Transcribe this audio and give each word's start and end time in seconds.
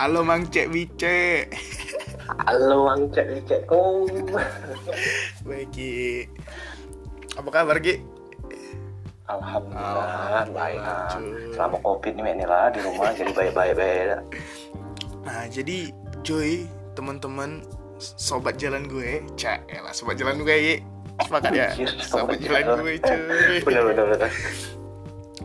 Halo 0.00 0.24
Mang 0.24 0.48
Cek 0.48 0.72
Bice. 0.72 1.44
Halo 2.48 2.88
Mang 2.88 3.12
Cek 3.12 3.44
Cek 3.44 3.68
Kum. 3.68 4.08
Baik 5.44 5.68
Ki. 5.76 6.24
Apa 7.36 7.48
kabar 7.52 7.76
Ki? 7.84 8.00
Alhamdulillah, 9.28 10.48
baik. 10.56 10.80
Selama 11.52 11.76
covid 11.84 12.16
nih 12.16 12.32
inilah 12.32 12.72
di 12.72 12.80
rumah 12.80 13.12
jadi 13.12 13.28
baik-baik 13.28 13.76
baik. 13.76 14.24
Nah, 15.28 15.44
jadi 15.52 15.92
Joy, 16.24 16.64
teman-teman 16.96 17.60
sobat 18.00 18.56
jalan 18.56 18.88
gue, 18.88 19.20
cak 19.36 19.68
lah 19.68 19.92
sobat 19.92 20.16
jalan 20.16 20.40
gue 20.40 20.48
Ki. 20.48 20.74
Sepakat 21.28 21.52
ya? 21.52 21.76
Anjir, 21.76 21.92
Sobat 22.00 22.40
jalan 22.40 22.88
gue, 22.88 22.96
cuy. 23.04 23.60
Bener 23.68 23.84
bener 23.84 24.04
bener. 24.16 24.32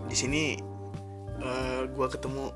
Di 0.08 0.16
sini 0.16 0.55
eh, 1.44 1.81
gue 1.91 2.08
ketemu 2.08 2.55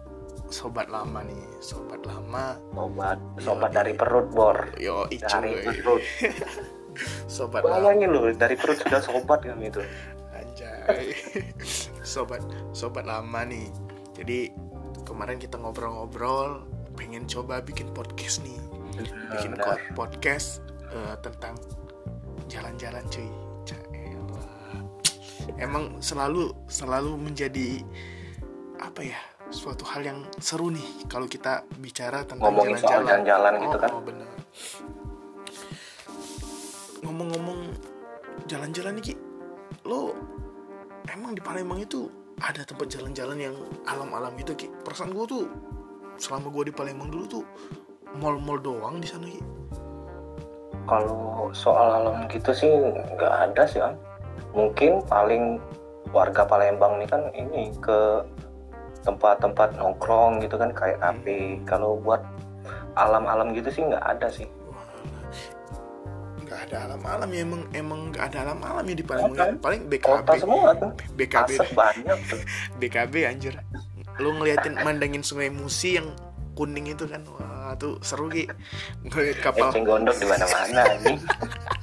sobat 0.49 0.89
lama 0.89 1.21
nih, 1.21 1.37
sobat 1.59 2.01
lama. 2.03 2.57
Sobat, 2.73 3.17
sobat 3.37 3.71
dari 3.71 3.93
perut 3.93 4.27
bor. 4.29 4.57
Yo, 4.75 5.05
Dari 5.07 5.53
cuy. 5.55 5.77
perut. 5.79 6.01
Sobat 7.31 7.63
lama. 7.63 7.79
Bayangin 7.79 8.09
lu 8.11 8.27
dari 8.33 8.59
perut 8.59 8.75
sudah 8.75 8.99
sobat 8.99 9.39
kan 9.39 9.61
itu. 9.61 9.79
Anjay. 10.35 11.15
sobat 12.03 12.41
sobat 12.75 13.05
lama 13.05 13.45
nih. 13.45 13.69
Jadi 14.17 14.51
kemarin 15.07 15.39
kita 15.39 15.55
ngobrol-ngobrol 15.55 16.65
pengen 16.99 17.23
coba 17.23 17.63
bikin 17.63 17.87
podcast 17.95 18.43
nih. 18.43 18.57
Bikin 19.31 19.55
Benar. 19.55 19.79
ko- 19.79 19.85
podcast 19.95 20.59
eh, 20.91 21.15
tentang 21.23 21.55
jalan-jalan 22.51 23.05
cuy. 23.07 23.29
Emang 25.57 25.97
selalu 25.99 26.51
selalu 26.67 27.15
menjadi 27.15 27.81
apa 28.77 29.01
ya? 29.01 29.19
Suatu 29.49 29.81
hal 29.89 30.05
yang 30.05 30.19
seru 30.37 30.69
nih 30.69 31.09
kalau 31.09 31.25
kita 31.25 31.65
bicara 31.81 32.21
tentang 32.21 32.53
Ngomongin 32.53 32.77
soal 32.77 33.01
jalan-jalan 33.01 33.53
gitu 33.65 33.77
kan. 33.81 33.89
Oh, 33.89 34.03
bener. 34.05 34.27
Ngomong-ngomong 37.01 37.59
jalan-jalan 38.45 38.93
nih 39.01 39.03
Ki, 39.11 39.13
lo 39.89 40.13
emang 41.09 41.33
di 41.33 41.41
Palembang 41.41 41.81
itu 41.81 42.09
ada 42.39 42.61
tempat 42.63 42.87
jalan-jalan 42.87 43.37
yang 43.41 43.55
alam-alam 43.89 44.37
gitu 44.37 44.53
Ki? 44.53 44.67
Perasaan 44.85 45.11
gue 45.17 45.25
tuh 45.25 45.43
selama 46.21 46.53
gue 46.53 46.69
di 46.69 46.73
Palembang 46.73 47.09
dulu 47.09 47.25
tuh 47.25 47.43
mall-mall 48.21 48.61
doang 48.61 49.01
di 49.01 49.09
sana 49.09 49.25
Ki. 49.25 49.41
Kalau 50.85 51.49
soal 51.53 52.01
alam 52.01 52.25
gitu 52.29 52.53
sih 52.53 52.69
nggak 53.17 53.33
ada 53.49 53.63
sih 53.65 53.81
kan. 53.81 53.97
Mungkin 54.53 55.05
paling 55.09 55.57
warga 56.13 56.45
Palembang 56.45 57.01
nih 57.01 57.09
kan 57.09 57.21
ini 57.33 57.73
ke 57.81 58.25
tempat-tempat 59.03 59.79
nongkrong 59.79 60.43
gitu 60.43 60.59
kan 60.59 60.71
kayak 60.75 60.99
kafe. 60.99 61.59
Kalau 61.63 61.99
buat 61.99 62.23
alam-alam 62.95 63.55
gitu 63.55 63.71
sih 63.71 63.83
nggak 63.85 64.03
ada 64.03 64.27
sih. 64.27 64.47
Nggak 66.43 66.59
ada 66.69 66.77
alam-alam 66.89 67.29
ya 67.29 67.41
emang 67.45 67.61
emang 67.77 67.99
nggak 68.11 68.25
ada 68.33 68.37
alam-alam 68.49 68.83
ya 68.89 68.95
di 68.97 69.05
Palembang. 69.05 69.37
Ya. 69.37 69.53
Paling 69.61 69.81
BKB, 69.87 70.03
Kota 70.03 70.33
semua 70.35 70.69
tuh. 70.75 70.91
BKB, 71.15 71.49
Asap 71.55 71.69
banyak 71.77 72.17
tuh. 72.27 72.41
BKB 72.81 73.13
anjir. 73.29 73.53
Lo 74.19 74.35
ngeliatin 74.35 74.75
mandangin 74.83 75.23
sungai 75.23 75.47
Musi 75.47 75.95
yang 75.95 76.11
kuning 76.59 76.91
itu 76.91 77.07
kan, 77.07 77.23
wah 77.39 77.71
tuh 77.79 77.95
seru 78.03 78.27
Ki. 78.27 78.43
Ngeliat 79.07 79.39
kapal 79.39 79.71
Eceng 79.71 79.87
gondok 79.87 80.15
di 80.19 80.27
mana-mana 80.27 80.83
nih. 81.07 81.15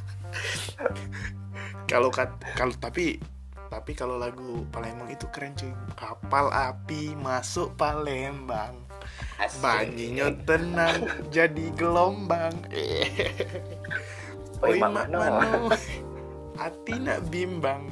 kalau 1.91 2.11
kat 2.11 2.31
kalau 2.59 2.75
tapi 2.77 3.23
tapi 3.87 4.03
kalau 4.03 4.19
lagu 4.19 4.67
Palembang 4.75 5.07
itu 5.15 5.31
keren 5.31 5.55
cuy. 5.55 5.71
Kapal 5.95 6.51
api 6.51 7.15
masuk 7.23 7.71
Palembang. 7.79 8.83
Banyinya 9.63 10.35
tenang 10.43 11.07
jadi 11.31 11.71
gelombang. 11.79 12.67
Oi, 14.67 14.83
mano. 14.83 15.07
mano 15.07 15.71
hati 16.59 16.99
nak 16.99 17.31
bimbang. 17.31 17.87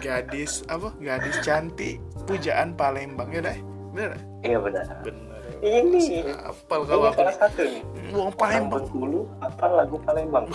Gadis 0.00 0.64
apa? 0.72 0.96
Gadis 0.96 1.36
cantik 1.44 2.00
pujaan 2.24 2.72
Palembang. 2.72 3.28
Ya 3.36 3.52
dah. 3.52 3.60
Bener 3.92 4.16
Iya 4.40 4.64
benar. 4.64 4.88
bener 5.04 5.29
Ini. 5.60 6.24
apal 6.40 6.88
kau 6.88 7.04
aku 7.04 7.20
salah 7.20 7.36
satu 7.36 7.60
nih. 7.68 7.84
wong 8.10 8.32
Palembang 8.32 8.84
dulu 8.88 9.28
apa 9.44 9.68
lagu 9.68 10.00
Palembang? 10.00 10.48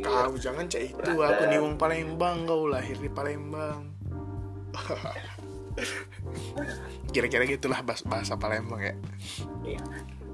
Kau 0.00 0.32
jangan 0.40 0.64
cek 0.64 0.96
itu 0.96 1.10
aku 1.20 1.42
nih 1.46 1.60
wong 1.60 1.76
Palembang 1.76 2.48
kau 2.48 2.64
lahir 2.64 2.96
di 2.96 3.12
Palembang 3.12 3.92
kira-kira 7.14 7.46
gitulah 7.46 7.84
bahasa, 7.84 8.34
Palembang 8.34 8.82
ya 8.82 8.94
Iya. 9.62 9.82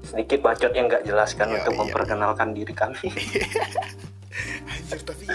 Sedikit 0.05 0.39
bacot 0.45 0.71
yang 0.71 0.87
nggak 0.87 1.03
jelaskan 1.03 1.51
Iya, 1.51 1.55
untuk 1.61 1.73
iya. 1.73 1.79
memperkenalkan 1.83 2.49
diri 2.53 2.73
kami. 2.73 3.09
anjir 4.91 5.01
tapi 5.03 5.25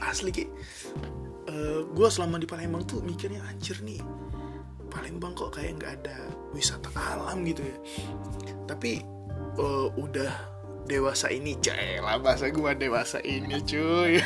asli 0.00 0.30
ki 0.32 0.44
gue 1.90 2.08
selama 2.08 2.38
di 2.38 2.46
Palembang 2.46 2.86
tuh 2.86 3.02
mikirnya 3.02 3.42
anjir 3.44 3.82
nih 3.82 3.98
Palembang 4.90 5.32
kok 5.38 5.54
kayak 5.54 5.78
nggak 5.80 5.92
ada 6.02 6.16
wisata 6.50 6.90
alam 6.98 7.46
gitu 7.46 7.62
ya. 7.62 7.76
Tapi 8.66 9.00
eh, 9.56 9.88
udah 9.94 10.32
dewasa 10.90 11.30
ini 11.30 11.54
lah 12.02 12.18
bahasa 12.18 12.50
gue 12.50 12.72
dewasa 12.74 13.22
ini 13.22 13.62
cuy. 13.62 14.18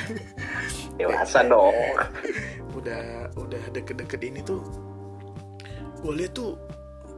Dewasa 0.98 1.44
dong. 1.44 1.76
udah 2.84 3.30
udah 3.38 3.62
deket-deket 3.70 4.20
ini 4.26 4.40
tuh 4.42 4.60
gue 6.04 6.12
lihat 6.12 6.36
tuh 6.36 6.58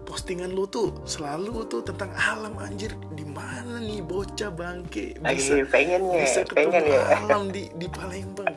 postingan 0.06 0.54
lu 0.54 0.64
tuh 0.64 0.94
selalu 1.02 1.66
tuh 1.66 1.82
tentang 1.82 2.14
alam 2.14 2.54
anjir. 2.56 2.94
Di 3.10 3.26
mana 3.26 3.76
nih 3.76 4.00
bocah 4.00 4.48
bangke? 4.48 5.18
Bisa 5.18 5.58
Lagi 5.58 5.66
pengennya, 5.66 6.18
bisa 6.22 6.40
ketemu 6.40 6.54
pengen 6.70 6.82
ya. 6.86 7.02
alam 7.18 7.42
di 7.50 7.62
di 7.80 7.86
Palembang. 7.90 8.48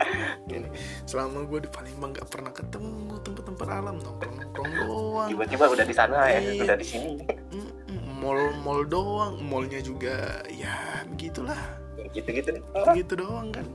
Gini, 0.46 0.70
selama 1.04 1.44
gue 1.44 1.66
di 1.66 1.70
Palembang 1.70 2.14
nggak 2.14 2.30
pernah 2.30 2.54
ketemu 2.54 3.18
tempat-tempat 3.20 3.68
alam. 3.68 3.96
Nongkrong 3.98 4.36
nongkrong 4.38 4.72
doang. 4.80 5.28
Tiba-tiba 5.28 5.66
udah 5.68 5.86
di 5.86 5.96
sana 5.96 6.18
ya, 6.30 6.40
Iya. 6.40 6.64
udah 6.64 6.78
di 6.78 6.86
sini. 6.86 7.12
Mm-mm, 7.50 8.22
mall 8.22 8.40
mall 8.62 8.82
doang. 8.86 9.42
Mallnya 9.42 9.82
juga 9.82 10.46
ya 10.48 11.02
begitulah. 11.10 11.58
Gitu-gitu. 12.14 12.56
Nih. 12.56 12.64
gitu 12.96 13.14
doang 13.18 13.50
kan? 13.50 13.66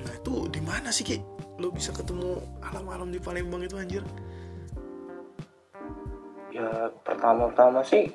Nah 0.00 0.12
itu 0.14 0.46
di 0.46 0.60
mana 0.60 0.88
sih 0.88 1.02
ki? 1.02 1.18
Lo 1.56 1.68
bisa 1.68 1.90
ketemu 1.90 2.38
alam-alam 2.62 3.08
di 3.08 3.18
Palembang 3.18 3.60
itu 3.60 3.76
anjir 3.76 4.00
Ya 6.50 6.90
pertama-tama 7.06 7.80
sih 7.86 8.10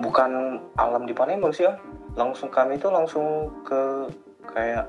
bukan 0.00 0.56
alam 0.80 1.04
di 1.04 1.12
Palembang 1.12 1.52
sih 1.52 1.68
ya. 1.68 1.76
Langsung 2.16 2.48
kami 2.48 2.80
itu 2.80 2.88
langsung 2.88 3.52
ke 3.62 4.08
kayak 4.50 4.88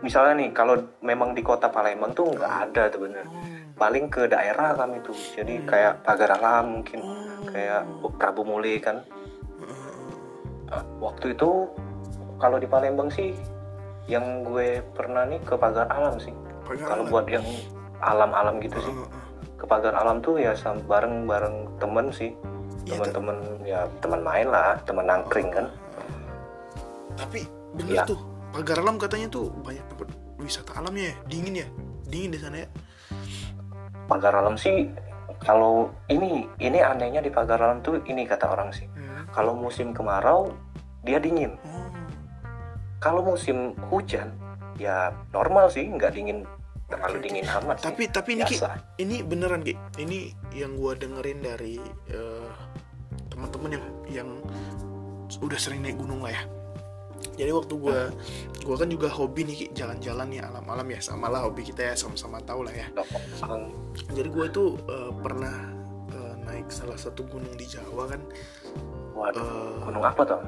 misalnya 0.00 0.40
nih 0.40 0.50
kalau 0.56 0.80
memang 1.04 1.36
di 1.36 1.44
kota 1.44 1.68
Palembang 1.68 2.16
tuh 2.16 2.32
nggak 2.32 2.54
ada 2.72 2.88
tuh 2.88 3.04
bener. 3.04 3.28
Paling 3.76 4.08
ke 4.08 4.28
daerah 4.28 4.72
kami 4.76 5.00
tuh. 5.04 5.16
Jadi 5.36 5.64
kayak 5.68 6.04
pagar 6.04 6.40
alam 6.40 6.80
mungkin 6.80 7.04
kayak 7.48 7.84
Prabu 8.16 8.44
Muli 8.44 8.80
kan. 8.80 9.04
Nah, 10.70 10.84
waktu 11.02 11.36
itu 11.36 11.68
kalau 12.40 12.56
di 12.56 12.64
Palembang 12.64 13.12
sih 13.12 13.36
yang 14.08 14.42
gue 14.42 14.80
pernah 14.96 15.28
nih 15.28 15.40
ke 15.44 15.54
pagar 15.60 15.86
alam 15.92 16.16
sih. 16.16 16.32
Kalau 16.64 17.04
buat 17.06 17.28
yang 17.28 17.44
alam-alam 18.00 18.62
gitu 18.64 18.80
sih. 18.80 18.94
Ke 19.60 19.68
pagar 19.68 19.92
alam 19.92 20.18
tuh 20.18 20.40
ya 20.40 20.56
sam- 20.56 20.80
bareng-bareng 20.82 21.76
temen 21.76 22.08
sih. 22.10 22.32
Iya, 22.80 22.96
teman-teman 22.96 23.36
ya 23.62 23.80
teman 24.00 24.20
main 24.24 24.48
lah 24.48 24.80
teman 24.82 25.04
nangkring 25.04 25.52
kan. 25.52 25.68
Tapi 27.12 27.44
bener 27.76 27.92
Ya. 27.92 28.04
tuh 28.08 28.16
pagar 28.50 28.80
alam 28.80 28.96
katanya 28.96 29.28
tuh 29.28 29.52
banyak 29.60 29.84
tempat 29.86 30.08
wisata 30.40 30.72
alamnya 30.74 31.12
ya 31.12 31.16
dingin 31.28 31.54
ya 31.56 31.66
dingin 32.06 32.32
di 32.32 32.40
sana 32.40 32.56
ya. 32.56 32.68
Pagar 34.08 34.32
alam 34.34 34.56
sih 34.56 34.88
kalau 35.38 35.92
ini 36.08 36.48
ini 36.56 36.80
anehnya 36.80 37.20
di 37.20 37.28
pagar 37.28 37.60
alam 37.60 37.78
tuh 37.80 38.00
ini 38.02 38.24
kata 38.24 38.48
orang 38.48 38.72
sih. 38.72 38.88
Hmm. 38.90 39.28
kalau 39.30 39.54
musim 39.54 39.94
kemarau 39.94 40.50
dia 41.02 41.22
dingin. 41.22 41.54
Oh, 41.62 41.86
kalau 42.98 43.22
musim 43.22 43.76
hujan 43.86 44.34
ya 44.74 45.12
normal 45.30 45.68
sih 45.68 45.86
nggak 45.86 46.10
dingin 46.10 46.42
terlalu 46.90 47.16
oke. 47.16 47.24
dingin 47.24 47.46
amat 47.46 47.76
sih. 47.78 47.84
tapi 47.86 48.02
tapi 48.10 48.30
ini 48.36 48.42
Ki, 48.44 48.56
ini 48.98 49.16
beneran 49.22 49.62
Ki. 49.62 49.74
Ini 49.96 50.18
yang 50.58 50.74
gua 50.74 50.98
dengerin 50.98 51.38
dari 51.40 51.78
eh, 52.10 52.50
teman-teman 53.30 53.70
yang 53.78 53.86
yang 54.10 54.28
udah 55.38 55.58
sering 55.58 55.86
naik 55.86 55.96
gunung 55.96 56.20
lah 56.20 56.34
ya. 56.34 56.42
Jadi 57.38 57.52
waktu 57.52 57.74
gua 57.78 58.10
gua 58.66 58.76
kan 58.76 58.88
juga 58.90 59.08
hobi 59.08 59.46
nih 59.46 59.56
Ki, 59.56 59.66
jalan-jalan 59.72 60.28
ya 60.34 60.50
alam-alam 60.50 60.86
ya. 60.90 61.00
Sama 61.00 61.30
lah 61.30 61.46
hobi 61.46 61.62
kita 61.62 61.86
ya 61.86 61.94
sama-sama 61.94 62.42
tahu 62.42 62.66
lah 62.66 62.74
ya. 62.74 62.86
Jadi 64.10 64.28
gue 64.28 64.44
itu 64.50 64.64
eh, 64.90 65.12
pernah 65.22 65.54
eh, 66.10 66.34
naik 66.44 66.68
salah 66.68 66.98
satu 66.98 67.22
gunung 67.30 67.54
di 67.54 67.66
Jawa 67.70 68.10
kan. 68.10 68.20
Waduh 69.14 69.40
eh, 69.40 69.72
gunung 69.86 70.04
apa 70.04 70.22
tuh? 70.26 70.42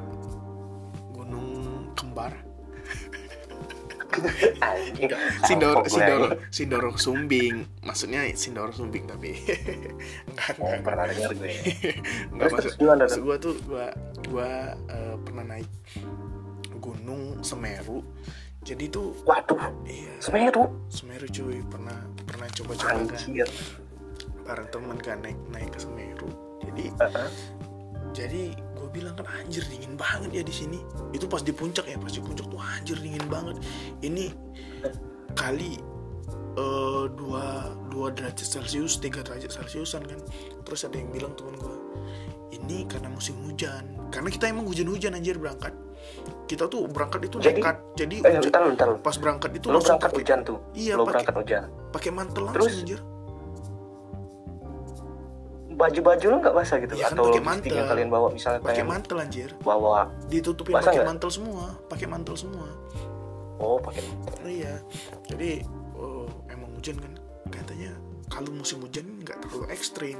Gunung 1.14 1.48
kembar. 1.94 2.51
Sindoro 5.48 5.80
gue 5.82 5.90
Sindoro. 5.90 6.26
Sindoro 6.48 6.90
Sumbing. 6.96 7.64
Maksudnya 7.82 8.28
Sindoro 8.32 8.72
Sumbing 8.72 9.04
tapi 9.04 9.36
enggak 10.30 10.56
Oh, 10.58 10.68
enggak. 10.68 10.82
pernah 10.82 11.04
dengar 11.08 11.30
gue. 11.34 11.50
enggak 12.32 12.48
Terus, 12.52 12.74
maksud 12.78 13.20
gua 13.22 13.36
tuh 13.36 13.54
gua 13.66 13.86
gua 14.28 14.50
eh, 14.88 15.14
pernah 15.22 15.44
naik 15.46 15.68
gunung 16.78 17.40
Semeru. 17.40 18.02
Jadi 18.62 18.86
tuh 18.88 19.14
Waduh, 19.26 19.58
iya. 19.84 20.14
Semeru. 20.18 20.70
Semeru 20.86 21.26
cuy. 21.26 21.58
Pernah 21.66 21.98
pernah 22.24 22.46
coba-coba 22.48 23.02
kan. 23.10 23.20
Bareng 24.42 24.68
temen 24.70 24.98
kan 24.98 25.18
naik 25.22 25.38
naik 25.50 25.70
ke 25.70 25.78
Semeru. 25.78 26.30
Jadi 26.62 26.84
Heeh. 26.94 27.28
jadi 28.12 28.42
gue 28.54 28.71
bilang 28.92 29.16
kan 29.16 29.26
anjir 29.32 29.64
dingin 29.64 29.96
banget 29.96 30.30
ya 30.30 30.42
di 30.42 30.52
sini 30.52 30.78
itu 31.10 31.24
pas 31.24 31.40
di 31.40 31.50
puncak 31.50 31.84
ya 31.84 31.96
pas 31.96 32.08
di 32.08 32.20
puncak 32.20 32.44
tuh 32.44 32.60
anjir 32.60 32.96
dingin 32.96 33.24
banget 33.26 33.56
ini 34.00 34.30
kali 35.32 35.80
eh, 36.54 37.04
dua 37.10 37.44
dua 37.88 38.06
derajat 38.10 38.44
celcius 38.44 39.00
tiga 39.00 39.20
derajat 39.20 39.48
celciusan 39.50 40.04
kan 40.04 40.20
terus 40.62 40.84
ada 40.84 40.94
yang 40.94 41.08
bilang 41.08 41.32
temen 41.32 41.56
gue 41.56 41.76
ini 42.52 42.84
karena 42.84 43.08
musim 43.08 43.34
hujan 43.42 43.84
karena 44.12 44.28
kita 44.28 44.44
emang 44.46 44.64
hujan-hujan 44.64 45.16
anjir 45.16 45.34
berangkat 45.34 45.72
kita 46.44 46.68
tuh 46.68 46.84
berangkat 46.84 47.24
itu 47.24 47.40
Jadi- 47.40 47.58
nekat 47.58 47.76
jadi 47.96 48.14
Eh, 48.14 48.22
hujan- 48.28 48.42
bentar, 48.44 48.62
bentar. 48.68 48.88
pas 49.00 49.16
berangkat 49.16 49.50
itu 49.56 49.66
langsung 49.66 49.96
berangkat 49.96 50.04
pakai 50.04 50.20
hujan 50.20 50.38
tuh. 50.42 50.58
Iya, 50.74 50.92
Lu 50.92 50.98
pakai- 50.98 51.08
berangkat 51.08 51.34
hujan. 51.40 51.62
pakai 51.88 52.10
mantel 52.12 52.42
langsung 52.42 52.56
Terus? 52.60 52.74
anjir 52.76 53.00
Baju-baju 55.72 56.24
lu 56.24 56.36
nggak 56.38 56.54
basah 56.54 56.76
gitu? 56.78 56.92
Iya 56.94 57.08
kan, 57.08 57.16
Atau 57.16 57.40
mantel. 57.40 57.72
yang 57.72 57.86
kalian 57.86 58.08
bawa 58.08 58.28
misalnya 58.28 58.60
pakai 58.60 58.76
kayak 58.76 58.88
mantel 58.88 59.16
anjir 59.18 59.50
bawa 59.58 60.06
ditutupin 60.26 60.74
pakai 60.74 61.00
mantel 61.00 61.30
semua 61.30 61.64
pakai 61.86 62.06
mantel 62.06 62.34
semua 62.34 62.68
oh 63.56 63.78
pakai 63.78 64.02
mantel. 64.02 64.34
Iya, 64.42 64.74
jadi 65.26 65.50
oh, 65.94 66.26
emang 66.46 66.70
hujan 66.74 66.96
kan 66.96 67.12
katanya 67.48 67.90
kalau 68.26 68.50
musim 68.50 68.80
hujan 68.80 69.04
nggak 69.18 69.38
terlalu 69.40 69.64
ekstrim, 69.68 70.18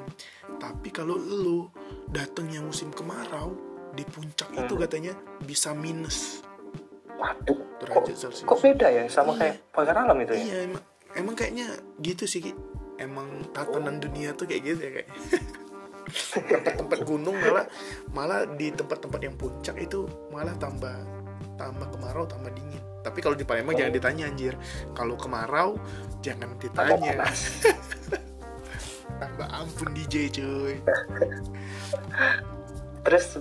tapi 0.56 0.88
kalau 0.88 1.16
lu 1.16 1.66
datangnya 2.06 2.60
musim 2.60 2.88
kemarau 2.88 3.56
di 3.92 4.04
puncak 4.04 4.52
itu 4.52 4.68
Hmm. 4.70 4.82
katanya 4.82 5.12
bisa 5.40 5.72
minus 5.72 6.40
Waduh, 7.12 7.54
kok, 7.54 8.02
derajat 8.02 8.16
celcius. 8.18 8.42
kok 8.42 8.58
beda 8.58 8.86
ya 8.88 9.02
sama 9.06 9.32
Iya. 9.32 9.38
kayak 9.38 9.56
pagar 9.70 9.96
alam 9.98 10.16
itu 10.18 10.32
ya? 10.32 10.40
Iya, 10.40 10.56
emang, 10.66 10.82
emang 11.14 11.34
kayaknya 11.34 11.66
gitu 11.98 12.24
sih. 12.24 12.52
Emang 13.02 13.26
tatanan 13.50 13.98
dunia 13.98 14.30
tuh 14.38 14.46
kayak 14.46 14.62
gitu 14.62 14.80
ya 14.80 14.90
kayaknya. 15.02 15.16
tempat-tempat 16.52 16.98
gunung 17.08 17.36
malah 17.40 17.66
malah 18.12 18.40
di 18.44 18.68
tempat-tempat 18.74 19.20
yang 19.22 19.34
puncak 19.38 19.80
itu 19.80 20.04
malah 20.28 20.52
tambah 20.60 20.92
tambah 21.56 21.88
kemarau 21.88 22.26
tambah 22.28 22.52
dingin 22.52 22.82
tapi 23.00 23.22
kalau 23.24 23.32
di 23.32 23.46
Palembang 23.46 23.72
Oh. 23.72 23.80
jangan 23.80 23.94
ditanya 23.96 24.24
anjir 24.28 24.54
kalau 24.92 25.14
kemarau 25.16 25.78
jangan 26.20 26.52
ditanya 26.60 27.22
tambah 29.16 29.48
ampun 29.62 29.88
DJ 29.94 30.28
cuy 30.34 30.74
Terus 33.02 33.38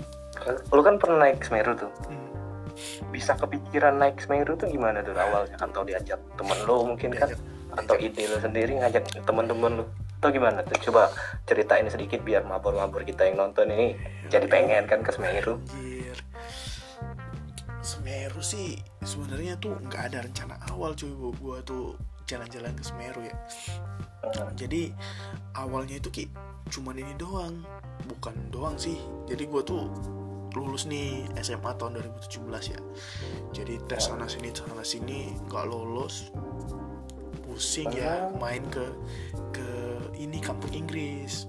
lu 0.74 0.82
kan 0.82 0.98
pernah 0.98 1.30
naik 1.30 1.46
Semeru 1.46 1.78
tuh. 1.78 1.92
Hmm, 2.10 2.30
Bisa 3.14 3.38
kepikiran 3.38 4.02
naik 4.02 4.18
Semeru 4.18 4.58
tuh 4.58 4.68
gimana 4.70 5.06
tuh 5.06 5.14
awalnya? 5.14 5.54
Atau 5.62 5.86
diajak 5.86 6.18
temen 6.34 6.58
lu 6.66 6.94
mungkin 6.94 7.14
kan? 7.14 7.30
Atau 7.76 7.96
ide 7.98 8.28
lu 8.28 8.38
sendiri 8.40 8.78
ngajak 8.80 9.26
temen-temen 9.26 9.84
lu? 9.84 9.86
Atau 10.20 10.30
gimana 10.30 10.62
tuh? 10.64 10.78
Coba 10.92 11.10
ceritain 11.50 11.88
sedikit 11.90 12.22
biar 12.22 12.46
mabur-mabur 12.46 13.02
kita 13.02 13.26
yang 13.26 13.42
nonton 13.42 13.72
ini 13.74 13.98
jadi 14.30 14.46
pengen 14.48 14.86
kan 14.88 15.02
ke 15.02 15.12
Semeru. 15.12 15.58
anjir 15.58 16.18
Semeru 17.82 18.42
sih 18.46 18.78
sebenarnya 19.02 19.58
tuh 19.58 19.74
nggak 19.82 20.14
ada 20.14 20.22
rencana 20.22 20.56
awal 20.70 20.94
cuy 20.94 21.10
gua, 21.10 21.32
gua 21.42 21.58
tuh 21.66 21.98
jalan-jalan 22.30 22.72
ke 22.78 22.84
Semeru 22.86 23.26
ya 23.26 23.36
Hmm. 24.22 24.54
jadi 24.54 24.94
awalnya 25.58 25.98
itu 25.98 26.14
ki 26.14 26.26
cuman 26.70 26.94
ini 26.94 27.18
doang 27.18 27.66
bukan 28.06 28.38
doang 28.54 28.78
sih 28.78 29.02
jadi 29.26 29.50
gue 29.50 29.62
tuh 29.66 29.90
lulus 30.54 30.86
nih 30.86 31.26
SMA 31.42 31.74
tahun 31.82 31.98
2017 32.30 32.70
ya 32.70 32.80
jadi 33.50 33.82
tes 33.90 34.06
sana 34.06 34.30
sini 34.30 34.54
sana 34.54 34.86
sini 34.86 35.34
nggak 35.50 35.66
lolos 35.66 36.30
pusing 37.52 37.92
ya 37.92 38.32
main 38.40 38.64
ke 38.72 38.88
ke 39.52 39.70
ini 40.16 40.40
kampung 40.40 40.72
Inggris. 40.72 41.44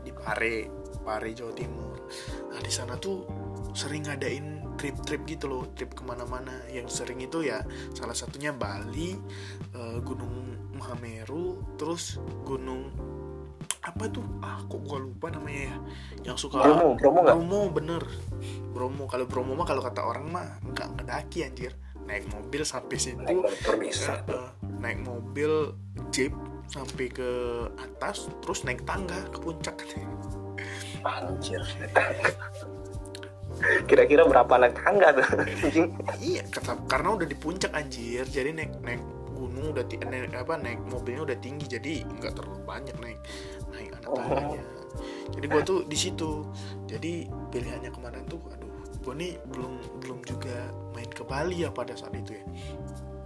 Di 0.00 0.08
Pare 0.08 0.72
Pare 1.04 1.36
Jawa 1.36 1.52
Timur. 1.52 2.08
Nah 2.48 2.60
di 2.64 2.72
sana 2.72 2.96
tuh 2.96 3.28
sering 3.76 4.08
ngadain 4.08 4.64
trip-trip 4.80 5.28
gitu 5.28 5.52
loh 5.52 5.68
trip 5.76 5.92
ke 5.92 6.00
mana-mana. 6.00 6.64
Yang 6.72 7.04
sering 7.04 7.20
itu 7.20 7.44
ya 7.44 7.60
salah 7.92 8.16
satunya 8.16 8.56
Bali 8.56 9.12
eh, 9.76 9.98
Gunung 10.00 10.72
Mahameru 10.80 11.76
terus 11.76 12.16
Gunung 12.48 12.88
apa 13.84 14.08
tuh? 14.08 14.24
Ah 14.40 14.64
kok 14.64 14.80
gua 14.88 14.96
lupa 14.96 15.28
namanya 15.28 15.68
ya. 15.68 15.76
Yang 16.32 16.48
suka 16.48 16.64
Bromo, 16.64 16.96
Bromo? 16.96 17.20
Bromo 17.20 17.60
bener. 17.68 18.02
Bromo 18.72 19.04
kalau 19.04 19.28
Bromo 19.28 19.52
mah 19.52 19.68
kalau 19.68 19.84
kata 19.84 20.00
orang 20.00 20.32
mah 20.32 20.48
nggak 20.64 20.88
ngedaki 20.96 21.44
anjir 21.44 21.76
naik 22.04 22.24
mobil 22.28 22.62
sampai 22.62 22.96
situ 22.98 23.20
Naik 23.20 23.38
motor 23.40 23.74
bisa. 23.78 24.20
Eh, 24.28 24.48
naik 24.78 25.00
mobil 25.02 25.72
jeep 26.10 26.32
sampai 26.68 27.06
ke 27.08 27.30
atas 27.76 28.28
terus 28.40 28.64
naik 28.64 28.82
tangga 28.82 29.16
ke 29.28 29.38
puncak 29.38 29.76
Anjir. 31.02 31.62
Kira-kira 33.84 34.22
berapa 34.24 34.54
naik 34.56 34.74
tangga 34.78 35.08
tuh? 35.12 35.26
Iya 36.32 36.42
karena 36.86 37.18
udah 37.18 37.26
di 37.26 37.34
puncak 37.36 37.74
anjir 37.74 38.22
jadi 38.24 38.54
naik 38.54 38.72
naik 38.80 39.02
gunung 39.34 39.74
udah 39.74 39.82
naik, 40.06 40.30
apa 40.38 40.54
naik 40.54 40.78
mobilnya 40.86 41.34
udah 41.34 41.38
tinggi 41.42 41.66
jadi 41.66 42.06
nggak 42.06 42.32
terlalu 42.38 42.62
banyak 42.62 42.96
naik 43.02 43.18
naik 43.74 43.90
anak 43.98 44.06
Oh. 44.06 44.18
tangganya 44.18 44.62
jadi 45.34 45.46
gua 45.50 45.62
tuh 45.64 45.78
di 45.88 45.96
situ 45.98 46.46
jadi 46.86 47.26
pilihannya 47.50 47.90
kemarin 47.90 48.22
tuh 48.30 48.38
aduh 48.54 48.70
gua 49.02 49.14
nih 49.18 49.34
belum 49.50 49.72
belum 49.98 50.18
juga 50.22 50.70
ke 51.22 51.24
Bali 51.24 51.62
ya 51.62 51.70
pada 51.70 51.94
saat 51.94 52.12
itu 52.12 52.34
ya. 52.34 52.44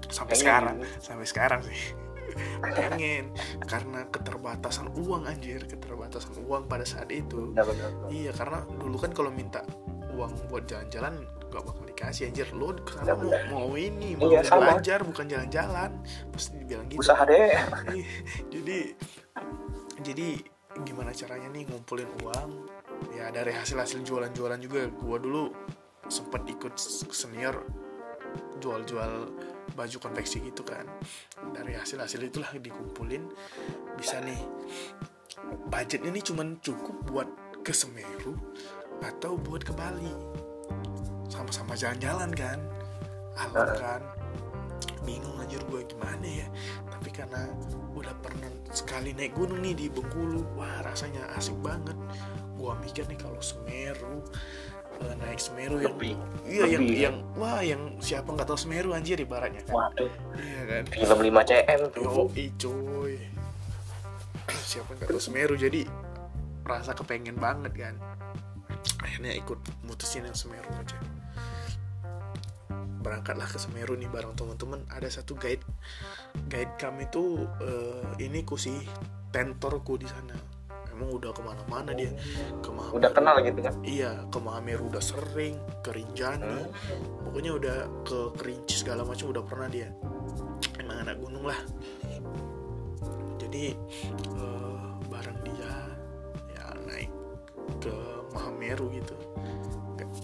Sampai 0.07 0.37
Pengen. 0.37 0.45
sekarang 0.45 0.77
sampai 1.01 1.27
sekarang 1.27 1.61
sih. 1.65 1.81
Pengen. 2.77 3.33
Karena 3.65 4.05
keterbatasan 4.07 4.93
uang 4.95 5.25
anjir. 5.25 5.65
Keterbatasan 5.65 6.37
uang 6.45 6.69
pada 6.69 6.85
saat 6.85 7.09
itu. 7.09 7.51
Benar-benar. 7.57 8.13
Iya 8.13 8.31
karena 8.37 8.63
dulu 8.69 8.97
kan 9.01 9.11
kalau 9.17 9.33
minta 9.33 9.65
uang 10.13 10.33
buat 10.49 10.65
jalan-jalan 10.65 11.25
gak 11.49 11.63
bakal 11.65 11.85
dikasih 11.87 12.29
anjir. 12.29 12.47
Lo 12.53 12.77
ke 12.77 12.93
sana 13.01 13.17
mau, 13.17 13.31
Benar. 13.31 13.43
mau 13.49 13.71
ini 13.75 14.13
mau 14.19 14.29
Iya, 14.29 14.43
sama. 14.45 14.77
belajar 14.77 15.01
bukan 15.03 15.25
jalan-jalan. 15.27 15.91
Pasti 16.35 16.55
dibilang 16.61 16.87
gitu. 16.93 17.01
Usaha 17.01 17.23
deh. 17.25 17.51
Ih, 17.99 18.09
jadi 18.53 18.79
jadi 20.05 20.29
gimana 20.85 21.11
caranya 21.17 21.49
nih 21.49 21.65
ngumpulin 21.73 22.11
uang? 22.21 22.51
Ya 23.17 23.33
dari 23.33 23.53
hasil-hasil 23.57 24.05
jualan-jualan 24.05 24.61
juga. 24.61 24.87
Gua 24.93 25.17
dulu 25.17 25.49
sempat 26.07 26.45
ikut 26.47 26.77
senior 27.11 27.65
jual-jual 28.61 29.13
baju 29.75 29.97
konveksi 30.01 30.41
gitu 30.45 30.63
kan. 30.63 30.87
Dari 31.53 31.77
hasil-hasil 31.77 32.21
itulah 32.27 32.51
dikumpulin. 32.57 33.29
Bisa 33.99 34.21
nih 34.23 34.41
budgetnya 35.69 36.11
nih 36.11 36.25
cuman 36.25 36.59
cukup 36.65 36.97
buat 37.07 37.29
ke 37.61 37.75
Semeru 37.75 38.39
atau 39.03 39.37
buat 39.37 39.63
ke 39.67 39.73
Bali. 39.75 40.13
Sama-sama 41.29 41.77
jalan-jalan 41.77 42.31
kan. 42.33 42.59
Alam 43.37 43.69
kan. 43.77 44.03
Bingung 45.05 45.39
anjir 45.39 45.63
gue 45.71 45.83
gimana 45.87 46.27
ya. 46.27 46.47
Tapi 46.91 47.09
karena 47.13 47.47
udah 47.95 48.15
pernah 48.25 48.51
sekali 48.73 49.15
naik 49.15 49.37
gunung 49.37 49.63
nih 49.63 49.75
di 49.77 49.87
Bengkulu 49.93 50.43
wah 50.57 50.83
rasanya 50.83 51.27
asik 51.37 51.55
banget. 51.61 51.95
Gue 52.57 52.73
mikir 52.81 53.05
nih 53.07 53.21
kalau 53.21 53.39
Semeru 53.39 54.25
naik 55.17 55.41
Semeru 55.41 55.77
yang 55.83 55.95
Lebih. 55.99 56.15
iya 56.47 56.65
yang 56.67 56.83
lebih, 56.85 56.97
ya? 56.97 57.05
yang 57.11 57.17
wah 57.37 57.61
yang 57.61 57.83
siapa 58.01 58.29
nggak 58.33 58.49
tahu 58.49 58.59
Semeru 58.59 58.91
anjir 58.97 59.19
ibaratnya 59.21 59.61
kan 59.67 59.75
Waduh, 59.75 60.13
iya 60.41 60.61
kan 60.65 60.83
film 60.89 61.19
5 61.21 61.51
cm 61.51 61.81
tuh. 61.93 62.03
Yo, 62.05 62.25
cuy. 62.57 63.15
Siapa 64.47 64.91
nggak 64.95 65.09
tahu 65.11 65.21
Semeru 65.21 65.55
jadi 65.55 65.85
rasa 66.67 66.95
kepengen 66.95 67.39
banget 67.39 67.73
kan. 67.77 67.95
Akhirnya 69.03 69.35
ikut 69.35 69.59
mutusin 69.87 70.27
yang 70.27 70.35
Semeru 70.35 70.67
aja. 70.75 70.99
Berangkatlah 73.03 73.47
ke 73.47 73.59
Semeru 73.59 73.95
nih 73.95 74.11
bareng 74.11 74.35
teman-teman. 74.35 74.83
Ada 74.91 75.23
satu 75.23 75.39
guide 75.39 75.63
guide 76.51 76.75
kami 76.79 77.07
tuh 77.11 77.47
eh, 77.63 78.27
ini 78.27 78.43
ku 78.43 78.59
sih 78.59 78.75
tentorku 79.31 79.95
di 79.95 80.11
sana. 80.11 80.56
Emang 80.97 81.13
udah 81.13 81.29
ke 81.29 81.45
mana-mana 81.45 81.93
dia. 81.93 82.09
Ke 82.65 82.73
Mahameru. 82.73 82.97
Udah 82.97 83.11
kenal 83.13 83.37
gitu 83.45 83.61
kan? 83.61 83.75
Iya, 83.85 84.25
ke 84.33 84.39
Mahameru 84.41 84.89
udah 84.89 85.05
sering, 85.05 85.61
ke 85.85 85.93
Rinjani, 85.93 86.65
pokoknya 87.21 87.53
udah 87.53 87.79
ke 88.01 88.19
Kerinci 88.41 88.81
segala 88.81 89.05
macam 89.05 89.29
udah 89.29 89.45
pernah 89.45 89.69
dia. 89.69 89.93
Emang 90.81 91.05
anak 91.05 91.21
gunung 91.21 91.45
lah. 91.45 91.61
Jadi 93.37 93.77
eh, 94.41 94.89
bareng 95.13 95.39
dia 95.45 95.73
ya 96.57 96.65
naik 96.89 97.13
ke 97.85 97.95
Mahameru 98.33 98.89
gitu. 98.97 99.17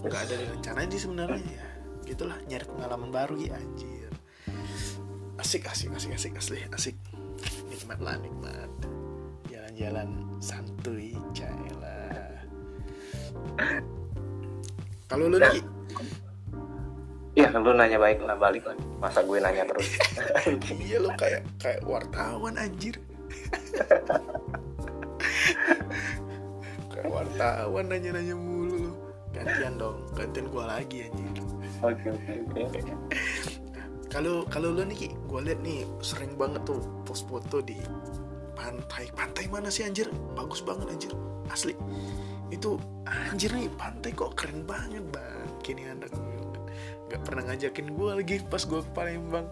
Nggak 0.01 0.21
ada 0.25 0.35
rencana 0.57 0.89
sih 0.89 1.01
sebenarnya 1.05 1.37
ya. 1.45 1.65
Gitulah 2.03 2.41
nyari 2.49 2.65
pengalaman 2.65 3.13
baru 3.13 3.37
ya 3.37 3.61
anjir. 3.61 4.09
asik 5.43 5.67
asik 5.67 5.91
asik 5.91 6.15
asik 6.15 6.33
asli 6.39 6.59
asik 6.71 6.95
nikmat 7.67 7.99
lah 7.99 8.15
nikmat 8.15 8.71
jalan-jalan 9.73 10.09
santuy 10.37 11.17
cailah 11.33 12.37
kalau 15.09 15.25
lu 15.29 15.37
nih 15.41 15.61
Iya, 17.33 17.49
lu 17.49 17.73
nanya 17.73 17.97
baik 17.97 18.21
lah 18.21 18.37
balik 18.37 18.61
lagi. 18.61 18.85
Masa 19.01 19.25
gue 19.25 19.41
nanya 19.41 19.65
terus? 19.65 19.97
iya 20.85 21.01
lu 21.01 21.09
kayak 21.17 21.41
kayak 21.57 21.81
wartawan 21.81 22.53
anjir 22.61 22.93
kayak 26.93 27.09
wartawan 27.09 27.89
nanya-nanya 27.89 28.37
mulu 28.37 28.77
lu 28.77 28.91
gantian 29.33 29.81
dong 29.81 29.97
gantian 30.13 30.45
gua 30.53 30.77
lagi 30.77 31.09
anjir 31.09 31.41
Oke, 31.83 32.15
oke, 32.15 32.33
oke. 32.63 32.79
kalau 34.13 34.45
kalau 34.47 34.69
lu 34.71 34.85
nih 34.85 35.09
gua 35.25 35.41
liat 35.41 35.57
nih 35.65 35.89
sering 36.05 36.37
banget 36.37 36.61
tuh 36.69 36.79
post 37.03 37.25
foto 37.25 37.59
di 37.65 37.81
pantai 38.63 39.11
pantai 39.11 39.45
mana 39.51 39.67
sih 39.67 39.83
anjir? 39.83 40.07
Bagus 40.39 40.63
banget 40.63 40.87
anjir. 40.87 41.11
Asli. 41.51 41.75
Itu 42.47 42.79
anjir 43.03 43.51
nih 43.51 43.67
pantai 43.75 44.15
kok 44.15 44.39
keren 44.39 44.63
banget 44.63 45.03
bang. 45.11 45.47
Kini 45.59 45.91
anak 45.91 46.15
nggak 47.11 47.21
pernah 47.27 47.43
ngajakin 47.51 47.87
gua 47.93 48.17
lagi 48.17 48.39
pas 48.47 48.63
gua 48.63 48.79
ke 48.79 48.91
Palembang. 48.95 49.45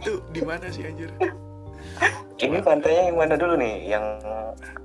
Tuh 0.00 0.24
di 0.32 0.40
mana 0.40 0.72
sih 0.72 0.88
anjir? 0.88 1.12
Ini 2.40 2.58
pantainya 2.64 3.12
yang 3.12 3.18
mana 3.20 3.34
dulu 3.36 3.54
nih? 3.60 3.76
Yang 3.86 4.04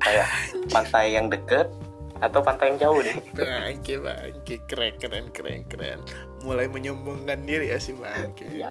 kayak 0.03 0.27
pantai 0.69 1.05
yang 1.15 1.31
deket 1.31 1.67
atau 2.19 2.43
pantai 2.43 2.75
yang 2.75 2.79
jauh 2.83 2.99
nih? 2.99 3.15
bangke 3.39 3.95
bangke. 3.97 4.55
Keren 4.67 4.93
keren 4.99 5.25
keren 5.31 5.61
keren. 5.71 5.99
Mulai 6.43 6.67
menyombongkan 6.67 7.47
diri 7.47 7.71
ya 7.71 7.79
si 7.79 7.95
bangke. 7.95 8.45
Iya. 8.45 8.69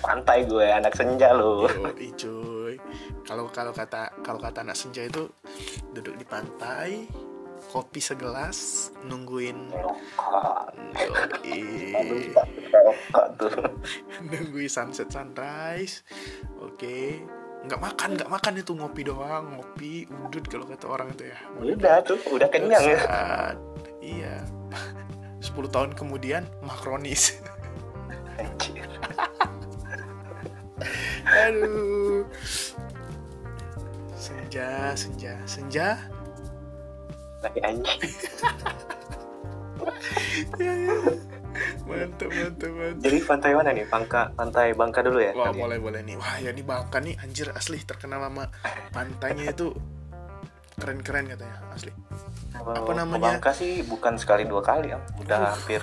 Pantai 0.00 0.46
gue 0.48 0.64
anak 0.64 0.96
senja 0.96 1.34
lo. 1.36 1.68
Yoi, 1.68 2.08
cuy 2.74 2.78
kalau 3.22 3.46
kalau 3.50 3.70
kata 3.70 4.10
kalau 4.26 4.42
kata 4.42 4.66
anak 4.66 4.74
senja 4.74 5.06
itu 5.06 5.30
duduk 5.94 6.18
di 6.18 6.26
pantai 6.26 7.06
kopi 7.70 8.02
segelas 8.02 8.90
nungguin 9.06 9.70
yoi, 11.44 12.32
nungguin 14.30 14.70
sunset 14.70 15.10
sunrise. 15.10 16.06
Oke. 16.60 17.24
Nggak 17.64 17.80
makan 17.80 18.08
nggak 18.20 18.30
makan 18.30 18.60
itu 18.60 18.72
ngopi 18.76 19.02
doang 19.08 19.56
ngopi 19.56 20.04
udut 20.04 20.44
kalau 20.44 20.68
kata 20.68 20.84
orang 20.84 21.08
itu 21.16 21.32
ya. 21.32 21.38
Udah 21.56 21.96
tuh, 22.04 22.20
udah 22.28 22.48
kenyang 22.52 22.84
ya. 22.84 23.00
Iya. 24.04 24.44
10 25.44 25.72
tahun 25.72 25.90
kemudian 25.96 26.44
makronis. 26.64 27.40
aduh 31.28 32.26
senja 34.18 34.92
senja 34.98 35.32
senja 35.46 35.88
Lagi 37.44 37.60
anjing. 37.60 38.00
ya, 40.56 40.72
ya. 40.72 40.96
mantap 41.84 42.32
mantap 42.32 42.70
mantap 42.72 43.02
Jadi 43.04 43.18
pantai 43.20 43.52
mana 43.52 43.70
nih? 43.76 43.84
Bangka, 43.84 44.32
pantai 44.32 44.72
Bangka 44.72 45.04
dulu 45.04 45.20
ya? 45.20 45.36
Wah 45.36 45.52
ya? 45.52 45.60
boleh 45.60 45.76
boleh 45.76 46.00
nih 46.08 46.16
Wah 46.16 46.40
ya 46.40 46.50
nih 46.56 46.64
Bangka 46.64 47.04
nih 47.04 47.20
anjir 47.20 47.52
asli 47.52 47.84
terkenal 47.84 48.24
sama 48.24 48.48
pantainya 48.96 49.52
itu 49.52 49.76
keren-keren 50.80 51.28
katanya 51.30 51.60
asli 51.70 51.92
apa 52.54 52.92
namanya? 52.96 53.36
Bangka 53.36 53.50
sih 53.52 53.82
bukan 53.84 54.14
sekali 54.16 54.46
dua 54.48 54.62
kali 54.64 54.94
ya. 54.94 54.98
Udah 55.20 55.52
hampir 55.52 55.82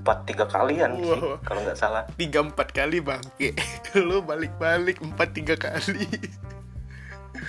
empat 0.00 0.24
tiga 0.24 0.44
kalian 0.48 0.96
sih 0.96 1.12
Wah, 1.12 1.20
wah. 1.36 1.38
kalau 1.44 1.60
nggak 1.60 1.76
salah. 1.78 2.02
tiga 2.16 2.40
empat 2.40 2.72
kali 2.72 3.04
bangke 3.04 3.52
lo 4.08 4.24
balik-balik 4.24 5.04
empat 5.04 5.28
tiga 5.36 5.54
kali 5.60 6.08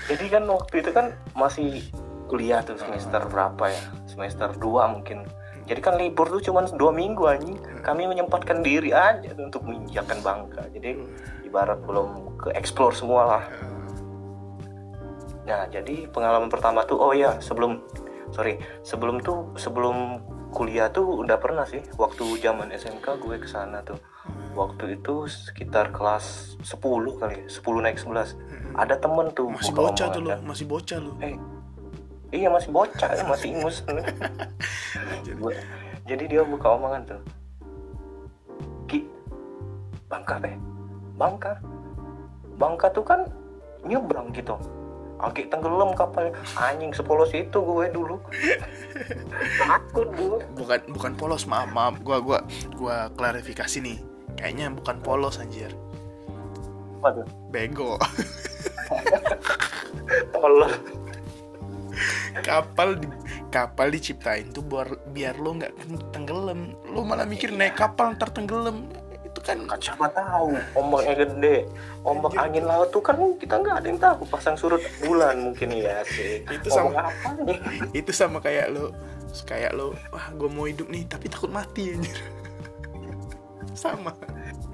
Jadi 0.08 0.26
kan 0.30 0.44
waktu 0.48 0.84
itu 0.84 0.92
kan 0.94 1.16
masih 1.36 1.84
kuliah 2.32 2.64
tuh 2.64 2.80
semester 2.80 3.22
berapa 3.28 3.60
ya? 3.68 3.84
Semester 4.08 4.56
2 4.56 4.94
mungkin. 4.94 5.28
Jadi 5.68 5.80
kan 5.84 6.00
libur 6.00 6.32
tuh 6.32 6.42
cuma 6.42 6.64
dua 6.64 6.96
minggu 6.96 7.22
anjing. 7.28 7.60
Kami 7.84 8.08
menyempatkan 8.08 8.64
diri 8.64 8.96
aja 8.96 9.36
tuh 9.36 9.52
untuk 9.52 9.68
menginjakan 9.68 10.20
Bangka. 10.24 10.64
Jadi 10.74 11.00
ibarat 11.44 11.80
belum 11.84 12.40
ke 12.40 12.50
explore 12.56 12.96
semua 12.96 13.22
lah. 13.28 13.44
Nah, 15.44 15.68
jadi 15.68 16.08
pengalaman 16.08 16.48
pertama 16.48 16.88
tuh 16.88 16.98
oh 16.98 17.12
ya, 17.12 17.36
sebelum 17.44 17.84
sorry, 18.32 18.58
sebelum 18.82 19.20
tuh 19.20 19.52
sebelum 19.60 20.24
kuliah 20.52 20.92
tuh 20.92 21.24
udah 21.24 21.40
pernah 21.40 21.64
sih 21.64 21.80
waktu 21.96 22.38
zaman 22.44 22.70
SMK 22.76 23.18
gue 23.24 23.36
ke 23.40 23.48
sana 23.48 23.82
tuh. 23.82 23.98
Waktu 24.52 25.00
itu 25.00 25.26
sekitar 25.32 25.96
kelas 25.96 26.60
10 26.62 27.18
kali, 27.18 27.48
10 27.48 27.84
naik 27.84 27.98
11. 27.98 28.36
Ada 28.76 29.00
temen 29.00 29.32
tuh 29.32 29.48
masih 29.48 29.72
bocah 29.72 30.08
tuh 30.12 30.22
lo 30.22 30.30
masih 30.44 30.66
bocah 30.68 31.00
lo 31.00 31.16
Eh, 31.24 31.36
iya 32.36 32.52
masih 32.52 32.72
bocah, 32.72 33.10
ya, 33.16 33.24
masih 33.24 33.56
ingus. 33.56 33.84
Jadi 36.10 36.24
dia 36.28 36.44
buka 36.44 36.76
omongan 36.76 37.02
tuh. 37.08 37.22
Ki, 38.92 39.08
Bangka 40.12 40.36
teh, 40.44 40.56
Bangka, 41.16 41.54
Bangka 42.60 42.88
tuh 42.92 43.04
kan 43.08 43.24
nyebrang 43.88 44.36
gitu. 44.36 44.60
Agak 45.22 45.54
tenggelam 45.54 45.94
kapalnya, 45.94 46.34
anjing 46.58 46.92
sepolos 46.92 47.30
itu 47.32 47.62
gue 47.62 47.86
dulu. 47.94 48.18
Takut 49.62 50.10
gue. 50.18 50.38
bukan 50.58 50.80
bukan 50.94 51.14
polos 51.14 51.46
maaf 51.46 51.70
maaf. 51.70 52.02
Gua 52.02 52.18
gua 52.18 52.40
gua 52.74 53.14
klarifikasi 53.14 53.78
nih. 53.82 53.98
Kayaknya 54.36 54.74
bukan 54.74 54.98
polos 55.06 55.38
anjir. 55.38 55.70
Waduh, 57.02 57.26
bego. 57.50 57.98
Tolol. 60.34 60.74
kapal 62.42 62.98
di, 62.98 63.06
kapal 63.52 63.92
diciptain 63.92 64.48
tuh 64.50 64.64
biar 64.64 64.88
biar 65.12 65.36
lo 65.38 65.60
nggak 65.60 65.74
tenggelam. 66.16 66.74
Lo 66.90 67.06
malah 67.06 67.28
mikir 67.28 67.54
naik 67.54 67.78
kapal 67.78 68.16
ntar 68.16 68.34
tenggelam 68.34 68.88
kan 69.42 69.58
Kan 69.66 69.80
siapa 69.80 70.06
tahu 70.10 70.54
ombaknya 70.74 71.14
gede, 71.20 71.58
ombak 72.02 72.34
angin 72.36 72.64
laut 72.64 72.90
tuh 72.90 73.02
kan 73.02 73.18
kita 73.36 73.58
nggak 73.58 73.76
ada 73.78 73.88
yang 73.88 74.00
tahu. 74.00 74.22
Pasang 74.26 74.56
surut 74.56 74.80
bulan 75.00 75.38
mungkin 75.42 75.74
ya 75.74 76.02
sih. 76.06 76.46
Itu 76.46 76.68
sama- 76.70 76.94
Ombak 76.94 77.06
apa 77.08 77.30
nih? 77.44 77.58
itu 78.00 78.12
sama 78.12 78.38
kayak 78.38 78.70
lo 78.70 78.94
kayak 79.42 79.72
lo 79.72 79.96
wah 80.10 80.28
gue 80.30 80.50
mau 80.50 80.68
hidup 80.68 80.88
nih 80.88 81.08
tapi 81.08 81.32
takut 81.32 81.48
mati 81.48 81.96
anjir 81.96 82.20
sama 83.74 84.12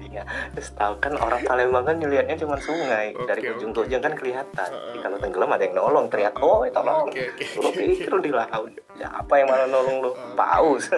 Iya, 0.00 0.24
terus 0.50 0.72
tahu 0.72 0.96
kan 0.98 1.14
orang 1.14 1.44
Palembang 1.44 1.84
kan 1.84 2.00
ngelihatnya 2.00 2.40
cuma 2.40 2.56
sungai 2.58 3.12
Oke, 3.12 3.28
dari 3.28 3.44
ujung 3.46 3.70
oke. 3.70 3.84
ke 3.84 3.86
ujung 3.86 4.00
kan 4.00 4.16
kelihatan. 4.16 4.70
Heeh. 4.72 4.84
Jadi 4.88 4.98
kalau 5.04 5.16
tenggelam 5.20 5.50
ada 5.52 5.62
yang 5.62 5.76
nolong, 5.76 6.06
teriak, 6.08 6.34
oh 6.40 6.64
tolong. 6.66 7.06
Oke, 7.06 7.28
oke, 7.28 7.44
Lu 7.54 7.68
oke. 7.68 7.76
pikir 7.76 8.12
di 8.18 8.32
laut, 8.32 8.72
siapa 8.96 9.32
yang 9.36 9.46
malah 9.46 9.68
nolong 9.68 9.96
lu? 10.00 10.10
Heeh. 10.10 10.32
Paus. 10.32 10.88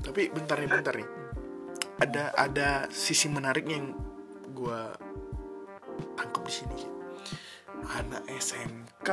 tapi 0.00 0.28
bentar 0.28 0.56
nih 0.56 0.68
bentar 0.68 0.94
nih 0.94 1.08
ada 2.00 2.32
ada 2.34 2.68
sisi 2.88 3.28
menariknya 3.28 3.76
yang 3.76 3.88
gue 4.50 4.80
tangkap 6.16 6.42
di 6.42 6.52
sini 6.52 6.78
anak 7.92 8.24
SMK 8.30 9.08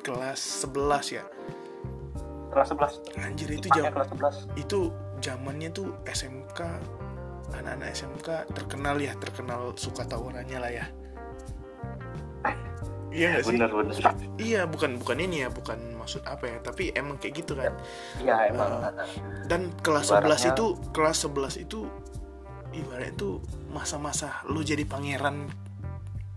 kelas 0.00 0.40
11 0.64 1.16
ya 1.16 1.24
kelas 2.52 2.68
11. 2.72 3.20
anjir 3.20 3.48
itu 3.52 3.68
jam 3.68 3.92
kelas 3.92 4.08
11. 4.48 4.62
itu 4.62 4.88
zamannya 5.20 5.68
tuh 5.70 5.92
SMK 6.04 6.60
anak-anak 7.52 7.88
SMK 7.92 8.28
terkenal 8.52 8.96
ya 8.96 9.12
terkenal 9.16 9.72
suka 9.76 10.04
tawurannya 10.04 10.58
lah 10.58 10.72
ya 10.72 10.86
iya 13.12 13.40
gak 13.40 13.48
sih 13.48 13.56
Bener 13.56 13.70
bener. 13.72 13.96
iya 14.36 14.60
bukan 14.68 15.00
bukan 15.00 15.16
ini 15.16 15.40
ya 15.40 15.48
bukan 15.48 15.78
maksud 15.96 16.20
apa 16.28 16.44
ya 16.46 16.56
tapi 16.60 16.92
emang 16.92 17.16
kayak 17.16 17.40
gitu 17.40 17.56
kan 17.56 17.72
Iya 18.20 18.52
emang. 18.52 18.92
dan 19.48 19.72
kelas 19.80 20.12
Ibaratnya- 20.12 20.52
11 20.52 20.52
itu 20.52 20.66
kelas 20.92 21.16
11 21.24 21.56
itu 21.56 21.80
ibaratnya 22.76 23.12
itu 23.16 23.40
masa-masa 23.72 24.44
lu 24.48 24.60
jadi 24.60 24.84
pangeran 24.84 25.48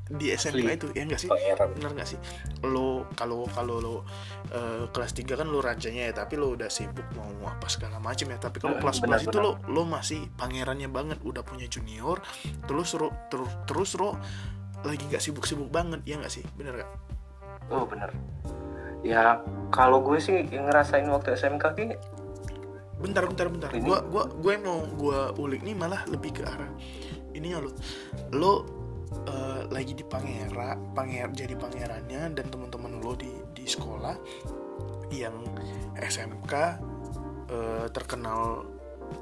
di 0.10 0.34
SMK 0.34 0.58
Asli. 0.58 0.74
itu 0.74 0.88
ya 0.98 1.05
enggak 1.05 1.22
sih? 1.22 1.29
Pangeran. 1.29 1.67
bener 1.77 1.91
gak 2.01 2.10
sih? 2.10 2.17
Lo 2.65 3.05
kalau 3.13 3.46
kalau 3.53 3.77
lo 3.77 3.96
eh, 4.50 4.89
kelas 4.89 5.13
3 5.13 5.38
kan 5.38 5.46
lo 5.46 5.62
rajanya 5.62 6.10
ya 6.10 6.13
tapi 6.25 6.34
lo 6.34 6.58
udah 6.58 6.65
sibuk 6.65 7.05
mau 7.13 7.29
apa 7.46 7.69
segala 7.69 8.01
macam 8.01 8.25
ya. 8.34 8.41
Tapi 8.41 8.58
kalau 8.58 8.81
Hmm, 8.81 8.84
kelas 8.89 9.05
11 9.05 9.05
benar, 9.05 9.19
itu 9.29 9.38
lo 9.38 9.51
lo 9.69 9.81
masih 9.86 10.25
pangerannya 10.34 10.89
banget 10.89 11.22
udah 11.22 11.46
punya 11.46 11.69
junior. 11.69 12.17
Terus 12.65 12.98
lo 12.98 13.13
terus 13.29 13.51
terus 13.69 13.91
lo 14.01 14.17
lagi 14.81 15.03
nggak 15.05 15.22
sibuk-sibuk 15.22 15.69
banget 15.69 16.01
ya 16.10 16.17
nggak 16.17 16.34
sih? 16.34 16.41
Bener 16.58 16.81
gak 16.81 16.89
Oh 17.69 17.86
bener. 17.86 18.10
Ya 19.05 19.46
kalau 19.69 20.01
gue 20.01 20.17
sih 20.17 20.41
ngerasain 20.50 21.05
waktu 21.05 21.38
SMK 21.38 21.63
ki 21.77 21.86
bentar 23.00 23.24
bentar 23.25 23.48
bentar. 23.48 23.70
Gua 23.79 24.03
gua 24.03 24.24
gue 24.27 24.56
mau 24.60 24.84
gua 25.00 25.32
ulik 25.39 25.63
nih 25.63 25.75
malah 25.75 26.03
lebih 26.12 26.36
ke 26.36 26.44
arah 26.44 26.70
ininya 27.34 27.63
lo 27.63 27.72
lo 28.36 28.53
eh, 29.29 29.62
lagi 29.70 29.94
di 29.96 30.03
pangera 30.03 30.75
panger 30.75 31.29
jadi 31.32 31.56
pangerannya 31.56 32.22
dan 32.34 32.46
teman-teman 32.50 33.00
lo 33.00 33.15
di 33.15 33.32
di 33.56 33.65
sekolah 33.65 34.15
yang 35.13 35.36
SMK 35.98 36.53
eh, 37.50 37.88
terkenal 37.96 38.65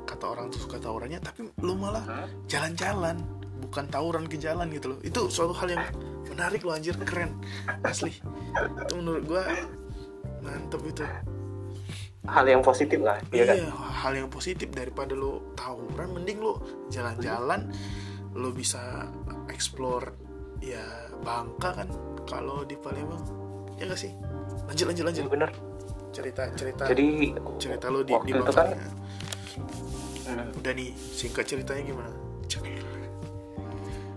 kata 0.03 0.25
orang 0.27 0.51
tuh 0.51 0.67
suka 0.67 0.81
tawurannya 0.83 1.19
tapi 1.23 1.47
lo 1.63 1.73
malah 1.79 2.03
jalan-jalan 2.51 3.15
bukan 3.57 3.85
tawuran 3.89 4.25
ke 4.29 4.37
jalan 4.37 4.69
gitu 4.69 4.95
loh. 4.95 4.99
Itu 5.01 5.27
suatu 5.33 5.55
hal 5.57 5.73
yang 5.73 5.83
menarik 6.29 6.61
loh 6.61 6.77
anjir. 6.77 6.93
Keren. 7.01 7.41
Asli. 7.81 8.13
Itu 8.85 8.93
menurut 9.01 9.23
gua 9.25 9.43
mantep 10.45 10.81
itu 10.85 11.03
hal 12.27 12.45
yang 12.45 12.61
positif 12.61 12.99
lah 13.01 13.17
iya 13.31 13.43
iya 13.43 13.45
kan 13.47 13.57
hal 14.03 14.13
yang 14.15 14.29
positif 14.29 14.67
daripada 14.71 15.15
lo 15.15 15.55
tawuran 15.55 16.11
mending 16.15 16.43
lo 16.43 16.59
jalan-jalan 16.91 17.71
lo 18.37 18.51
bisa 18.51 19.07
explore 19.49 20.13
ya 20.61 20.83
Bangka 21.23 21.73
kan 21.83 21.89
kalau 22.29 22.61
di 22.61 22.77
Palembang. 22.77 23.23
Ya 23.77 23.89
gak 23.89 23.97
sih? 23.97 24.13
Lanjut 24.69 24.85
lanjut 24.89 25.05
lanjut. 25.09 25.23
Iya, 25.25 25.31
bener 25.31 25.51
cerita 26.17 26.49
cerita 26.57 26.83
jadi 26.89 27.35
cerita 27.61 27.85
lo 27.93 28.01
di, 28.01 28.09
waktu 28.15 28.31
di 28.33 28.41
itu 28.41 28.53
kan 28.55 28.67
ya. 28.73 28.79
hmm, 30.33 30.59
udah 30.63 30.73
nih 30.73 30.89
singkat 30.97 31.45
ceritanya 31.45 31.83
gimana? 31.85 32.11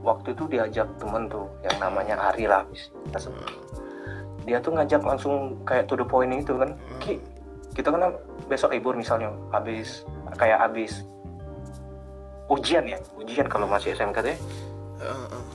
Waktu 0.00 0.32
itu 0.32 0.48
diajak 0.48 0.88
temen 0.96 1.28
tuh 1.28 1.44
yang 1.60 1.76
namanya 1.76 2.16
Ari 2.32 2.48
lah. 2.48 2.64
Kita 2.72 3.18
sebut. 3.20 3.52
dia 4.48 4.56
tuh 4.56 4.72
ngajak 4.72 5.04
langsung 5.04 5.60
kayak 5.68 5.84
to 5.84 5.92
the 6.00 6.06
point 6.08 6.32
itu 6.32 6.56
kan. 6.56 6.72
Ki, 6.96 7.20
kita 7.70 7.88
kan 7.88 8.12
besok 8.46 8.70
libur 8.70 8.94
misalnya 8.94 9.30
habis 9.50 10.02
kayak 10.34 10.58
habis 10.60 11.06
ujian 12.46 12.82
ya 12.84 12.98
ujian 13.14 13.46
kalau 13.46 13.64
masih 13.64 13.94
SMK 13.94 14.16
tuh 14.18 14.30
ya. 14.30 14.38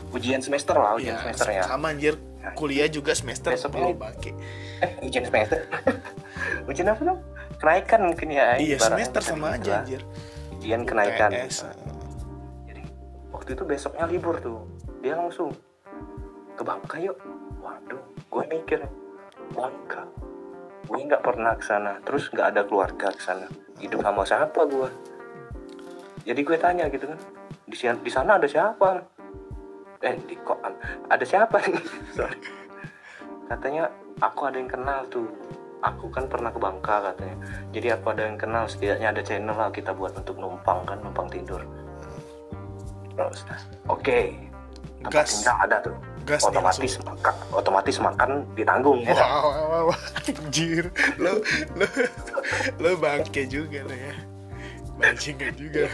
Ujian 0.09 0.39
semester 0.39 0.73
lah 0.73 0.95
ujian 0.95 1.13
Ya, 1.13 1.21
semester 1.21 1.47
ya. 1.51 1.63
sama 1.63 1.91
anjir. 1.91 2.15
Kuliah 2.53 2.87
juga 2.87 3.11
semester 3.11 3.51
Besoknya- 3.51 3.83
lo 3.83 3.93
bangke. 3.93 4.31
Eh 4.79 4.91
ujian 5.03 5.23
semester. 5.23 5.59
Ujian 6.69 6.87
apa 6.87 7.01
dong 7.03 7.19
kenaikan 7.57 7.99
mungkin 8.05 8.27
ya 8.29 8.57
iya 8.57 8.77
semester 8.77 9.21
sama 9.21 9.53
aja 9.53 9.81
anjir. 9.81 10.01
Ujian 10.55 10.81
kenaikan. 10.81 11.29
Jadi 12.63 12.81
waktu 13.29 13.49
itu 13.53 13.63
besoknya 13.65 14.05
libur 14.05 14.37
tuh. 14.39 14.61
Dia 15.01 15.13
langsung 15.15 15.53
ke 16.55 16.63
Bangka 16.63 16.97
yuk. 16.97 17.17
Waduh 17.59 18.01
gue 18.25 18.43
mikir 18.47 18.79
Bangka 19.51 20.05
gue 20.85 20.99
nggak 21.09 21.23
pernah 21.25 21.53
ke 21.57 21.65
sana. 21.65 21.97
Terus 22.05 22.29
nggak 22.29 22.47
ada 22.53 22.61
keluarga 22.63 23.09
ke 23.11 23.21
sana. 23.21 23.49
Hidup 23.81 24.05
sama 24.05 24.23
siapa 24.23 24.63
gue 24.69 25.15
jadi 26.25 26.41
gue 26.41 26.57
tanya 26.57 26.85
gitu 26.89 27.05
kan. 27.05 27.19
Di 27.69 27.77
sana 27.77 27.97
di 28.01 28.11
sana 28.11 28.41
ada 28.41 28.47
siapa? 28.49 29.05
Eh 30.01 30.17
di 30.25 30.35
kok 30.41 30.57
ada 31.07 31.25
siapa 31.25 31.61
nih? 31.61 31.85
Sorry. 32.17 32.37
Katanya 33.45 33.93
aku 34.19 34.49
ada 34.49 34.57
yang 34.57 34.69
kenal 34.69 35.05
tuh. 35.07 35.29
Aku 35.85 36.09
kan 36.09 36.25
pernah 36.25 36.49
ke 36.49 36.57
Bangka 36.57 37.13
katanya. 37.13 37.37
Jadi 37.69 37.87
aku 37.93 38.05
ada 38.09 38.25
yang 38.25 38.41
kenal. 38.41 38.65
Setidaknya 38.65 39.13
ada 39.13 39.21
channel 39.21 39.53
lah 39.53 39.69
kita 39.69 39.93
buat 39.93 40.17
untuk 40.17 40.41
numpang 40.41 40.81
kan 40.81 40.97
numpang 41.05 41.29
tidur. 41.29 41.61
Terus 43.13 43.45
oke. 43.85 44.33
Tempat 45.05 45.13
gas. 45.13 45.29
tinggal 45.37 45.57
ada 45.61 45.77
tuh 45.85 46.14
gas 46.25 46.41
otomatis 46.41 46.97
makan 47.05 47.35
otomatis 47.53 47.95
makan 48.01 48.29
ditanggung 48.57 48.99
ya 49.05 49.13
kan? 49.13 49.29
Wow, 49.29 49.45
wow, 49.45 49.65
wow, 49.69 49.83
wow. 49.93 49.97
anjir. 50.41 50.89
Lo 51.21 51.37
lo 51.77 51.87
lo 52.81 52.89
bangke 52.97 53.45
juga 53.45 53.85
lo 53.85 53.93
ya. 53.93 54.13
Bajingan 54.95 55.53
juga. 55.53 55.85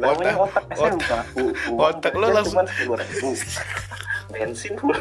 Namanya 0.00 0.34
otak 0.42 0.64
otak 0.74 0.90
otak 0.90 1.24
otak 1.70 2.12
lo 2.18 2.26
langsung- 2.34 2.66
bensin 4.26 4.74
pula. 4.74 4.98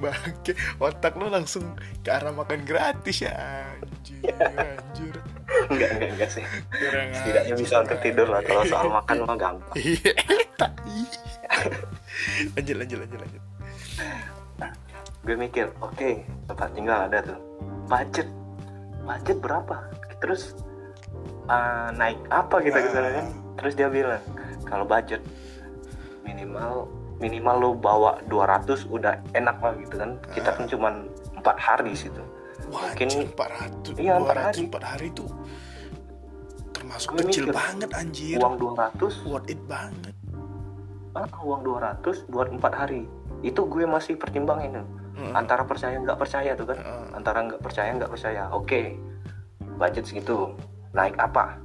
Bangke. 0.00 0.56
Otak 0.80 1.12
lo 1.20 1.28
langsung 1.28 1.76
ke 2.00 2.08
arah 2.08 2.32
makan 2.32 2.64
gratis 2.64 3.28
ya. 3.28 3.36
Anjir 3.84 4.32
anjir. 4.56 5.14
Enggak 5.68 5.90
enggak 5.92 6.10
enggak 6.16 6.30
sih. 6.32 6.44
Kurang 6.72 7.08
setidaknya 7.12 7.54
bisa 7.58 7.74
untuk 7.84 7.98
tidur 8.00 8.26
lah. 8.32 8.40
Kalau 8.40 8.64
soal 8.64 8.88
makan 8.88 9.16
mah 9.28 9.36
gampang. 9.36 9.76
Iya, 9.76 10.12
tai. 10.60 11.04
lanjut 12.54 12.76
lanjut 12.76 12.98
lanjut 13.00 13.49
gue 15.20 15.36
mikir 15.36 15.68
oke 15.78 16.24
tempat 16.46 16.68
tinggal 16.72 17.06
ada 17.06 17.20
tuh. 17.22 17.38
Budget 17.86 18.28
budget 19.02 19.38
berapa? 19.38 19.76
Terus 20.18 20.56
uh, 21.46 21.92
naik 21.92 22.18
apa 22.28 22.56
kita 22.58 22.78
ke 22.78 22.88
sana 22.88 23.10
kan 23.12 23.26
terus 23.56 23.72
dia 23.74 23.88
bilang 23.88 24.22
kalau 24.64 24.84
budget 24.84 25.20
minimal 26.24 26.88
minimal 27.20 27.56
lo 27.58 27.70
bawa 27.74 28.16
200 28.26 28.88
udah 28.88 29.20
enak 29.34 29.60
lah 29.60 29.72
gitu 29.76 29.94
kan. 29.96 30.16
Kita 30.32 30.56
kan 30.56 30.64
cuman 30.66 30.94
empat 31.36 31.56
hari 31.56 31.92
di 31.92 31.98
situ 31.98 32.22
Mungkin- 32.70 33.08
anjir, 33.08 33.28
400 33.34 33.96
Iya, 33.98 34.14
200 34.20 34.20
empat 34.20 34.36
hari. 34.36 34.60
4 34.68 34.84
hari 34.84 35.08
tuh 35.12 35.30
termasuk 36.70 37.08
Gue 37.12 37.20
kecil 37.26 37.44
mikir, 37.44 37.54
banget 37.56 37.90
anjir. 37.92 38.36
uang 38.40 38.54
200 38.56 39.28
worth 39.28 39.48
it 39.48 39.60
banget. 39.68 40.14
Ah, 41.12 41.26
uang 41.42 41.60
200 41.60 42.24
buat 42.30 42.48
empat 42.48 42.72
hari 42.72 43.04
itu 43.40 43.60
gue 43.66 43.84
masih 43.88 44.16
pertimbangin. 44.16 44.80
Heeh. 44.80 45.32
antara 45.36 45.68
percaya 45.68 46.00
nggak 46.00 46.16
percaya 46.16 46.56
tuh 46.56 46.66
kan. 46.72 46.78
Heeh. 46.80 47.04
antara 47.16 47.38
nggak 47.44 47.60
percaya 47.60 47.90
nggak 47.96 48.12
percaya. 48.12 48.42
Oke 48.52 48.96
budget 49.80 50.04
segitu. 50.04 50.52
Naik 50.92 51.16
apa? 51.16 51.56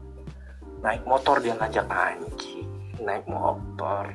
Naik 0.79 1.03
motor 1.03 1.39
dia 1.43 1.55
ngajak. 1.57 1.88
Anjing 1.88 2.67
naik 3.01 3.27
motor. 3.27 4.11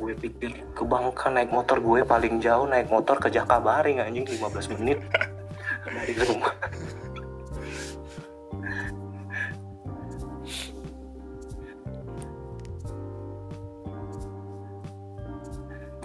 Gue 0.00 0.18
pikir 0.18 0.66
ke 0.74 0.82
Bangka 0.82 1.30
naik 1.30 1.52
motor 1.52 1.78
gue 1.78 2.02
paling 2.02 2.42
jauh 2.42 2.66
naik 2.66 2.90
motor 2.90 3.20
ke 3.22 3.28
Jakabaring 3.30 4.02
anjing 4.02 4.26
15 4.26 4.72
menit. 4.80 4.98
Dari 5.86 6.14
rumah 6.16 6.54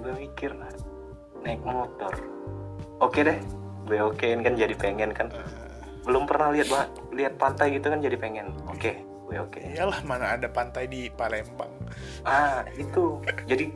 gue 0.07 0.23
mikir 0.23 0.55
naik 1.43 1.59
motor. 1.67 2.15
Oke 3.03 3.27
deh 3.27 3.35
gue 3.83 3.99
okein 3.99 4.39
kan 4.39 4.55
jadi 4.55 4.71
pengen 4.79 5.11
kan. 5.11 5.27
Belum 6.07 6.23
pernah 6.23 6.55
lihat 6.55 6.71
lihat 7.11 7.35
pantai 7.35 7.75
gitu 7.75 7.91
kan 7.91 7.99
jadi 7.99 8.15
pengen. 8.15 8.55
Oke 8.71 9.03
gue 9.27 9.35
oke 9.35 9.59
iyalah 9.59 9.99
mana 10.07 10.39
ada 10.39 10.47
pantai 10.47 10.87
di 10.87 11.11
Palembang. 11.11 11.67
Ah 12.23 12.63
itu. 12.79 13.19
Jadi 13.51 13.67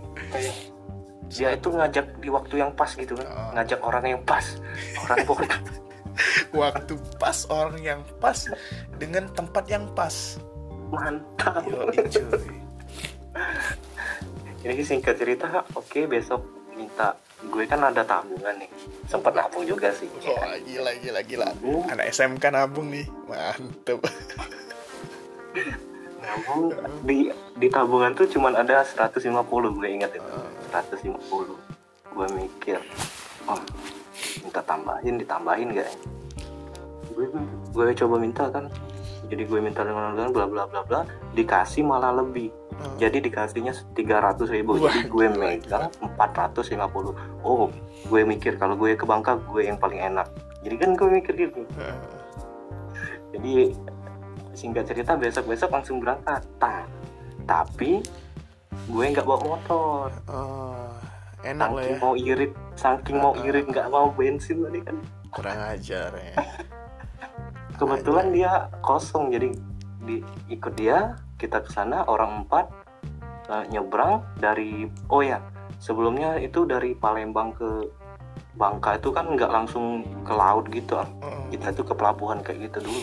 dia 1.27 1.51
itu 1.51 1.67
ngajak 1.67 2.23
di 2.23 2.31
waktu 2.31 2.63
yang 2.63 2.71
pas 2.79 2.95
gitu 2.95 3.11
kan. 3.19 3.27
Ah. 3.27 3.51
ngajak 3.59 3.83
orang 3.83 4.15
yang 4.15 4.21
pas. 4.23 4.55
Orang 5.03 5.27
bodoh 5.27 5.51
waktu 6.63 6.95
pas 7.19 7.43
orang 7.51 7.75
yang 7.83 7.99
pas 8.23 8.47
dengan 8.95 9.27
tempat 9.35 9.67
yang 9.67 9.83
pas. 9.91 10.39
Mantap. 10.95 11.67
Yo 11.67 12.07
cuy 12.07 12.55
ini 14.62 14.84
singkat 14.86 15.17
cerita 15.17 15.65
oke 15.74 16.06
besok 16.06 16.41
minta 16.78 17.17
gue 17.41 17.63
kan 17.65 17.82
ada 17.82 18.06
tabungan 18.06 18.54
nih. 18.62 18.69
Sempet 19.10 19.34
nabung 19.34 19.65
juga 19.65 19.89
sih. 19.97 20.06
Wah 20.30 20.54
gila 20.62 20.91
gila 21.02 21.19
gila. 21.26 21.45
Nabung. 21.50 21.82
Anak 21.89 22.13
SMK 22.13 22.43
nabung 22.54 22.88
nih. 22.93 23.06
Mantep. 23.26 24.00
Nabung. 26.21 26.69
Di 27.02 27.34
di 27.58 27.67
tabungan 27.74 28.13
tuh 28.13 28.30
cuman 28.30 28.54
ada 28.62 28.86
150 28.86 29.26
gue 29.50 29.88
ingat 29.89 30.12
itu. 30.13 30.30
150 30.69 31.17
gue 32.12 32.28
mikir 32.36 32.78
oh 33.47 33.58
minta 34.43 34.60
tambahin 34.67 35.15
ditambahin 35.17 35.74
gak 35.74 35.88
ya? 35.89 35.93
Gue 37.17 37.26
gue 37.74 37.86
coba 37.97 38.15
minta 38.21 38.45
kan. 38.54 38.69
Jadi 39.26 39.50
gue 39.50 39.60
minta 39.63 39.82
dengan 39.82 40.13
dengan 40.13 40.30
bla 40.30 40.45
bla 40.45 40.63
bla 40.69 40.82
bla 40.86 41.02
dikasih 41.34 41.82
malah 41.82 42.13
lebih 42.21 42.61
Hmm. 42.81 42.97
jadi 42.97 43.17
dikasihnya 43.21 43.73
300 43.93 44.49
ribu. 44.49 44.81
Wah, 44.81 44.89
jadi 44.89 45.05
gue 45.05 45.27
megang 45.37 45.85
450 46.17 47.13
oh 47.45 47.69
gue 48.09 48.21
mikir 48.25 48.57
kalau 48.57 48.73
gue 48.73 48.97
ke 48.97 49.05
Bangka 49.05 49.37
gue 49.37 49.69
yang 49.69 49.77
paling 49.77 50.01
enak. 50.01 50.25
Jadi 50.65 50.75
kan 50.81 50.89
gue 50.97 51.07
mikir 51.09 51.33
gitu. 51.37 51.61
Jadi 53.31 53.77
singkat 54.57 54.89
cerita 54.89 55.13
besok 55.13 55.45
besok 55.47 55.69
langsung 55.71 56.01
berangkat. 56.01 56.41
Ta- 56.57 56.89
tapi 57.45 58.01
gue 58.89 59.05
nggak 59.13 59.25
bawa 59.25 59.39
motor. 59.45 60.09
Oh, 60.25 60.89
Enak 61.41 61.69
lah 61.73 61.81
saking 61.81 61.97
ya. 61.97 62.01
mau 62.01 62.13
irit 62.13 62.51
saking 62.77 63.17
mau 63.17 63.33
irit 63.41 63.65
nggak 63.65 63.87
mau 63.89 64.09
bensin 64.13 64.61
tadi 64.65 64.79
kan. 64.81 64.97
Kurang 65.33 65.59
ajar 65.69 66.11
ya. 66.13 66.35
Kebetulan 67.79 68.29
dia 68.29 68.69
kosong 68.85 69.33
jadi 69.33 69.49
di, 70.05 70.21
ikut 70.49 70.73
dia 70.77 71.17
kita 71.41 71.58
ke 71.60 71.73
sana 71.73 72.06
orang 72.06 72.45
empat 72.45 72.69
eh, 73.49 73.65
nyebrang 73.67 74.21
dari 74.38 74.86
oh 75.10 75.25
ya 75.25 75.41
sebelumnya 75.82 76.38
itu 76.38 76.62
dari 76.63 76.93
Palembang 76.93 77.58
ke 77.58 77.89
Bangka 78.54 78.99
itu 78.99 79.10
kan 79.10 79.25
nggak 79.32 79.49
langsung 79.49 80.04
ke 80.21 80.32
laut 80.32 80.69
gitu 80.69 80.99
ah. 80.99 81.08
Kita 81.49 81.71
itu 81.71 81.82
ke 81.82 81.91
pelabuhan 81.91 82.39
kayak 82.39 82.69
gitu 82.69 82.84
dulu. 82.84 83.01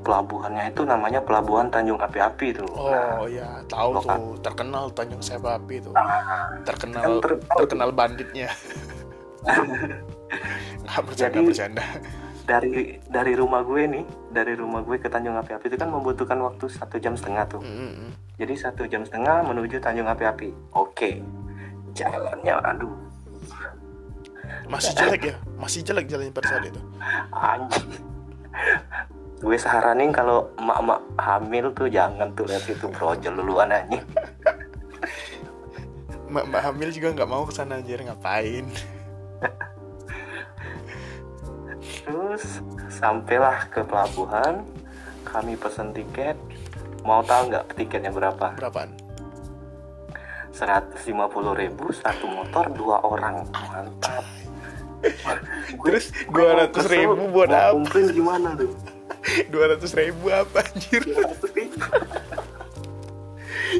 Pelabuhannya 0.00 0.72
itu 0.72 0.82
namanya 0.82 1.20
pelabuhan 1.20 1.68
Tanjung 1.68 2.00
Api-Api 2.00 2.56
Nah, 2.72 3.20
Oh 3.20 3.28
ya 3.28 3.60
tahu 3.68 3.94
Lokal. 3.94 4.16
tuh 4.16 4.26
terkenal 4.40 4.84
Tanjung 4.90 5.22
Sebapi 5.22 5.76
tuh 5.78 5.92
kan 5.92 6.64
terkenal 6.64 7.20
ter- 7.20 7.42
terkenal 7.54 7.88
banditnya. 7.92 8.48
Nggak 10.82 11.02
bercanda 11.04 11.36
Jadi- 11.36 11.46
bercanda 11.46 11.84
dari 12.50 12.98
dari 13.06 13.32
rumah 13.38 13.62
gue 13.62 13.86
nih 13.86 14.04
dari 14.34 14.58
rumah 14.58 14.82
gue 14.82 14.98
ke 14.98 15.06
Tanjung 15.06 15.38
Api-Api 15.38 15.70
itu 15.70 15.78
kan 15.78 15.86
membutuhkan 15.86 16.34
waktu 16.42 16.66
satu 16.66 16.98
jam 16.98 17.14
setengah 17.14 17.46
tuh. 17.46 17.62
Mm-mm. 17.62 18.10
jadi 18.34 18.58
satu 18.58 18.90
jam 18.90 19.06
setengah 19.06 19.46
menuju 19.46 19.78
Tanjung 19.78 20.10
Api-Api. 20.10 20.74
Oke. 20.74 21.22
Jalannya 21.94 22.54
aduh. 22.58 22.90
Masih 24.66 24.98
jelek 24.98 25.22
ya? 25.30 25.34
Masih 25.54 25.80
jelek 25.86 26.10
jalannya 26.10 26.34
pada 26.34 26.46
saat 26.50 26.66
itu? 26.66 26.80
Anjing. 27.30 27.90
Gue 29.38 29.56
saranin 29.56 30.10
kalau 30.10 30.50
emak-emak 30.58 31.00
hamil 31.22 31.70
tuh 31.70 31.86
jangan 31.86 32.34
tuh 32.34 32.50
lihat 32.50 32.66
itu 32.66 32.86
brojol 32.90 33.34
duluan 33.38 33.70
anjing. 33.70 34.02
Mbak 36.30 36.62
hamil 36.62 36.90
juga 36.90 37.14
nggak 37.14 37.30
mau 37.30 37.46
ke 37.46 37.54
sana 37.54 37.78
anjir. 37.78 38.02
Ngapain 38.02 38.66
terus 42.30 42.62
sampailah 42.94 43.66
ke 43.74 43.82
pelabuhan 43.82 44.62
kami 45.26 45.58
pesen 45.58 45.90
tiket. 45.90 46.38
Mau 47.02 47.26
tahu 47.26 47.50
nggak 47.50 47.74
tiketnya 47.74 48.14
berapa? 48.14 48.54
Berapaan? 48.54 48.94
150.000 50.54 51.10
ribu 51.58 51.90
satu 51.90 52.30
motor 52.30 52.70
dua 52.70 53.02
orang. 53.02 53.50
Mantap. 53.50 54.22
Terus 55.86 56.14
dua 56.30 56.50
ratus 56.54 56.86
ribu 56.86 57.26
buat 57.34 57.50
apa? 57.50 57.74
komplain 57.74 58.14
gimana 58.14 58.54
tuh? 58.54 58.70
dua 59.52 59.74
ratus 59.74 59.90
ribu 59.98 60.30
apa 60.30 60.62
anjir? 60.62 61.02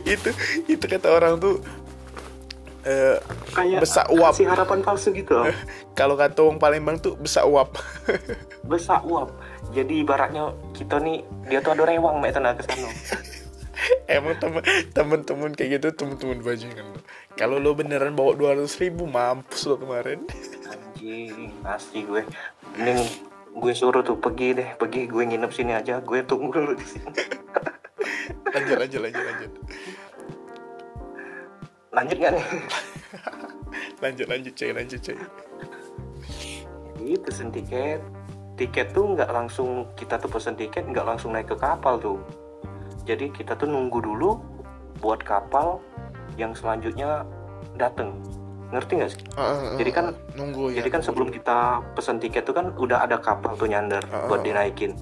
Itu 0.07 0.31
itu 0.71 0.85
kata 0.87 1.11
orang 1.11 1.43
tuh 1.43 1.59
eh, 2.85 3.17
kayak 3.53 3.81
Besak 3.85 4.07
uap. 4.13 4.33
kasih 4.33 4.49
harapan 4.49 4.79
palsu 4.81 5.09
gitu 5.13 5.33
loh. 5.41 5.47
Kalau 5.99 6.17
kata 6.17 6.41
orang 6.45 6.61
Palembang 6.61 6.97
tuh 6.97 7.17
besak 7.21 7.45
uap. 7.45 7.77
Besak 8.71 9.05
uap. 9.05 9.33
Jadi 9.77 10.03
ibaratnya 10.03 10.55
kita 10.73 10.97
nih 11.01 11.23
dia 11.47 11.61
tuh 11.61 11.77
ada 11.77 11.85
rewang 11.85 12.19
mek 12.19 12.33
tenaga 12.33 12.65
ke 12.65 12.73
sana. 12.73 12.91
Emang 14.13 14.37
temen 14.37 14.63
temen-temen 14.93 15.51
kayak 15.57 15.81
gitu 15.81 16.05
temen-temen 16.05 16.45
bajingan 16.45 16.85
lo 16.93 17.01
kalau 17.33 17.57
lo 17.57 17.73
beneran 17.73 18.13
bawa 18.13 18.37
dua 18.37 18.53
ratus 18.53 18.77
ribu 18.77 19.09
mampus 19.09 19.65
lo 19.65 19.81
kemarin. 19.81 20.29
Anjing 20.69 21.57
asli 21.65 22.05
gue. 22.05 22.23
Mending 22.77 23.01
gue 23.57 23.73
suruh 23.73 24.05
tuh 24.05 24.21
pergi 24.21 24.61
deh 24.61 24.69
pergi. 24.77 25.09
Gue 25.09 25.25
nginep 25.25 25.49
sini 25.49 25.73
aja. 25.73 26.05
Gue 26.05 26.21
tunggu 26.29 26.53
dulu 26.53 26.77
di 26.77 26.85
sini. 26.85 27.09
Lanjut 28.51 28.77
lanjut 28.77 29.01
lanjut 29.01 29.23
lanjut 29.25 29.53
lanjut 31.91 32.17
nggak 32.17 32.33
nih? 32.33 32.47
Lanjut 34.03 34.27
lanjut 34.27 34.53
cuy 34.55 34.71
lanjut 34.73 35.01
cuy. 35.01 35.19
Ini 36.97 37.15
pesen 37.21 37.51
tiket. 37.51 38.01
Tiket 38.57 38.93
tuh 38.93 39.13
nggak 39.13 39.29
langsung 39.29 39.89
kita 39.95 40.17
tuh 40.17 40.29
pesen 40.29 40.55
tiket 40.55 40.85
nggak 40.85 41.05
langsung 41.05 41.33
naik 41.33 41.49
ke 41.49 41.57
kapal 41.57 41.97
tuh. 41.97 42.19
Jadi 43.05 43.29
kita 43.31 43.55
tuh 43.55 43.67
nunggu 43.67 44.01
dulu 44.01 44.41
buat 44.99 45.21
kapal 45.21 45.81
yang 46.37 46.53
selanjutnya 46.53 47.25
dateng. 47.75 48.17
Ngerti 48.71 48.93
nggak 48.97 49.11
sih? 49.11 49.23
Ah, 49.35 49.43
ah, 49.51 49.77
Jadi 49.77 49.91
kan- 49.91 50.15
nunggu 50.33 50.71
ya 50.71 50.81
jadi 50.81 50.89
kan 50.89 51.01
nunggu. 51.01 51.09
sebelum 51.11 51.29
kita 51.31 51.59
pesen 51.93 52.17
tiket 52.17 52.45
tuh 52.45 52.55
kan 52.55 52.73
udah 52.73 53.03
ada 53.03 53.19
kapal 53.19 53.53
tuh 53.55 53.67
nyandar 53.67 54.05
Ah, 54.09 54.25
buat 54.25 54.41
ah. 54.41 54.47
dinaikin 54.47 54.95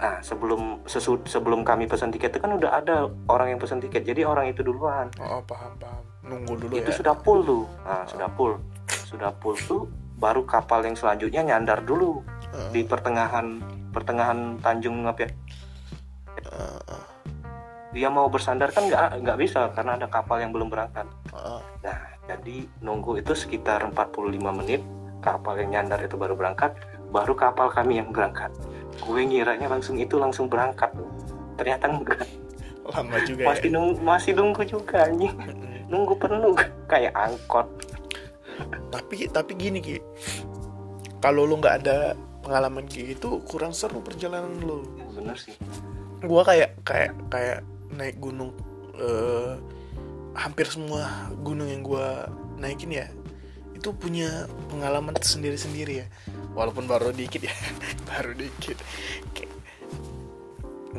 nah 0.00 0.16
sebelum 0.24 0.80
sesu- 0.88 1.20
sebelum 1.28 1.60
kami 1.60 1.84
pesen 1.84 2.08
tiket 2.08 2.32
tuh 2.32 2.40
kan 2.40 2.56
udah 2.56 2.80
ada 2.80 3.12
orang 3.28 3.52
yang 3.52 3.60
pesen 3.60 3.84
tiket 3.84 4.08
jadi 4.08 4.24
orang 4.24 4.48
itu 4.48 4.64
duluan. 4.64 5.12
Oh, 5.20 5.38
oh, 5.38 5.40
paham 5.44 5.76
paham. 5.76 6.02
Nunggu 6.24 6.56
dulu 6.56 6.74
itu 6.80 6.88
ya. 6.88 6.96
sudah 6.96 7.14
full 7.20 7.44
tuh. 7.44 7.64
Nah 7.84 8.08
sudah 8.08 8.28
full. 8.32 8.56
Sudah 8.88 9.30
full 9.44 9.56
tuh 9.68 9.84
baru 10.16 10.40
kapal 10.48 10.80
yang 10.88 10.96
selanjutnya 10.96 11.44
nyandar 11.44 11.84
dulu. 11.84 12.24
Ah, 12.50 12.72
di 12.72 12.80
pertengahan 12.80 13.60
pertengahan 13.92 14.56
Tanjung 14.64 15.04
apa 15.04 15.28
ya. 15.28 15.30
Ah, 16.48 17.04
dia 17.92 18.08
mau 18.08 18.32
bersandar 18.32 18.72
kan 18.72 18.88
nggak 18.88 19.20
nggak 19.20 19.36
bisa 19.36 19.68
karena 19.76 20.00
ada 20.00 20.08
kapal 20.08 20.40
yang 20.40 20.50
belum 20.50 20.72
berangkat. 20.72 21.04
Ah. 21.36 21.60
nah 21.84 21.98
jadi 22.24 22.64
nunggu 22.80 23.18
itu 23.20 23.34
sekitar 23.34 23.82
45 23.90 24.38
menit 24.54 24.80
kapal 25.20 25.58
yang 25.58 25.74
nyandar 25.74 26.00
itu 26.00 26.14
baru 26.14 26.38
berangkat 26.38 26.78
baru 27.10 27.34
kapal 27.34 27.68
kami 27.74 27.98
yang 27.98 28.14
berangkat 28.14 28.54
gue 29.00 29.20
ngiranya 29.24 29.66
langsung 29.66 29.96
itu 29.96 30.20
langsung 30.20 30.46
berangkat. 30.46 30.92
Ternyata 31.56 31.84
enggak. 31.88 32.20
Lama 32.90 33.16
juga 33.24 33.42
masih 33.48 33.68
ya? 33.70 33.74
nunggu 33.76 33.98
masih 34.02 34.32
nunggu 34.36 34.62
juga 34.68 35.08
anjing. 35.08 35.34
Nunggu 35.88 36.14
penuh 36.20 36.54
kayak 36.86 37.14
angkot. 37.16 37.66
Tapi 38.92 39.26
tapi 39.32 39.52
gini 39.56 39.78
ki. 39.80 39.96
Kalau 41.20 41.44
lo 41.44 41.60
nggak 41.60 41.76
ada 41.84 42.16
pengalaman 42.40 42.88
kayak 42.88 43.16
gitu 43.18 43.44
kurang 43.44 43.76
seru 43.76 44.00
perjalanan 44.00 44.56
lo 44.64 44.84
bener 45.12 45.36
sih. 45.36 45.54
Gua 46.24 46.44
kayak 46.44 46.80
kayak 46.84 47.12
kayak 47.28 47.60
naik 47.92 48.16
gunung 48.20 48.56
eh, 48.96 49.56
hampir 50.36 50.68
semua 50.68 51.30
gunung 51.44 51.68
yang 51.68 51.84
gua 51.84 52.28
naikin 52.60 52.92
ya 52.92 53.08
itu 53.80 53.96
punya 53.96 54.44
pengalaman 54.68 55.16
sendiri-sendiri 55.16 56.04
ya 56.04 56.06
walaupun 56.54 56.84
baru 56.86 57.14
dikit 57.14 57.46
ya. 57.46 57.54
Baru 58.10 58.34
dikit. 58.34 58.78
Kayak 59.34 59.52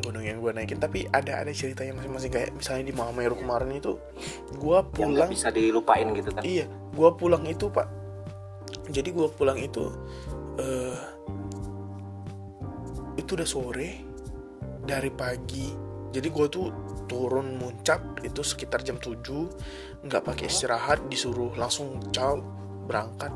gunung 0.02 0.24
yang 0.24 0.40
gua 0.40 0.56
naikin. 0.56 0.80
Tapi 0.80 1.08
ada 1.12 1.44
ada 1.44 1.52
ceritanya 1.52 2.00
masing-masing. 2.00 2.32
Kayak 2.32 2.50
misalnya 2.56 2.84
di 2.88 2.94
Mahameru 2.96 3.36
kemarin 3.40 3.72
itu 3.76 4.00
yang 4.56 4.60
nggak 4.62 4.84
pulang 4.96 5.30
bisa 5.32 5.50
dilupain 5.52 6.08
gitu 6.16 6.30
kan? 6.32 6.42
Iya, 6.44 6.66
gua 6.96 7.10
pulang 7.16 7.44
itu 7.48 7.68
pak. 7.68 7.88
Jadi 8.92 9.10
gua 9.12 9.28
pulang 9.32 9.60
itu 9.60 9.92
eh 10.60 11.00
itu 13.20 13.36
udah 13.36 13.48
sore 13.48 13.90
dari 14.88 15.12
pagi. 15.12 15.68
Jadi 16.12 16.28
gua 16.28 16.48
tuh 16.48 16.68
turun 17.12 17.60
muncak 17.60 18.24
itu 18.24 18.40
sekitar 18.40 18.88
jam 18.88 18.96
7 18.96 20.08
nggak 20.08 20.24
pakai 20.24 20.48
istirahat 20.48 21.04
disuruh 21.12 21.52
langsung 21.60 22.00
caw 22.16 22.40
berangkat. 22.92 23.32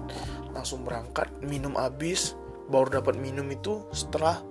Langsung 0.51 0.83
berangkat 0.83 1.31
minum 1.39 1.79
habis 1.79 2.35
baru 2.67 2.99
dapat 2.99 3.15
minum 3.15 3.47
itu 3.47 3.87
setelah 3.95 4.43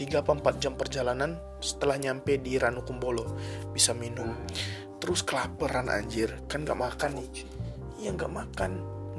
3 0.00 0.24
apa 0.24 0.32
4 0.32 0.62
jam 0.62 0.72
perjalanan 0.72 1.36
setelah 1.60 2.00
nyampe 2.00 2.40
di 2.40 2.56
Ranukumbolo. 2.56 3.36
Bisa 3.76 3.92
minum. 3.92 4.32
Terus 4.96 5.20
kelaparan 5.20 5.92
anjir. 5.92 6.32
Kan 6.48 6.64
nggak 6.64 6.80
makan 6.80 7.20
nih. 7.20 7.28
Iya 8.00 8.16
nggak 8.16 8.32
makan. 8.32 8.70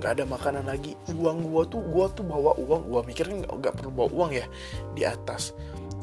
Nggak 0.02 0.12
ada 0.18 0.26
makanan 0.26 0.66
lagi. 0.66 0.98
Uang 1.14 1.46
gua 1.46 1.66
tuh 1.70 1.82
gua 1.86 2.10
tuh 2.10 2.26
bawa 2.26 2.58
uang. 2.58 2.90
Gua 2.90 3.02
mikirnya 3.06 3.46
nggak 3.46 3.54
nggak 3.54 3.74
perlu 3.78 3.92
bawa 3.94 4.10
uang 4.14 4.32
ya 4.34 4.46
di 4.98 5.06
atas. 5.06 5.54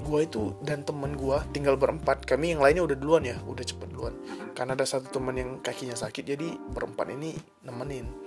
Gua 0.04 0.22
itu 0.26 0.54
dan 0.62 0.82
temen 0.82 1.14
gua 1.14 1.42
tinggal 1.50 1.78
berempat. 1.78 2.26
Kami 2.26 2.54
yang 2.54 2.62
lainnya 2.62 2.86
udah 2.86 2.96
duluan 2.98 3.26
ya. 3.26 3.38
Udah 3.46 3.62
cepet 3.66 3.90
duluan. 3.90 4.14
Karena 4.54 4.78
ada 4.78 4.86
satu 4.86 5.10
temen 5.10 5.34
yang 5.38 5.50
kakinya 5.62 5.94
sakit 5.94 6.22
jadi 6.34 6.48
berempat 6.74 7.14
ini 7.14 7.34
nemenin 7.66 8.23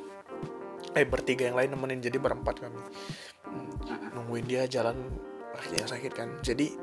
eh 0.98 1.08
bertiga 1.08 1.48
yang 1.48 1.58
lain 1.58 1.70
nemenin 1.78 2.02
jadi 2.02 2.18
berempat 2.18 2.60
kami. 2.60 2.82
Hmm, 3.46 3.70
nungguin 4.18 4.46
dia 4.50 4.66
jalan 4.66 4.98
kakinya 5.54 5.86
sakit 5.86 6.12
kan. 6.14 6.30
Jadi 6.42 6.74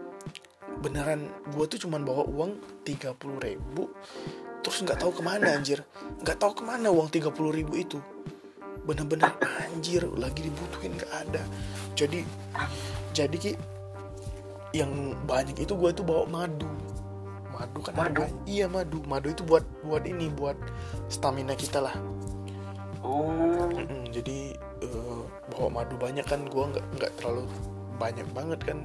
beneran 0.83 1.31
gua 1.55 1.67
tuh 1.71 1.79
cuman 1.87 2.03
bawa 2.03 2.27
uang 2.27 2.83
30.000 2.83 3.15
ribu 3.47 3.89
terus 4.65 4.81
nggak 4.81 4.97
tahu 4.97 5.13
ke 5.21 5.23
mana 5.23 5.53
anjir. 5.55 5.85
Nggak 6.25 6.39
tahu 6.41 6.53
ke 6.59 6.63
mana 6.65 6.89
uang 6.89 7.13
30.000 7.13 7.31
ribu 7.53 7.75
itu. 7.77 7.99
Bener-bener 8.89 9.33
anjir 9.43 10.05
lagi 10.17 10.49
dibutuhin 10.49 10.97
nggak 10.97 11.13
ada. 11.29 11.43
Jadi 11.93 12.25
jadi 13.13 13.37
ki 13.37 13.53
yang 14.75 15.15
banyak 15.29 15.55
itu 15.63 15.71
gue 15.77 15.91
tuh 15.95 16.03
bawa 16.03 16.27
madu. 16.27 16.67
Madu 17.55 17.79
kan 17.87 17.95
Madu? 17.95 18.27
harganya- 18.27 18.43
iya 18.51 18.67
madu. 18.67 18.99
Madu 19.07 19.31
itu 19.31 19.47
buat 19.47 19.63
buat 19.87 20.03
ini 20.03 20.27
buat 20.35 20.59
stamina 21.07 21.55
kita 21.55 21.79
lah 21.79 21.95
oh. 23.05 23.69
Mm-mm, 23.71 24.09
jadi 24.11 24.57
eh, 24.81 25.23
bawa 25.53 25.69
madu 25.83 25.95
banyak 26.01 26.25
kan 26.25 26.43
gue 26.49 26.65
nggak 26.75 26.87
nggak 26.99 27.13
terlalu 27.21 27.45
banyak 28.01 28.27
banget 28.35 28.61
kan 28.65 28.79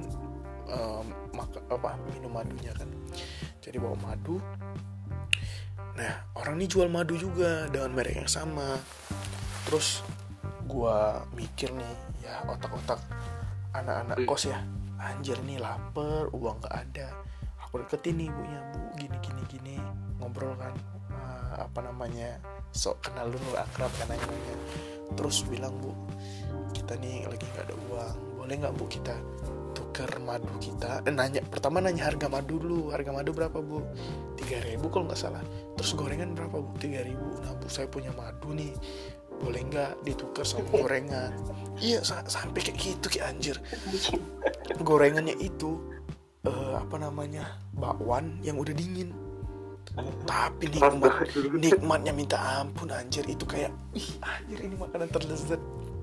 eh, 0.70 1.02
maka 1.34 1.58
apa 1.72 1.96
minum 2.14 2.30
madunya 2.30 2.70
kan. 2.76 2.86
Jadi 3.64 3.76
bawa 3.80 3.96
madu. 3.98 4.38
Nah 5.96 6.12
orang 6.38 6.60
ini 6.60 6.66
jual 6.70 6.88
madu 6.92 7.16
juga 7.18 7.66
dengan 7.72 7.90
merek 7.96 8.22
yang 8.24 8.30
sama. 8.30 8.78
Terus 9.66 10.04
gue 10.70 10.96
mikir 11.34 11.74
nih 11.74 11.94
ya 12.22 12.46
otak-otak 12.46 13.00
anak-anak 13.74 14.22
Hmm. 14.22 14.28
kos 14.28 14.46
ya 14.46 14.58
anjir 15.00 15.40
nih 15.48 15.58
lapar 15.58 16.28
uang 16.30 16.60
nggak 16.62 16.76
ada. 16.76 17.08
Aku 17.66 17.80
deketin 17.82 18.20
nih 18.20 18.28
ibunya 18.30 18.60
bu 18.72 18.80
gini 18.96 19.16
gini 19.22 19.42
gini. 19.50 19.76
Ngobrol 20.20 20.54
kan 20.60 20.74
"Ah, 21.50 21.66
apa 21.66 21.82
namanya 21.82 22.38
sok 22.70 23.10
kenal 23.10 23.26
dulu 23.26 23.58
akrab 23.58 23.90
kan 23.98 24.14
namanya 24.14 24.54
terus 25.18 25.42
bilang 25.42 25.74
bu 25.82 25.90
kita 26.70 26.94
nih 26.96 27.26
lagi 27.26 27.42
nggak 27.50 27.66
ada 27.66 27.76
uang. 27.90 28.16
Boleh 28.38 28.54
nggak 28.56 28.74
bu 28.78 28.84
kita 28.86 29.14
tuker 29.74 30.10
madu 30.22 30.54
kita? 30.62 31.02
Eh, 31.02 31.10
nanya 31.10 31.42
pertama 31.42 31.82
nanya 31.82 32.06
harga 32.06 32.30
madu 32.30 32.62
dulu 32.62 32.94
harga 32.94 33.10
madu 33.10 33.34
berapa 33.34 33.58
bu? 33.58 33.82
3000 34.38 34.78
kalau 34.86 35.10
nggak 35.10 35.18
salah. 35.18 35.42
Terus 35.74 35.98
gorengan 35.98 36.30
berapa 36.32 36.62
bu? 36.62 36.70
3000 36.78 37.42
nah 37.42 37.52
bu 37.58 37.66
saya 37.66 37.90
punya 37.90 38.14
madu 38.14 38.54
nih. 38.54 38.70
Boleh 39.42 39.66
nggak 39.66 40.06
ditukar 40.06 40.46
sama 40.46 40.62
gorengan? 40.78 41.34
Iya 41.82 42.06
sa- 42.06 42.26
sampai 42.26 42.62
kayak 42.62 42.78
gitu 42.78 43.06
kayak 43.10 43.26
anjir. 43.34 43.56
Gorengannya 44.80 45.34
itu 45.38 45.78
eh, 46.46 46.74
apa 46.78 46.96
namanya 46.96 47.58
bakwan 47.74 48.38
yang 48.40 48.56
udah 48.56 48.72
dingin 48.72 49.10
tapi 50.26 50.70
nikmat 50.70 51.28
nikmatnya 51.54 52.12
minta 52.14 52.38
ampun 52.60 52.90
anjir. 52.90 53.24
Itu 53.26 53.44
kayak 53.44 53.72
ih 53.96 54.10
anjir 54.20 54.58
ini 54.64 54.76
makanan 54.76 55.08
terlezat 55.10 55.60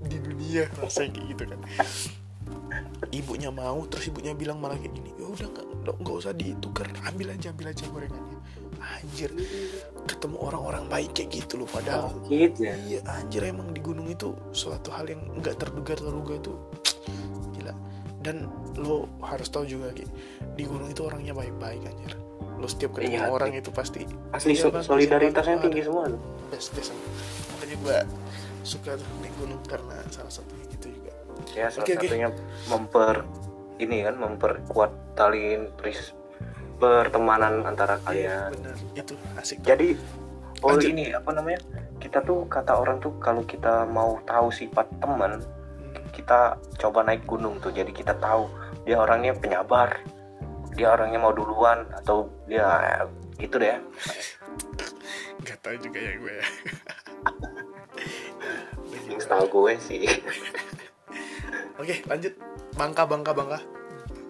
di 0.08 0.18
dunia. 0.22 0.68
Rasanya 0.82 1.10
kayak 1.16 1.26
gitu 1.34 1.44
kan. 1.48 1.60
Ibunya 3.12 3.50
mau 3.52 3.84
terus 3.88 4.08
ibunya 4.10 4.32
bilang 4.38 4.62
malah 4.62 4.78
kayak 4.80 4.94
gini 4.96 5.12
ya 5.18 5.26
udah 5.28 5.48
nggak 5.98 6.16
usah 6.16 6.34
ditukar. 6.36 6.88
Ambil 7.08 7.34
aja 7.34 7.52
ambil 7.54 7.72
aja 7.72 7.84
gorengannya. 7.92 8.38
Anjir 8.78 9.32
ketemu 10.08 10.38
orang-orang 10.40 10.86
baik 10.88 11.12
kayak 11.18 11.30
gitu 11.44 11.64
loh 11.64 11.70
padahal. 11.70 12.14
Gitu 12.30 12.68
ya? 12.68 12.76
Iya 12.88 13.00
anjir 13.10 13.42
emang 13.48 13.74
di 13.74 13.82
gunung 13.84 14.08
itu 14.08 14.38
suatu 14.54 14.94
hal 14.94 15.10
yang 15.10 15.22
nggak 15.42 15.60
terduga 15.60 15.98
terduga 15.98 16.34
itu 16.38 16.54
gila. 17.58 17.74
Dan 18.22 18.50
lo 18.78 19.08
harus 19.24 19.48
tahu 19.48 19.64
juga 19.66 19.90
Ki, 19.96 20.06
di 20.54 20.64
gunung 20.68 20.92
itu 20.92 21.02
orangnya 21.08 21.32
baik-baik 21.34 21.82
anjir 21.88 22.14
lo 22.58 22.66
setiap 22.66 22.92
ketemu 22.94 23.16
Iya, 23.16 23.30
orang 23.30 23.52
itu 23.54 23.70
pasti 23.70 24.02
asli 24.32 24.52
Iya, 24.52 24.62
so- 24.62 24.72
Bang, 24.72 24.84
solidaritasnya 24.84 25.56
bisa 25.56 25.64
tinggi 25.64 25.82
semua 25.84 26.04
tuh. 26.08 26.22
best 26.48 26.70
best 26.74 26.92
makanya 27.52 27.76
gue 27.78 27.98
suka 28.64 28.92
naik 29.18 29.34
gunung 29.36 29.62
karena 29.64 29.96
salah 30.08 30.30
satunya 30.30 30.66
gitu 30.70 30.88
juga 30.92 31.14
ya 31.54 31.68
salah 31.68 31.86
oke. 31.86 31.94
satunya 31.96 32.30
memper 32.68 33.16
ini 33.78 33.98
kan 34.02 34.16
memperkuat 34.18 34.92
tali 35.14 35.44
peris 35.74 36.12
pertemanan 36.76 37.64
antara 37.64 37.98
iya 38.06 38.48
kalian 38.48 38.52
bener 38.54 38.76
itu 38.96 39.14
asik 39.36 39.58
tuh. 39.58 39.66
jadi 39.68 39.88
oh 40.60 40.70
Lanjut. 40.72 40.90
ini 40.90 41.06
apa 41.10 41.30
namanya 41.32 41.60
kita 41.98 42.22
tuh 42.22 42.46
kata 42.46 42.74
orang 42.76 42.98
tuh 42.98 43.18
kalau 43.18 43.42
kita 43.44 43.86
mau 43.86 44.18
tahu 44.24 44.50
sifat 44.50 44.90
teman 44.98 45.42
Hmm. 45.78 45.94
kita 46.12 46.40
coba 46.76 47.02
naik 47.04 47.24
gunung 47.24 47.58
tuh 47.58 47.70
jadi 47.70 47.88
kita 47.88 48.14
tahu 48.16 48.50
dia 48.84 48.98
orangnya 48.98 49.32
penyabar 49.32 50.02
dia 50.78 50.94
orangnya 50.94 51.18
mau 51.18 51.34
duluan 51.34 51.90
atau 51.98 52.30
dia 52.46 53.02
gitu 53.42 53.58
deh. 53.58 53.82
Nggak 55.42 55.58
tahu 55.66 55.76
juga 55.82 56.00
ya 56.00 56.14
gue. 56.22 56.36
Ya 59.10 59.18
setahu 59.18 59.46
gue 59.50 59.74
sih. 59.82 60.06
Oke 61.82 62.06
lanjut. 62.06 62.38
Bangka 62.78 63.10
bangka 63.10 63.34
bangka. 63.34 63.60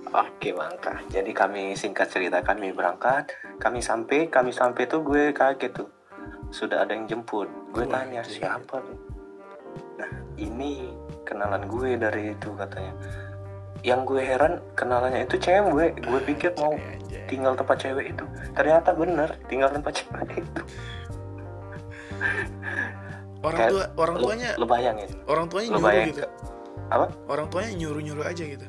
Oke 0.08 0.56
Bangka, 0.56 1.04
jadi 1.12 1.36
kami 1.36 1.76
singkat 1.76 2.08
cerita 2.08 2.40
kami 2.40 2.72
berangkat, 2.72 3.28
kami 3.60 3.84
sampai, 3.84 4.32
kami 4.32 4.56
sampai 4.56 4.88
tuh 4.88 5.04
gue 5.04 5.36
kaget 5.36 5.76
tuh, 5.76 5.92
sudah 6.48 6.88
ada 6.88 6.96
yang 6.96 7.04
jemput. 7.12 7.52
Gue 7.76 7.84
Wah, 7.84 8.00
tanya 8.00 8.24
siapa 8.24 8.80
tuh? 8.80 8.96
Nah 10.00 10.08
ini 10.40 10.96
kenalan 11.28 11.68
gue 11.68 12.00
dari 12.00 12.32
itu 12.32 12.56
katanya. 12.56 12.96
Yang 13.86 14.00
gue 14.10 14.22
heran 14.26 14.54
kenalannya 14.74 15.28
itu 15.30 15.38
cewek, 15.38 16.02
gue 16.02 16.20
pikir 16.26 16.52
mau 16.58 16.74
tinggal 17.28 17.54
tempat 17.54 17.78
cewek 17.78 18.16
itu, 18.16 18.26
ternyata 18.56 18.96
bener 18.96 19.30
tinggal 19.52 19.70
tempat 19.70 19.94
cewek 20.02 20.42
itu. 20.42 20.62
orang 23.46 23.60
tua 23.70 23.86
orang 24.02 24.16
tuanya 24.18 24.50
lo 24.58 24.66
bayangin, 24.66 25.10
orang 25.30 25.46
tuanya 25.46 25.70
lo 25.70 25.78
nyuruh 25.78 25.88
bayangin 25.88 26.10
gitu? 26.10 26.22
ke- 26.26 26.34
apa? 26.88 27.06
orang 27.30 27.48
tuanya 27.52 27.72
nyuruh 27.78 28.02
nyuruh 28.02 28.26
aja 28.26 28.44
gitu? 28.44 28.68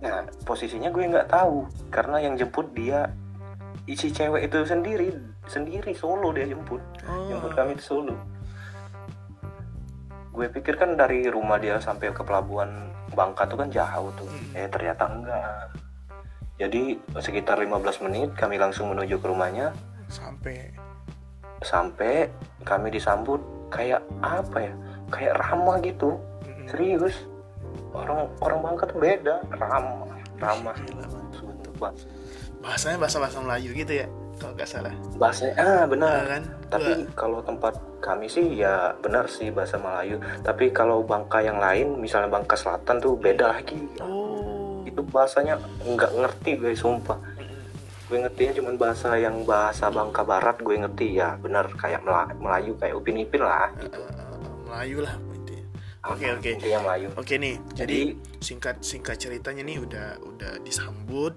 Nah, 0.00 0.24
posisinya 0.46 0.88
gue 0.88 1.04
nggak 1.04 1.28
tahu 1.28 1.66
karena 1.92 2.16
yang 2.22 2.34
jemput 2.38 2.70
dia 2.72 3.10
isi 3.86 4.10
cewek 4.10 4.48
itu 4.50 4.58
sendiri, 4.66 5.14
sendiri 5.46 5.92
solo 5.94 6.32
dia 6.32 6.46
jemput, 6.48 6.80
oh. 7.06 7.28
Jemput 7.30 7.52
kami 7.54 7.78
di 7.78 7.84
Solo. 7.84 8.16
Gue 10.34 10.52
pikir 10.52 10.76
kan 10.76 10.98
dari 11.00 11.24
rumah 11.32 11.56
dia 11.56 11.80
sampai 11.80 12.12
ke 12.12 12.20
pelabuhan 12.20 12.92
Bangka 13.14 13.46
tuh 13.46 13.58
kan 13.60 13.68
jauh 13.70 14.10
tuh. 14.16 14.28
Hmm. 14.28 14.58
Eh 14.58 14.68
ternyata 14.70 15.04
enggak. 15.06 15.66
Jadi 16.56 16.96
sekitar 17.20 17.60
15 17.60 18.04
menit 18.08 18.32
kami 18.32 18.56
langsung 18.56 18.90
menuju 18.90 19.20
ke 19.20 19.26
rumahnya. 19.28 19.76
sampai 20.06 20.72
Sampai 21.60 22.30
kami 22.62 22.94
disambut 22.94 23.42
kayak 23.68 24.00
apa 24.24 24.70
ya? 24.70 24.74
Kayak 25.12 25.34
ramah 25.38 25.76
gitu. 25.82 26.16
Mm-mm. 26.46 26.66
Serius. 26.70 27.16
Orang 27.92 28.32
orang 28.40 28.60
Bangka 28.60 28.84
tuh 28.88 28.98
beda, 29.00 29.40
ramah, 29.56 30.08
ramah. 30.40 30.76
Bahasanya 32.64 32.98
bahasa 32.98 33.20
bahasa 33.20 33.38
Melayu 33.40 33.70
gitu 33.76 33.92
ya 34.04 34.08
kalau 34.36 34.52
nggak 34.54 34.68
salah. 34.68 34.92
Bahasanya 35.16 35.54
ah 35.56 35.84
benar. 35.84 36.12
Nah, 36.12 36.26
kan? 36.28 36.42
Tapi 36.68 36.90
kalau 37.12 37.38
tempat 37.40 37.74
kami 37.98 38.28
sih 38.28 38.60
ya 38.60 38.92
benar 39.00 39.26
sih 39.26 39.48
bahasa 39.48 39.80
Melayu. 39.80 40.20
Tapi 40.40 40.70
kalau 40.70 41.02
Bangka 41.02 41.40
yang 41.40 41.56
lain 41.56 41.96
misalnya 41.96 42.28
Bangka 42.28 42.54
Selatan 42.54 43.00
tuh 43.00 43.16
beda 43.16 43.56
lagi. 43.56 43.80
Oh. 44.00 44.84
Itu 44.84 45.00
bahasanya 45.02 45.56
nggak 45.82 46.12
ngerti 46.12 46.50
gue 46.56 46.72
sumpah. 46.72 47.16
Gue 48.06 48.22
ngertinya 48.22 48.52
cuma 48.54 48.70
bahasa 48.76 49.18
yang 49.18 49.42
bahasa 49.42 49.90
Bangka 49.90 50.22
Barat 50.22 50.56
gue 50.60 50.76
ngerti. 50.78 51.16
Ya 51.16 51.34
benar 51.36 51.66
kayak 51.72 52.04
Mela- 52.04 52.36
Melayu 52.36 52.76
kayak 52.78 52.94
Upin 52.94 53.18
Ipin 53.18 53.42
lah 53.42 53.72
Eh, 53.80 53.88
eh, 53.88 54.14
Melayu 54.68 55.00
lah 55.02 55.16
oke 56.06 56.22
Ah, 56.22 56.38
oke 56.38 56.50
Melayu. 56.62 57.08
Oke 57.18 57.34
nih. 57.34 57.58
Jadi 57.74 58.14
Jadi- 58.14 58.38
singkat 58.38 58.78
singkat 58.78 59.18
ceritanya 59.18 59.66
nih 59.66 59.82
udah 59.82 60.22
udah 60.22 60.52
disambut 60.62 61.34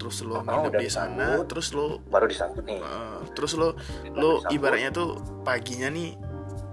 terus 0.00 0.24
lo 0.24 0.40
nginep 0.40 0.72
di 0.74 0.88
sana 0.88 1.44
terus 1.44 1.76
lo 1.76 2.00
baru 2.08 2.24
disambut 2.24 2.64
nih. 2.64 2.80
Eh, 2.80 3.18
terus 3.36 3.52
lo 3.54 3.76
lo 4.16 4.40
disambut. 4.40 4.56
ibaratnya 4.56 4.90
tuh 4.90 5.08
paginya 5.44 5.92
nih 5.92 6.16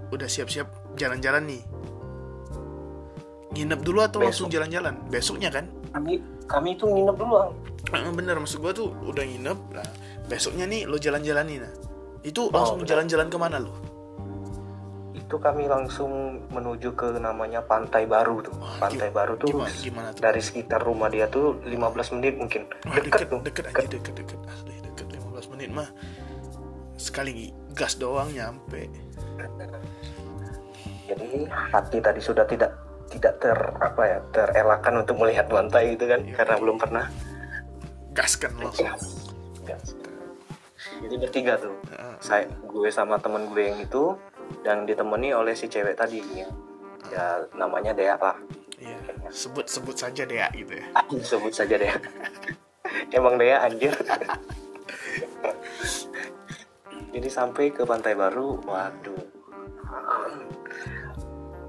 udah 0.08 0.24
siap-siap 0.24 0.96
jalan-jalan 0.96 1.44
nih. 1.44 1.62
Nginep 3.48 3.80
dulu 3.80 4.00
atau 4.00 4.20
langsung 4.20 4.48
Besok. 4.48 4.56
jalan-jalan? 4.56 4.94
Besoknya 5.08 5.48
kan? 5.52 5.64
Kami 5.92 6.20
kami 6.44 6.68
itu 6.74 6.84
nginep 6.84 7.16
dulu. 7.16 7.36
Eh, 7.88 8.10
bener 8.12 8.36
maksud 8.36 8.60
gua 8.60 8.72
tuh 8.72 8.92
udah 9.04 9.24
nginep 9.24 9.58
lah 9.72 9.88
besoknya 10.28 10.64
nih 10.64 10.84
lo 10.84 10.96
jalan-jalan 10.96 11.44
nih 11.44 11.58
nah. 11.60 11.72
Itu 12.20 12.48
Oh, 12.48 12.52
langsung 12.52 12.84
jalan-jalan 12.84 13.28
ke 13.28 13.36
mana 13.36 13.56
lo 13.56 13.72
itu 15.28 15.36
kami 15.36 15.68
langsung 15.68 16.40
menuju 16.48 16.96
ke 16.96 17.20
namanya 17.20 17.60
Pantai 17.60 18.08
Baru 18.08 18.40
tuh. 18.40 18.56
Wah, 18.56 18.80
Pantai 18.80 19.12
Baru 19.12 19.36
tuh 19.36 19.52
gimana 19.52 19.76
gimana 19.76 20.08
tuh? 20.16 20.24
dari 20.24 20.40
sekitar 20.40 20.80
rumah 20.80 21.12
dia 21.12 21.28
tuh 21.28 21.60
15 21.68 22.16
menit 22.16 22.40
mungkin. 22.40 22.64
Wah, 22.88 22.96
deket 22.96 23.12
deket, 23.12 23.28
tuh. 23.28 23.40
deket 23.44 23.64
aja 23.68 23.84
deket 23.92 24.14
deket. 24.16 24.38
Asli 24.48 24.74
deket 24.80 25.06
15 25.20 25.52
menit 25.52 25.68
mah 25.68 25.88
sekali 26.96 27.52
gas 27.76 28.00
doang 28.00 28.32
nyampe. 28.32 28.88
Jadi 31.04 31.44
hati 31.48 31.98
tadi 32.00 32.20
sudah 32.20 32.48
tidak 32.48 32.72
tidak 33.08 33.36
ter 33.36 33.56
apa 33.80 34.02
ya 34.04 34.18
terelakkan 34.32 34.94
untuk 35.00 35.16
melihat 35.20 35.44
pantai 35.48 35.92
itu 35.92 36.04
kan 36.04 36.20
Iya. 36.20 36.34
karena 36.40 36.54
belum 36.56 36.76
pernah 36.76 37.04
gas 38.12 38.36
kan 38.36 38.52
langsung 38.56 38.88
Gas. 39.64 39.92
jadi 41.00 41.14
bertiga 41.20 41.60
tuh. 41.60 41.76
Heeh. 41.88 42.14
saya 42.18 42.44
gue 42.64 42.88
sama 42.88 43.20
temen 43.20 43.48
gue 43.48 43.64
yang 43.64 43.80
itu 43.80 44.16
dan 44.62 44.84
ditemani 44.84 45.32
oleh 45.32 45.54
si 45.54 45.70
cewek 45.70 45.96
tadi 45.96 46.20
ya, 46.34 46.48
ya 47.08 47.24
namanya 47.56 47.94
Dea 47.94 48.18
lah 48.18 48.36
iya 48.78 48.98
sebut 49.28 49.68
sebut 49.68 49.96
saja 49.96 50.24
deh 50.24 50.40
ya 50.40 50.48
gitu 50.52 50.72
ya. 50.76 50.84
Sebut 51.20 51.52
saja 51.52 51.76
Dea. 51.76 51.96
Emang 53.16 53.36
Dea 53.36 53.64
anjir. 53.64 53.92
Jadi 57.14 57.28
sampai 57.32 57.72
ke 57.72 57.84
pantai 57.84 58.14
baru 58.14 58.60
waduh. 58.64 59.24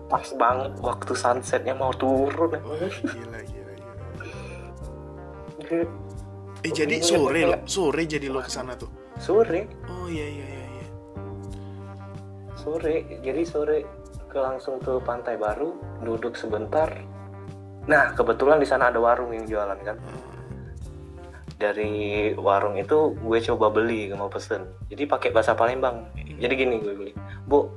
Pas 0.09 0.25
banget 0.35 0.73
waktu 0.81 1.13
sunsetnya 1.15 1.77
mau 1.77 1.93
turun. 1.93 2.59
Wah, 2.59 2.89
gila 2.89 3.39
gila 3.45 3.73
gila. 3.77 5.85
Eh 6.59 6.75
jadi 6.75 6.99
sore 6.99 7.47
lo 7.47 7.63
sore 7.63 8.03
jadi 8.03 8.27
lo 8.27 8.43
ke 8.43 8.51
sana 8.51 8.75
tuh? 8.75 8.91
Sore. 9.15 9.63
Oh 9.87 10.11
iya 10.11 10.27
iya 10.27 10.45
iya 10.49 10.58
sore. 12.69 12.95
Jadi 13.25 13.41
sore 13.41 13.77
ke 14.29 14.37
langsung 14.37 14.77
ke 14.77 15.01
pantai 15.01 15.41
baru 15.41 15.73
duduk 16.05 16.37
sebentar. 16.37 16.93
Nah 17.89 18.13
kebetulan 18.13 18.61
di 18.61 18.67
sana 18.69 18.93
ada 18.93 19.01
warung 19.01 19.33
yang 19.33 19.49
jualan 19.49 19.79
kan? 19.81 19.97
Dari 21.57 22.31
warung 22.37 22.77
itu 22.77 23.17
gue 23.17 23.39
coba 23.49 23.73
beli 23.73 24.13
mau 24.13 24.29
pesen. 24.29 24.69
Jadi 24.93 25.09
pakai 25.09 25.33
bahasa 25.33 25.57
Palembang. 25.57 26.05
Jadi 26.13 26.53
gini 26.53 26.77
gue 26.77 26.93
beli. 26.93 27.11
Bu 27.49 27.73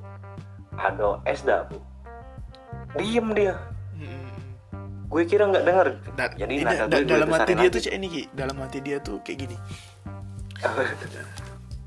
ada 0.76 1.24
es 1.24 1.40
dah 1.40 1.64
bu 1.72 1.80
diem 3.00 3.32
dia. 3.32 3.56
Gue 5.08 5.24
kira 5.24 5.48
nggak 5.48 5.64
denger. 5.64 5.88
Da- 6.16 6.36
jadi 6.36 6.52
ini 6.52 6.64
nada 6.64 6.84
da- 6.88 7.00
gue 7.00 7.04
gue 7.04 7.12
dalam 7.16 7.28
hati 7.32 7.52
dia 7.52 7.68
lagi. 7.68 7.74
tuh 7.74 7.80
cek 7.84 7.94
ini 7.96 8.06
Ki. 8.08 8.22
dalam 8.32 8.56
hati 8.60 8.78
dia 8.80 8.96
tuh 9.00 9.16
kayak 9.24 9.38
gini. 9.48 9.56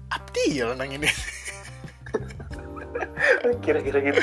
Abdi 0.10 0.62
ya 0.62 0.74
ini 0.74 1.10
kira-kira 3.66 4.00
gitu. 4.02 4.22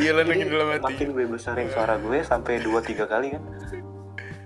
Iya 0.00 0.10
ini 0.24 0.46
dalam 0.48 0.68
hati. 0.72 0.82
makin 0.82 1.08
gue 1.14 1.24
besarin 1.28 1.68
suara 1.70 1.98
gue 1.98 2.18
sampai 2.24 2.62
dua 2.62 2.80
tiga 2.80 3.04
kali 3.06 3.34
kan. 3.34 3.42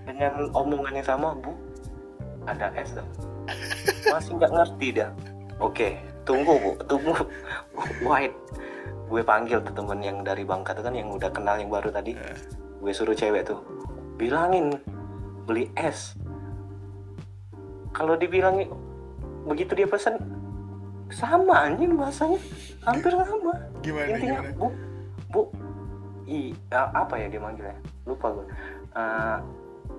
Dengan 0.07 0.51
omongan 0.57 1.01
yang 1.01 1.07
sama 1.07 1.37
bu 1.37 1.53
ada 2.47 2.73
es 2.79 2.95
dong. 2.95 3.09
Masih 4.11 4.39
nggak 4.39 4.53
ngerti 4.53 4.87
dah 5.03 5.11
oke 5.61 5.89
tunggu 6.27 6.53
bu 6.57 6.71
tunggu. 6.87 7.15
White 8.07 8.37
gue 9.07 9.23
panggil 9.23 9.63
tuh 9.63 9.75
temen 9.75 10.03
yang 10.03 10.27
dari 10.27 10.43
Bangka 10.43 10.75
tuh 10.75 10.83
kan 10.83 10.95
yang 10.97 11.15
udah 11.15 11.31
kenal 11.31 11.57
yang 11.59 11.71
baru 11.71 11.95
tadi. 11.95 12.17
Eh, 12.17 12.39
gue 12.83 12.93
suruh 12.93 13.15
cewek 13.15 13.47
tuh 13.47 13.61
bilangin 14.17 14.75
beli 15.47 15.71
es. 15.79 16.17
Kalau 17.95 18.19
dibilangin 18.19 18.69
begitu 19.47 19.73
dia 19.79 19.89
pesen 19.89 20.19
sama 21.11 21.71
anjing 21.71 21.95
bahasanya. 21.95 22.39
Hampir 22.83 23.11
sama. 23.15 23.53
gimana 23.83 24.07
intinya 24.15 24.41
gimana? 24.43 24.59
Bu 24.59 24.69
bu 25.31 25.41
i 26.27 26.51
a- 26.71 26.93
apa 26.93 27.15
ya 27.19 27.27
dia 27.31 27.39
manggilnya 27.39 27.79
lupa 28.03 28.35
gue 28.35 28.47
Eh, 28.97 29.39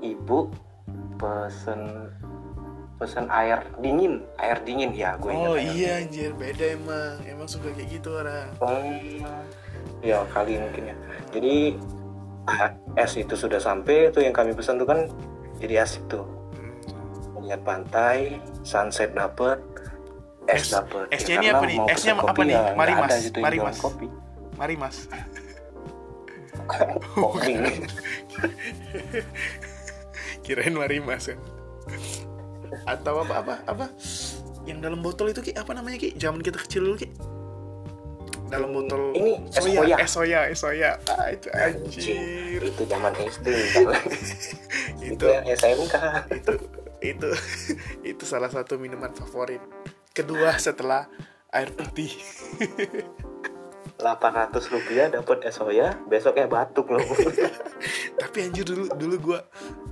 ibu 0.03 0.49
pesen 1.15 2.09
pesen 2.97 3.29
air 3.29 3.61
dingin 3.79 4.25
air 4.41 4.57
dingin. 4.65 4.89
Ya 4.91 5.13
gue 5.15 5.29
ingat 5.29 5.47
oh 5.47 5.57
iya 5.57 6.01
anjir. 6.01 6.33
Beda 6.33 6.65
emang. 6.73 7.15
Emang 7.23 7.45
suka 7.47 7.69
kayak 7.71 7.89
gitu 7.93 8.09
orang. 8.17 8.49
Oh, 8.57 8.81
ya 10.01 10.25
kali 10.33 10.57
mungkin 10.57 10.91
ya. 10.91 10.95
Jadi 11.29 11.77
es 13.03 13.13
itu 13.13 13.35
sudah 13.37 13.61
sampai 13.61 14.09
tuh 14.09 14.25
yang 14.25 14.33
kami 14.33 14.57
pesan 14.57 14.81
tuh 14.81 14.87
kan 14.89 15.05
jadi 15.61 15.85
asik 15.85 16.09
tuh. 16.09 16.25
Hmm. 16.57 17.45
Lihat 17.45 17.61
pantai, 17.61 18.41
sunset 18.65 19.13
dapet, 19.13 19.61
es, 20.47 20.69
dapet. 20.69 21.05
esnya 21.11 21.29
Ya, 21.29 21.37
ini 21.37 21.47
apa 21.49 21.63
nih? 21.63 21.77
Esnya 21.87 22.11
apa 22.15 22.41
nih? 22.41 22.51
ya 22.51 22.61
Mari, 22.73 22.91
Mas. 22.95 23.13
gitu 23.23 23.37
Mari, 23.39 23.57
Mas. 23.59 23.77
kopi. 23.77 24.07
mari 24.57 24.73
mas 24.73 25.05
Kopi. 27.13 27.53
kirain 30.43 30.73
mari 30.73 30.97
mas 30.97 31.27
kan 31.27 31.37
atau 32.87 33.21
apa 33.21 33.33
apa 33.37 33.53
apa 33.63 33.85
yang 34.65 34.79
dalam 34.79 34.99
botol 34.99 35.29
itu 35.29 35.39
ki 35.41 35.51
apa 35.53 35.71
namanya 35.71 35.95
ki 35.95 36.15
zaman 36.15 36.41
kita 36.41 36.57
kecil 36.57 36.83
dulu 36.83 36.95
ki 36.97 37.07
dalam 38.47 38.71
botol 38.71 39.11
Ini 39.13 39.31
es 39.51 39.61
soya 39.61 39.95
es 39.99 40.09
soya 40.09 40.39
es 40.47 40.57
soya 40.57 40.91
ah, 41.11 41.27
itu 41.29 41.47
anjir 41.51 42.59
itu 42.63 42.81
zaman 42.87 43.11
SD. 43.13 43.47
itu 45.03 45.13
itu 45.13 45.23
yang 45.27 45.45
SMK. 45.45 45.95
itu 46.33 46.51
itu 46.97 47.29
itu 48.03 48.23
salah 48.23 48.47
satu 48.47 48.79
minuman 48.79 49.11
favorit 49.11 49.59
kedua 50.17 50.57
setelah 50.57 51.05
air 51.53 51.69
putih 51.77 52.09
800 53.97 54.53
rupiah 54.69 55.09
dapat 55.09 55.49
es 55.49 55.57
soya, 55.57 55.97
besoknya 56.05 56.45
batuk 56.45 56.93
loh. 56.93 57.01
tapi 58.21 58.45
anjir 58.45 58.61
dulu 58.61 58.93
dulu 58.93 59.15
gue 59.33 59.39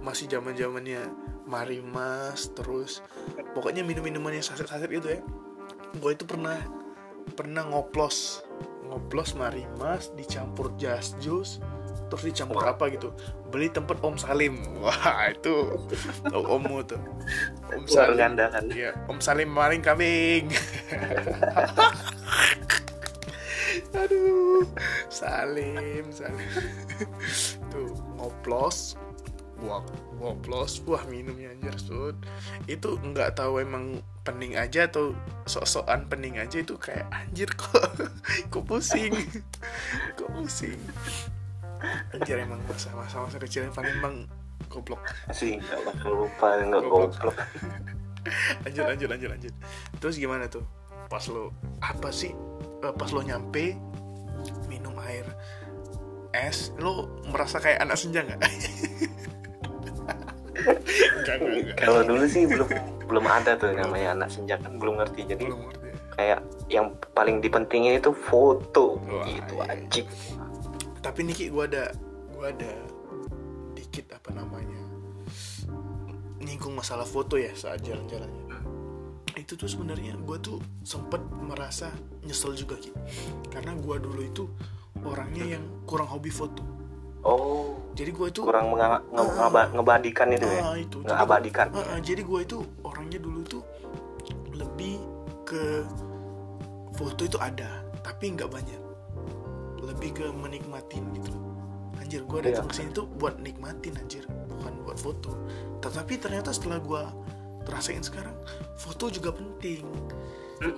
masih 0.05 0.29
zaman 0.29 0.53
zamannya 0.53 1.01
mari 1.49 1.81
mas 1.81 2.53
terus 2.53 3.01
pokoknya 3.57 3.81
minum 3.81 4.05
minuman 4.05 4.37
yang 4.37 4.45
saset 4.45 4.69
saset 4.69 4.89
gitu 4.89 5.09
ya 5.09 5.21
gue 5.97 6.11
itu 6.13 6.25
pernah 6.25 6.57
pernah 7.33 7.65
ngoplos 7.65 8.45
ngoplos 8.85 9.33
mari 9.33 9.65
mas 9.81 10.13
dicampur 10.13 10.73
jas 10.77 11.17
jus 11.17 11.57
terus 12.11 12.23
dicampur 12.27 12.61
apa 12.67 12.91
gitu 12.93 13.09
beli 13.49 13.71
tempat 13.71 13.97
om 14.03 14.19
salim 14.19 14.59
wah 14.83 15.31
itu 15.31 15.73
ommu 16.33 16.83
tuh 16.85 17.01
om 17.73 17.85
salim 17.87 18.25
gandalan. 18.25 18.65
Iya, 18.73 18.91
Om 19.05 19.21
Salim 19.21 19.49
maling 19.53 19.85
kambing. 19.85 20.49
Aduh, 23.95 24.65
Salim, 25.07 26.09
Salim. 26.09 26.49
Tuh, 27.69 27.93
ngoplos. 28.17 28.97
Wah, 29.63 29.85
ngoplos. 30.19 30.83
Wah, 30.89 31.05
minumnya 31.07 31.53
anjir, 31.55 31.77
Sud. 31.79 32.17
Itu 32.67 32.99
nggak 32.99 33.39
tahu 33.39 33.63
emang 33.63 34.03
pening 34.25 34.57
aja 34.57 34.89
atau 34.89 35.13
sok-sokan 35.45 36.09
pening 36.09 36.41
aja 36.41 36.57
itu 36.57 36.73
kayak 36.81 37.05
anjir 37.13 37.45
kok 37.53 37.93
kok 38.51 38.65
pusing. 38.65 39.13
kok 40.17 40.29
pusing. 40.33 40.81
Anjir 42.13 42.37
emang 42.41 42.61
masa 42.67 43.37
kecil 43.39 43.67
yang 43.69 43.75
paling 43.75 43.95
bang 44.01 44.17
goblok. 44.71 45.01
Sih, 45.31 45.61
nggak 45.61 45.81
bakal 45.85 46.11
lupa, 46.25 46.47
nggak 46.63 46.83
Goblok. 46.85 47.37
lanjut 48.65 48.83
lanjut 48.89 49.07
lanjut 49.09 49.29
lanjut 49.37 49.53
terus 50.01 50.17
gimana 50.17 50.49
tuh 50.49 50.65
pas 51.09 51.21
lo 51.29 51.53
apa 51.81 52.09
sih 52.09 52.33
eh, 52.81 52.93
pas 52.97 53.09
lo 53.13 53.21
nyampe 53.21 53.77
minum 54.65 54.97
air 55.05 55.25
es 56.33 56.73
lo 56.81 57.21
merasa 57.29 57.61
kayak 57.61 57.85
anak 57.85 57.95
senja 57.95 58.21
nggak. 58.27 58.41
Kalau 61.79 62.01
dulu 62.03 62.25
sih 62.27 62.43
belum 62.43 62.67
belum 63.07 63.25
ada 63.27 63.55
tuh 63.55 63.71
namanya 63.71 64.17
anak 64.17 64.29
senja 64.33 64.59
kan 64.59 64.75
belum 64.75 64.99
ngerti. 64.99 65.23
Jadi 65.31 65.47
belum 65.47 65.61
ngerti 65.67 65.87
kayak 66.15 66.39
yang 66.71 66.95
paling 67.11 67.39
dipentingin 67.39 67.99
itu 67.99 68.11
foto 68.11 68.99
Wah, 69.03 69.23
gitu 69.27 69.55
iya. 69.59 69.71
anjing 69.75 70.07
tapi 71.05 71.21
Niki 71.21 71.53
gue 71.53 71.63
ada 71.69 71.93
gue 72.33 72.45
ada 72.49 72.71
dikit 73.77 74.09
apa 74.09 74.33
namanya 74.33 74.81
nyinggung 76.41 76.73
masalah 76.73 77.05
foto 77.05 77.37
ya 77.37 77.53
saat 77.53 77.85
jalan-jalannya. 77.85 78.57
Itu 79.37 79.53
tuh 79.53 79.69
sebenarnya 79.69 80.17
gue 80.17 80.37
tuh 80.41 80.57
sempet 80.81 81.21
merasa 81.29 81.93
nyesel 82.25 82.57
juga 82.57 82.77
Ki. 82.81 82.89
Karena 83.53 83.77
gue 83.77 83.95
dulu 84.01 84.21
itu 84.25 84.43
orangnya 85.05 85.57
yang 85.57 85.63
kurang 85.85 86.09
hobi 86.09 86.33
foto. 86.33 86.65
Oh. 87.25 87.77
Jadi 87.97 88.09
gue 88.13 88.27
itu 88.29 88.41
kurang 88.45 88.69
menga- 88.73 89.01
nge- 89.09 89.33
ngaba- 89.37 89.69
ngebadikan 89.73 90.29
itu 90.33 90.45
ya? 90.45 90.61
Ah, 90.61 90.77
itu. 90.77 90.97
nggak 91.01 91.19
abadikan 91.25 91.67
Ah, 91.73 91.97
ah, 91.97 91.99
jadi 92.01 92.21
gue 92.21 92.39
itu 92.45 92.57
orangnya 92.85 93.17
dulu 93.17 93.41
tuh 93.41 93.63
lebih 94.53 95.01
ke 95.41 95.81
foto 96.93 97.25
itu 97.25 97.37
ada 97.41 97.81
tapi 98.05 98.29
nggak 98.29 98.45
banyak 98.45 98.84
lebih 99.85 100.09
ke 100.17 100.25
menikmatin 100.33 101.05
gitu. 101.15 101.31
Anjir 102.01 102.21
gue 102.25 102.39
datang 102.41 102.67
Iya. 102.67 102.71
ke 102.71 102.75
sini 102.75 102.89
tuh 102.93 103.05
buat 103.17 103.37
nikmatin 103.39 103.95
anjir. 103.97 104.25
Bukan 104.27 104.73
buat 104.85 104.97
foto. 104.99 105.31
Tetapi 105.81 106.13
ternyata 106.21 106.49
setelah 106.53 106.81
gue 106.81 107.03
rasain 107.65 108.01
sekarang 108.01 108.35
foto 108.77 109.09
juga 109.09 109.33
penting. 109.33 109.85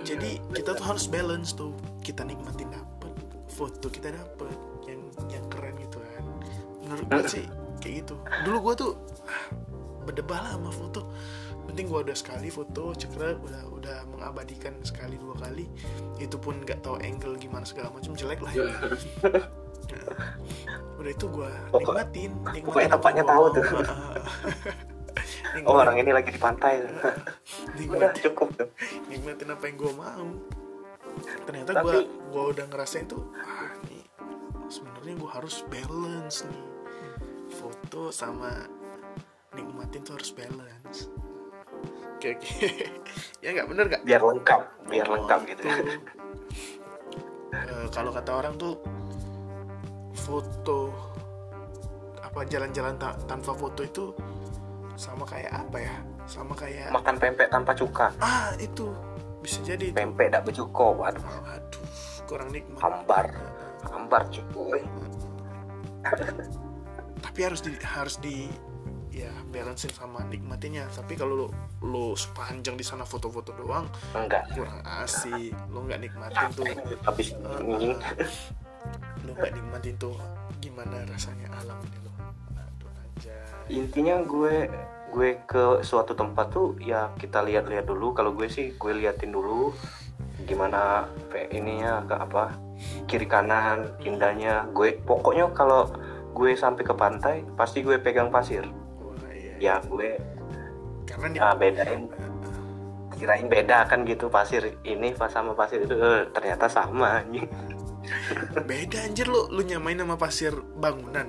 Jadi 0.04 0.40
kita 0.52 0.74
tuh 0.74 0.84
harus 0.84 1.08
balance 1.08 1.52
tuh. 1.52 1.72
Kita 2.04 2.24
nikmatin 2.24 2.68
dapet 2.72 3.12
foto 3.48 3.90
kita 3.90 4.14
dapet. 4.14 4.54
Yang 4.86 5.00
yang 5.34 5.44
keren 5.50 5.74
gitu 5.82 5.98
kan. 5.98 6.24
Menurut 6.86 7.06
gue 7.10 7.24
sih 7.28 7.46
kayak 7.82 8.06
gitu. 8.06 8.14
Dulu 8.46 8.56
gue 8.70 8.74
tuh 8.78 8.92
ah, 9.26 9.44
berdebal 10.06 10.40
lah 10.40 10.56
sama 10.56 10.72
foto 10.72 11.00
penting 11.78 11.94
gue 11.94 12.10
udah 12.10 12.18
sekali 12.18 12.50
foto 12.50 12.90
cekrek 12.90 13.38
udah 13.38 13.62
udah 13.70 13.98
mengabadikan 14.10 14.74
sekali 14.82 15.14
dua 15.14 15.38
kali. 15.38 15.70
Itu 16.18 16.34
pun 16.34 16.58
nggak 16.66 16.82
tahu 16.82 16.98
angle 16.98 17.38
gimana 17.38 17.62
segala 17.62 17.94
macam 17.94 18.18
jelek 18.18 18.42
lah. 18.42 18.50
Ya. 18.50 18.66
Nah, 18.66 20.10
udah 20.98 21.10
itu 21.14 21.26
gue 21.30 21.50
nikmatin 21.78 22.34
nikmatin 22.34 22.62
pokoknya 22.66 22.90
tempatnya 22.98 23.22
gua 23.22 23.30
tahu 23.30 23.44
tuh. 23.54 23.62
Nikmatin- 25.54 25.66
oh 25.70 25.78
orang 25.78 25.96
ini 26.02 26.10
lagi 26.10 26.34
di 26.34 26.40
pantai 26.42 26.82
udah 26.82 27.14
nikmatin. 27.78 28.22
Cukup 28.26 28.48
tuh. 28.58 28.68
Nikmatin 29.06 29.48
apa 29.54 29.62
yang 29.70 29.76
gue 29.78 29.92
mau. 29.94 30.26
Ternyata 31.46 31.70
Tapi- 31.78 31.86
gue 31.86 31.98
gue 32.10 32.44
udah 32.58 32.64
ngerasain 32.74 33.06
tuh 33.06 33.22
ah 33.38 33.70
nih 33.86 34.02
sebenarnya 34.66 35.14
gue 35.14 35.30
harus 35.30 35.62
balance 35.70 36.42
nih. 36.42 36.66
Foto 37.54 38.10
sama 38.10 38.66
nikmatin 39.54 40.02
tuh 40.02 40.18
harus 40.18 40.34
balance 40.34 41.06
oke 42.18 42.28
oke. 42.34 42.52
Ya 43.44 43.54
nggak 43.54 43.70
bener 43.70 43.84
nggak? 43.86 44.02
Biar 44.02 44.22
lengkap 44.26 44.60
biar 44.90 45.06
lengkap 45.06 45.40
gitu. 45.54 45.62
Eh, 47.48 47.88
kalau 47.88 48.12
kata 48.12 48.44
orang 48.44 48.60
tuh 48.60 48.76
foto 50.12 50.92
apa 52.20 52.44
jalan-jalan 52.44 53.00
ta- 53.00 53.16
tanpa 53.24 53.56
foto 53.56 53.80
itu 53.80 54.12
sama 55.00 55.24
kayak 55.24 55.48
apa 55.56 55.80
ya? 55.80 55.96
Sama 56.28 56.52
kayak 56.52 56.92
makan 56.92 57.16
pempek 57.16 57.48
tanpa 57.48 57.72
cuka. 57.72 58.12
Ah 58.20 58.52
itu. 58.60 58.92
Bisa 59.40 59.64
jadi 59.64 59.80
itu. 59.90 59.96
Pempek 59.96 60.28
tak 60.28 60.44
bercuko 60.44 60.92
waduh. 61.00 61.24
Aduh 61.56 61.82
kurang 62.28 62.52
nikmat. 62.52 62.78
Hambar. 62.84 63.26
Hambar 63.88 64.22
cuy. 64.28 64.84
Tapi 67.24 67.38
harus 67.40 67.64
di 67.64 67.72
harus 67.80 68.20
di 68.20 68.52
ya 69.18 69.34
balancing 69.50 69.90
sama 69.90 70.22
nikmatinya 70.30 70.86
tapi 70.94 71.18
kalau 71.18 71.34
lo 71.34 71.48
lo 71.82 72.14
sepanjang 72.14 72.78
di 72.78 72.86
sana 72.86 73.02
foto-foto 73.02 73.50
doang 73.58 73.90
enggak. 74.14 74.46
kurang 74.54 74.78
asik. 74.86 75.50
Lo 75.74 75.82
nggak 75.82 76.00
nikmatin 76.06 76.46
tuh. 76.54 76.66
Habis 77.02 77.34
anjing 77.42 77.98
lo 79.26 79.30
nggak 79.34 79.52
nikmatin 79.58 79.94
tuh 79.98 80.14
gimana 80.62 81.02
rasanya 81.10 81.50
alam 81.58 81.78
ini 81.82 81.98
lo 82.06 82.12
aduh 82.54 82.90
anjay. 82.94 83.74
Intinya 83.74 84.22
gue 84.22 84.70
gue 85.08 85.30
ke 85.48 85.82
suatu 85.82 86.14
tempat 86.14 86.54
tuh 86.54 86.78
ya 86.78 87.10
kita 87.18 87.42
lihat-lihat 87.42 87.90
dulu. 87.90 88.14
Kalau 88.14 88.30
gue 88.38 88.46
sih 88.46 88.78
gue 88.78 88.92
liatin 88.94 89.34
dulu 89.34 89.74
gimana 90.46 91.10
pe- 91.28 91.50
ininya 91.50 92.06
ke 92.06 92.14
apa 92.14 92.54
kiri 93.10 93.26
kanan 93.26 93.98
indahnya. 94.06 94.70
Gue 94.70 94.94
pokoknya 95.02 95.50
kalau 95.50 95.90
gue 96.38 96.54
sampai 96.54 96.86
ke 96.86 96.94
pantai 96.94 97.36
pasti 97.58 97.82
gue 97.82 97.98
pegang 97.98 98.30
pasir. 98.30 98.62
Ya 99.58 99.82
gue 99.84 100.18
karena 101.08 101.26
nih 101.32 101.40
ya 101.40 101.48
bedain. 101.56 102.02
Kirain 103.18 103.50
beda 103.50 103.82
kan 103.90 104.06
gitu 104.06 104.30
pasir 104.30 104.78
ini 104.86 105.10
pas 105.10 105.32
sama 105.32 105.50
pasir 105.50 105.82
itu 105.82 105.98
eh, 105.98 106.30
ternyata 106.30 106.70
sama 106.70 107.18
anjing. 107.18 107.50
Beda 108.62 109.02
anjir 109.02 109.26
lu 109.26 109.50
lu 109.50 109.66
nyamain 109.66 109.98
sama 109.98 110.14
pasir 110.14 110.54
bangunan. 110.78 111.26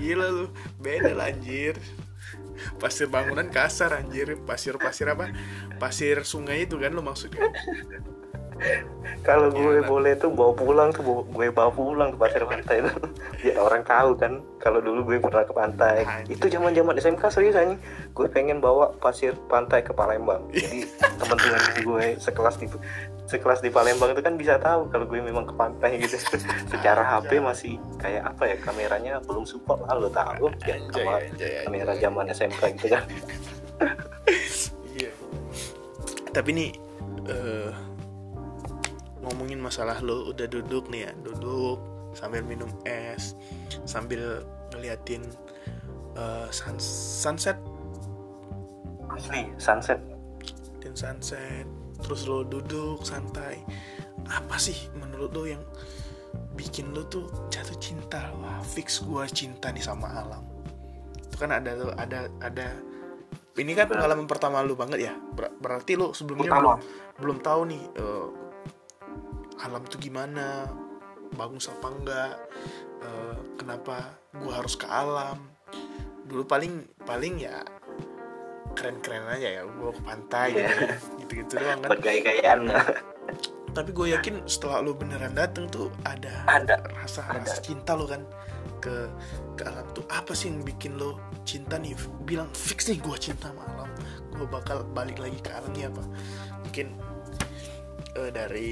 Gila 0.00 0.28
lu 0.32 0.46
beda 0.80 1.12
lah 1.12 1.28
anjir. 1.28 1.76
Pasir 2.80 3.12
bangunan 3.12 3.52
kasar 3.52 3.92
anjir. 3.92 4.40
Pasir 4.48 4.80
pasir 4.80 5.12
apa? 5.12 5.28
Pasir 5.76 6.24
sungai 6.24 6.64
itu 6.64 6.80
kan 6.80 6.96
lu 6.96 7.04
maksudnya 7.04 7.52
kalau 9.20 9.52
gue 9.52 9.60
Gimana? 9.80 9.88
boleh 9.88 10.12
tuh 10.16 10.32
bawa 10.32 10.52
pulang 10.52 10.88
tuh 10.90 11.04
bawa- 11.04 11.26
gue 11.28 11.46
bawa 11.52 11.70
pulang 11.70 12.08
ke 12.12 12.18
pasir 12.18 12.42
pantai 12.44 12.76
itu. 12.80 12.92
Ya 13.40 13.56
orang 13.56 13.80
tahu 13.80 14.20
kan 14.20 14.44
kalau 14.60 14.84
dulu 14.84 15.00
gue 15.06 15.16
pernah 15.16 15.40
ke 15.40 15.52
pantai. 15.52 16.04
Anjir. 16.04 16.36
itu 16.36 16.46
zaman 16.52 16.76
zaman 16.76 16.92
SMK 16.94 17.24
serius 17.32 17.56
anjing. 17.56 17.80
Gue 18.12 18.28
pengen 18.28 18.60
bawa 18.60 18.92
pasir 18.96 19.32
pantai 19.48 19.80
ke 19.80 19.92
Palembang. 19.92 20.44
Jadi 20.52 20.84
teman-teman 21.16 21.60
gue 21.80 22.04
sekelas 22.20 22.60
di 22.60 22.68
sekelas 23.24 23.64
di 23.64 23.72
Palembang 23.72 24.12
itu 24.12 24.20
kan 24.20 24.36
bisa 24.36 24.60
tahu 24.60 24.92
kalau 24.92 25.08
gue 25.08 25.20
memang 25.20 25.44
ke 25.44 25.54
pantai 25.56 25.96
gitu. 25.98 26.20
Secara 26.72 27.00
HP 27.00 27.40
masih 27.40 27.80
kayak 27.96 28.28
apa 28.28 28.42
ya 28.44 28.56
kameranya 28.60 29.12
belum 29.24 29.48
support 29.48 29.80
lah 29.82 29.96
lo 29.96 30.12
tahu. 30.12 30.52
Ya 30.64 30.76
sama 30.92 31.24
kamera 31.64 31.92
zaman 31.96 32.24
SMK 32.28 32.60
gitu 32.76 32.88
kan. 32.92 33.04
Iya. 34.90 35.10
Tapi 36.30 36.50
nih 36.52 36.70
eh, 37.24 37.70
ngomongin 39.30 39.62
masalah 39.62 40.02
lo 40.02 40.34
udah 40.34 40.46
duduk 40.50 40.90
nih 40.90 41.06
ya, 41.06 41.10
duduk 41.22 41.78
sambil 42.18 42.42
minum 42.42 42.66
es, 42.82 43.38
sambil 43.86 44.42
ngeliatin 44.74 45.22
eh, 46.18 46.48
sun- 46.50 46.82
sunset, 47.22 47.54
asli 49.14 49.46
sunset 49.62 50.02
dan 50.82 50.94
sunset, 50.98 51.66
terus 52.02 52.26
lo 52.26 52.42
duduk 52.42 53.06
santai. 53.06 53.62
Apa 54.26 54.58
sih 54.58 54.90
menurut 54.98 55.30
lo 55.30 55.46
yang 55.46 55.62
bikin 56.58 56.90
lo 56.90 57.06
tuh 57.06 57.30
jatuh 57.50 57.78
cinta? 57.78 58.34
Wah, 58.42 58.58
fix 58.62 59.02
gua 59.06 59.26
cinta 59.30 59.70
nih 59.70 59.82
sama 59.82 60.10
alam. 60.10 60.42
Itu 61.30 61.38
kan 61.38 61.54
ada 61.54 61.94
ada 61.94 62.26
ada 62.42 62.68
ini 63.58 63.74
kan 63.74 63.90
pengalaman 63.90 64.30
pertama 64.30 64.62
lu 64.62 64.74
banget 64.78 65.10
ya. 65.10 65.14
Ber- 65.14 65.54
berarti 65.58 65.98
lo 65.98 66.10
sebelumnya 66.14 66.50
Pertama. 66.50 66.78
belum 66.78 66.78
belum 67.20 67.36
tahu 67.42 67.60
nih 67.70 67.82
eh, 67.98 68.26
alam 69.60 69.82
tuh 69.86 70.00
gimana? 70.00 70.68
Bagus 71.36 71.70
apa 71.70 71.86
enggak? 71.92 72.34
Eh, 73.00 73.36
kenapa 73.60 74.18
gua 74.36 74.60
harus 74.60 74.74
ke 74.74 74.86
alam? 74.88 75.38
Dulu 76.26 76.44
paling 76.46 76.84
paling 77.04 77.40
ya 77.40 77.62
keren-keren 78.74 79.26
aja 79.26 79.60
ya 79.60 79.62
gua 79.66 79.90
ke 79.92 80.02
pantai 80.02 80.46
gitu 80.54 80.72
gitu-gitu 81.24 81.52
doang 81.58 81.80
kan. 81.84 81.90
Bergaya-gayaan 81.96 82.60
tapi 83.70 83.94
gue 83.94 84.10
yakin 84.18 84.42
setelah 84.50 84.82
lo 84.82 84.92
beneran 84.98 85.34
dateng 85.34 85.70
tuh 85.70 85.94
ada 86.02 86.42
Ada. 86.50 86.82
rasa 86.90 87.22
Ada. 87.30 87.46
rasa 87.46 87.56
cinta 87.62 87.94
lo 87.94 88.06
kan 88.06 88.22
ke 88.82 89.06
ke 89.54 89.62
alam 89.62 89.86
tuh. 89.94 90.02
Apa 90.10 90.34
sih 90.34 90.50
yang 90.50 90.66
bikin 90.66 90.98
lo 90.98 91.20
cinta 91.46 91.78
nih? 91.78 91.94
Bilang 92.26 92.50
fix 92.50 92.90
nih 92.90 92.98
gue 92.98 93.16
cinta 93.20 93.52
sama 93.54 93.62
alam. 93.76 93.90
Gue 94.34 94.46
bakal 94.50 94.82
balik 94.90 95.22
lagi 95.22 95.38
ke 95.38 95.50
alam 95.54 95.70
nih 95.70 95.86
apa? 95.86 96.02
Mungkin 96.66 96.86
eh, 98.18 98.30
dari 98.34 98.68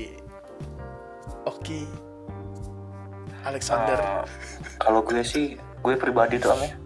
Oki. 1.48 1.88
Alexander. 3.48 3.96
Eh, 3.96 4.24
kalau 4.76 5.00
gue 5.00 5.24
sih 5.24 5.56
gue 5.56 5.94
pribadi 5.96 6.36
tuh 6.36 6.52
ya. 6.60 6.76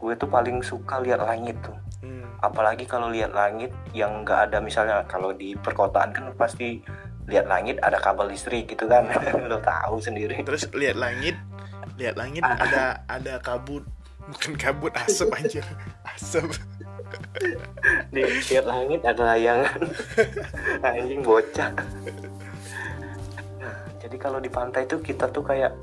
Gue 0.00 0.16
tuh 0.16 0.30
paling 0.32 0.64
suka 0.64 1.04
lihat 1.04 1.20
langit 1.20 1.60
tuh. 1.60 1.76
Hmm, 2.00 2.24
apalagi 2.40 2.88
kalau 2.88 3.12
lihat 3.12 3.36
langit 3.36 3.74
yang 3.92 4.24
nggak 4.24 4.48
ada 4.48 4.64
misalnya 4.64 5.04
kalau 5.04 5.36
di 5.36 5.52
perkotaan 5.58 6.14
kan 6.16 6.32
pasti 6.38 6.80
lihat 7.28 7.44
langit 7.44 7.76
ada 7.84 8.00
kabel 8.00 8.32
listrik 8.32 8.72
gitu 8.72 8.88
kan. 8.88 9.04
Lo 9.50 9.60
tahu 9.60 10.00
sendiri. 10.00 10.40
Terus 10.40 10.64
lihat 10.72 10.96
langit 10.96 11.36
lihat 12.00 12.16
langit 12.16 12.46
ada 12.46 13.04
ada 13.10 13.36
kabut. 13.44 13.84
Bukan 14.32 14.56
kabut 14.56 14.92
asap 14.96 15.28
anjir. 15.36 15.66
Asap. 16.08 16.48
Di 18.12 18.24
lihat 18.24 18.64
langit 18.64 19.00
ada 19.04 19.36
layangan. 19.36 19.80
Anjing 20.88 21.24
bocah 21.24 21.72
jadi 23.98 24.16
kalau 24.16 24.38
di 24.38 24.50
pantai 24.50 24.86
tuh 24.86 25.02
kita 25.02 25.30
tuh 25.30 25.42
kayak 25.42 25.74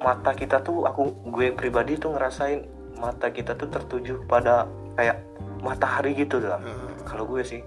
mata 0.00 0.36
kita 0.36 0.60
tuh 0.60 0.84
aku 0.84 1.10
gue 1.32 1.50
pribadi 1.56 1.96
tuh 1.96 2.14
ngerasain 2.14 2.62
mata 3.00 3.32
kita 3.32 3.56
tuh 3.56 3.68
tertuju 3.68 4.22
pada 4.28 4.68
kayak 4.96 5.20
matahari 5.64 6.16
gitu 6.16 6.40
dalam 6.40 6.62
Eh, 6.64 6.72
kalau 7.04 7.24
gue 7.28 7.42
sih 7.42 7.60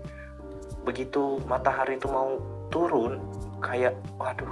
begitu 0.85 1.41
matahari 1.45 1.99
itu 1.99 2.07
mau 2.07 2.39
turun 2.69 3.19
kayak 3.59 3.97
waduh 4.15 4.47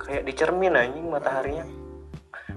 kayak 0.00 0.24
dicermin 0.24 0.72
anjing 0.72 1.04
mataharinya. 1.10 1.68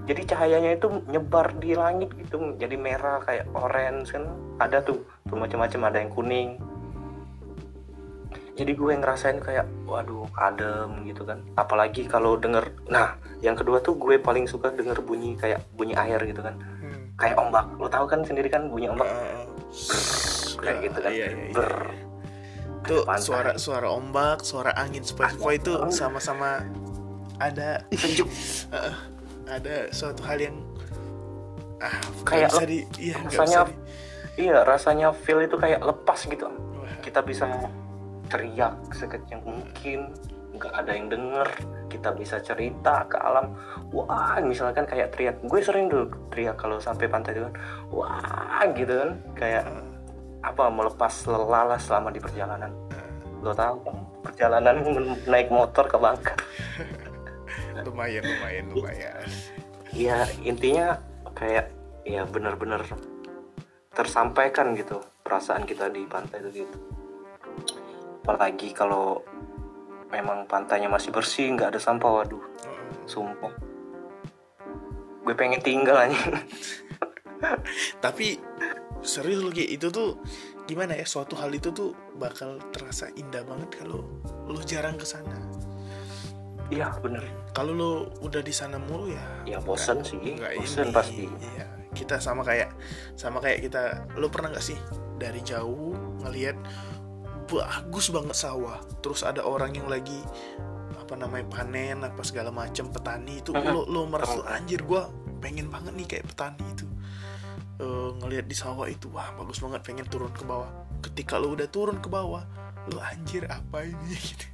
Jadi 0.02 0.24
cahayanya 0.24 0.70
itu 0.74 0.88
nyebar 1.06 1.52
di 1.62 1.78
langit 1.78 2.10
gitu 2.16 2.58
jadi 2.58 2.74
merah 2.74 3.22
kayak 3.22 3.46
orange 3.54 4.10
kan 4.10 4.34
ada 4.58 4.82
tuh 4.82 5.04
tuh 5.30 5.38
macam-macam 5.38 5.80
ada 5.86 5.98
yang 6.02 6.10
kuning 6.10 6.50
jadi 8.52 8.72
gue 8.72 8.92
ngerasain 8.92 9.40
kayak 9.40 9.64
waduh 9.84 10.28
adem 10.36 11.08
gitu 11.08 11.24
kan. 11.24 11.40
Apalagi 11.56 12.04
kalau 12.04 12.36
denger 12.36 12.68
nah 12.86 13.16
yang 13.40 13.56
kedua 13.56 13.80
tuh 13.80 13.96
gue 13.96 14.20
paling 14.20 14.44
suka 14.44 14.68
denger 14.70 15.00
bunyi 15.00 15.34
kayak 15.34 15.64
bunyi 15.72 15.96
air 15.96 16.20
gitu 16.22 16.40
kan. 16.40 16.56
Hmm. 16.80 17.16
kayak 17.16 17.36
ombak. 17.38 17.64
Lo 17.76 17.88
tahu 17.88 18.04
kan 18.04 18.20
sendiri 18.22 18.48
kan 18.48 18.68
bunyi 18.68 18.88
ombak? 18.88 19.08
Eh, 19.08 19.44
kayak 20.58 20.78
gitu 20.84 20.98
kan. 21.00 21.10
Iya, 21.12 21.26
iya, 21.28 21.44
iya. 21.48 21.54
Ber. 21.54 21.74
itu 22.82 22.98
suara 23.22 23.54
suara 23.56 23.88
ombak 23.88 24.42
suara 24.42 24.74
angin. 24.74 25.00
Sepoi-sepoi 25.00 25.54
itu 25.56 25.72
sama-sama 25.88 26.60
ada 27.38 27.84
sejuk. 27.94 28.26
Eh, 28.72 28.94
ada 29.48 29.74
suatu 29.92 30.24
hal 30.24 30.40
yang 30.40 30.56
ah 31.78 31.92
Kayak 32.24 32.50
bisa 32.50 32.64
di 32.64 32.78
iya 32.98 33.16
rasanya- 33.20 33.66
bisa 33.66 33.74
di 34.34 34.42
iya 34.42 34.58
rasanya 34.64 35.08
feel 35.12 35.40
itu 35.40 35.54
kayak 35.54 35.78
lepas 35.78 36.24
gitu. 36.24 36.48
Wah, 36.48 36.94
kita 37.04 37.20
bisa 37.20 37.44
teriak 38.32 38.74
sekecil 38.96 39.38
mungkin. 39.44 40.08
Nggak 40.56 40.72
ada 40.72 40.92
yang 40.96 41.06
denger. 41.12 41.48
Kita 41.92 42.16
bisa 42.16 42.40
cerita 42.40 43.04
ke 43.04 43.20
alam. 43.20 43.52
Wah 43.92 44.40
misalkan 44.40 44.88
kayak 44.88 45.12
teriak. 45.12 45.36
Gue 45.44 45.60
sering 45.60 45.92
dulu 45.92 46.08
teriak 46.32 46.56
kalau 46.56 46.80
sampai 46.80 47.04
pantai 47.04 47.36
itu 47.36 47.44
kan. 47.44 47.54
Wah 47.92 48.64
gitu 48.72 48.92
kan. 48.96 49.10
Kayak 49.36 49.68
apa 50.40 50.64
melepas 50.72 51.12
lelah 51.28 51.76
selama 51.76 52.08
di 52.08 52.20
perjalanan. 52.24 52.72
Lo 53.44 53.52
tahu 53.52 53.76
kan 53.84 53.96
perjalanan 54.24 54.76
naik 55.30 55.52
motor 55.52 55.84
ke 55.84 55.96
Bangka. 56.00 56.34
Lumayan 57.86 58.24
lumayan 58.24 58.64
lumayan. 58.72 59.26
Ya 59.92 60.24
intinya 60.40 60.96
kayak 61.36 61.68
ya 62.06 62.24
benar-benar 62.24 62.86
tersampaikan 63.92 64.72
gitu 64.72 65.02
perasaan 65.20 65.68
kita 65.68 65.92
di 65.92 66.06
pantai 66.08 66.40
itu 66.40 66.64
gitu 66.64 67.01
apalagi 68.22 68.70
kalau 68.70 69.18
memang 70.14 70.46
pantainya 70.46 70.86
masih 70.86 71.10
bersih 71.10 71.50
nggak 71.50 71.74
ada 71.74 71.80
sampah 71.82 72.22
waduh. 72.22 72.44
Sumpah. 73.10 73.50
Gue 75.26 75.34
pengen 75.34 75.58
tinggal 75.58 75.98
aja. 76.06 76.22
Tapi 78.04 78.38
serius 79.02 79.42
lagi 79.42 79.66
itu 79.66 79.90
tuh 79.90 80.22
gimana 80.70 80.94
ya 80.94 81.02
suatu 81.02 81.34
hal 81.34 81.50
itu 81.50 81.74
tuh 81.74 81.90
bakal 82.14 82.62
terasa 82.70 83.10
indah 83.18 83.42
banget 83.42 83.82
kalau 83.82 84.06
lo 84.46 84.62
jarang 84.62 84.94
ke 84.94 85.02
sana. 85.02 85.34
Iya 86.70 86.94
bener. 87.02 87.26
Kalau 87.50 87.74
lo 87.74 87.92
udah 88.22 88.38
di 88.38 88.54
sana 88.54 88.78
mulu 88.78 89.10
ya 89.10 89.26
ya 89.42 89.58
bosen 89.58 90.06
sih. 90.06 90.22
nggak 90.22 90.62
bosen 90.62 90.88
ini. 90.88 90.94
pasti. 90.94 91.24
Iya 91.26 91.66
kita 91.90 92.22
sama 92.22 92.46
kayak 92.46 92.70
sama 93.18 93.42
kayak 93.42 93.66
kita. 93.66 94.06
Lo 94.14 94.30
pernah 94.30 94.54
nggak 94.54 94.62
sih 94.62 94.78
dari 95.18 95.42
jauh 95.42 95.98
ngelihat 96.22 96.54
bagus 97.52 98.08
banget 98.08 98.36
sawah. 98.36 98.80
Terus 99.04 99.20
ada 99.20 99.44
orang 99.44 99.76
yang 99.76 99.88
lagi 99.92 100.16
apa 100.96 101.14
namanya 101.18 101.44
panen 101.52 102.00
apa 102.00 102.24
segala 102.24 102.48
macam 102.48 102.88
petani 102.88 103.44
itu. 103.44 103.52
Lo 103.52 103.84
lo 103.84 104.08
merasa 104.08 104.40
anjir 104.48 104.80
gua 104.88 105.12
pengen 105.44 105.68
banget 105.68 105.92
nih 105.92 106.06
kayak 106.08 106.24
petani 106.32 106.64
itu. 106.72 106.88
Eh, 107.82 108.10
ngelihat 108.22 108.46
di 108.48 108.56
sawah 108.56 108.88
itu 108.88 109.12
wah 109.12 109.34
bagus 109.36 109.60
banget 109.60 109.84
pengen 109.84 110.06
turun 110.08 110.32
ke 110.32 110.44
bawah. 110.48 110.70
Ketika 111.04 111.36
lo 111.36 111.52
udah 111.52 111.68
turun 111.68 112.00
ke 112.00 112.08
bawah 112.08 112.44
lo 112.88 112.98
anjir 113.04 113.44
apa 113.52 113.84
ini? 113.84 114.16
Gitu 114.32 114.51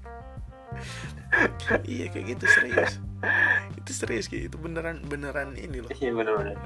iya 1.88 2.06
kayak 2.12 2.38
gitu 2.38 2.44
serius. 2.48 2.92
Itu 3.76 3.90
serius 3.92 4.26
kayak 4.30 4.52
itu 4.52 4.56
beneran 4.56 5.04
beneran 5.04 5.56
ini 5.56 5.84
loh. 5.84 5.92
Iya 5.96 6.12
bener-bener 6.12 6.56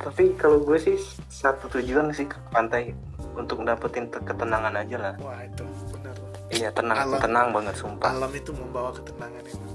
tapi 0.00 0.32
kalau 0.36 0.64
gue 0.64 0.78
sih 0.80 0.96
satu 1.28 1.68
tujuan 1.78 2.10
sih 2.16 2.24
ke 2.24 2.40
pantai 2.50 2.96
untuk 3.36 3.62
dapetin 3.62 4.08
te- 4.08 4.22
ketenangan 4.24 4.74
aja 4.80 4.96
lah. 4.96 5.14
Wah 5.20 5.44
itu 5.44 5.64
bener 5.92 6.14
loh. 6.16 6.30
Iya 6.50 6.68
tenang 6.72 6.96
Alam. 6.98 7.20
tenang 7.20 7.48
banget 7.54 7.74
sumpah. 7.78 8.10
alam 8.10 8.32
itu 8.34 8.50
membawa 8.56 8.90
ketenangan 8.96 9.44
itu. 9.44 9.66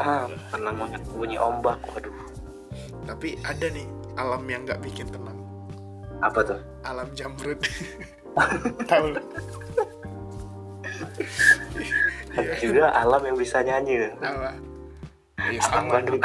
Ah 0.00 0.26
tenang 0.50 0.76
banget. 0.80 1.00
Bunyi 1.12 1.36
ombak 1.36 1.78
waduh. 1.92 2.14
Tapi 3.04 3.36
ada 3.44 3.66
nih 3.70 3.86
alam 4.16 4.42
yang 4.48 4.64
nggak 4.64 4.80
bikin 4.82 5.06
tenang. 5.12 5.36
Apa 6.24 6.40
tuh? 6.42 6.60
Alam 6.88 7.08
jamrut. 7.12 7.60
Tahu? 8.90 9.08
Ada 12.34 12.54
juga 12.58 12.90
alam 12.90 13.22
yang 13.22 13.36
bisa 13.38 13.62
nyanyi. 13.62 14.10
Apa? 14.18 14.58
Ya 15.50 15.60
alam 15.60 15.86
sama. 15.86 15.92
Bandung. 16.00 16.22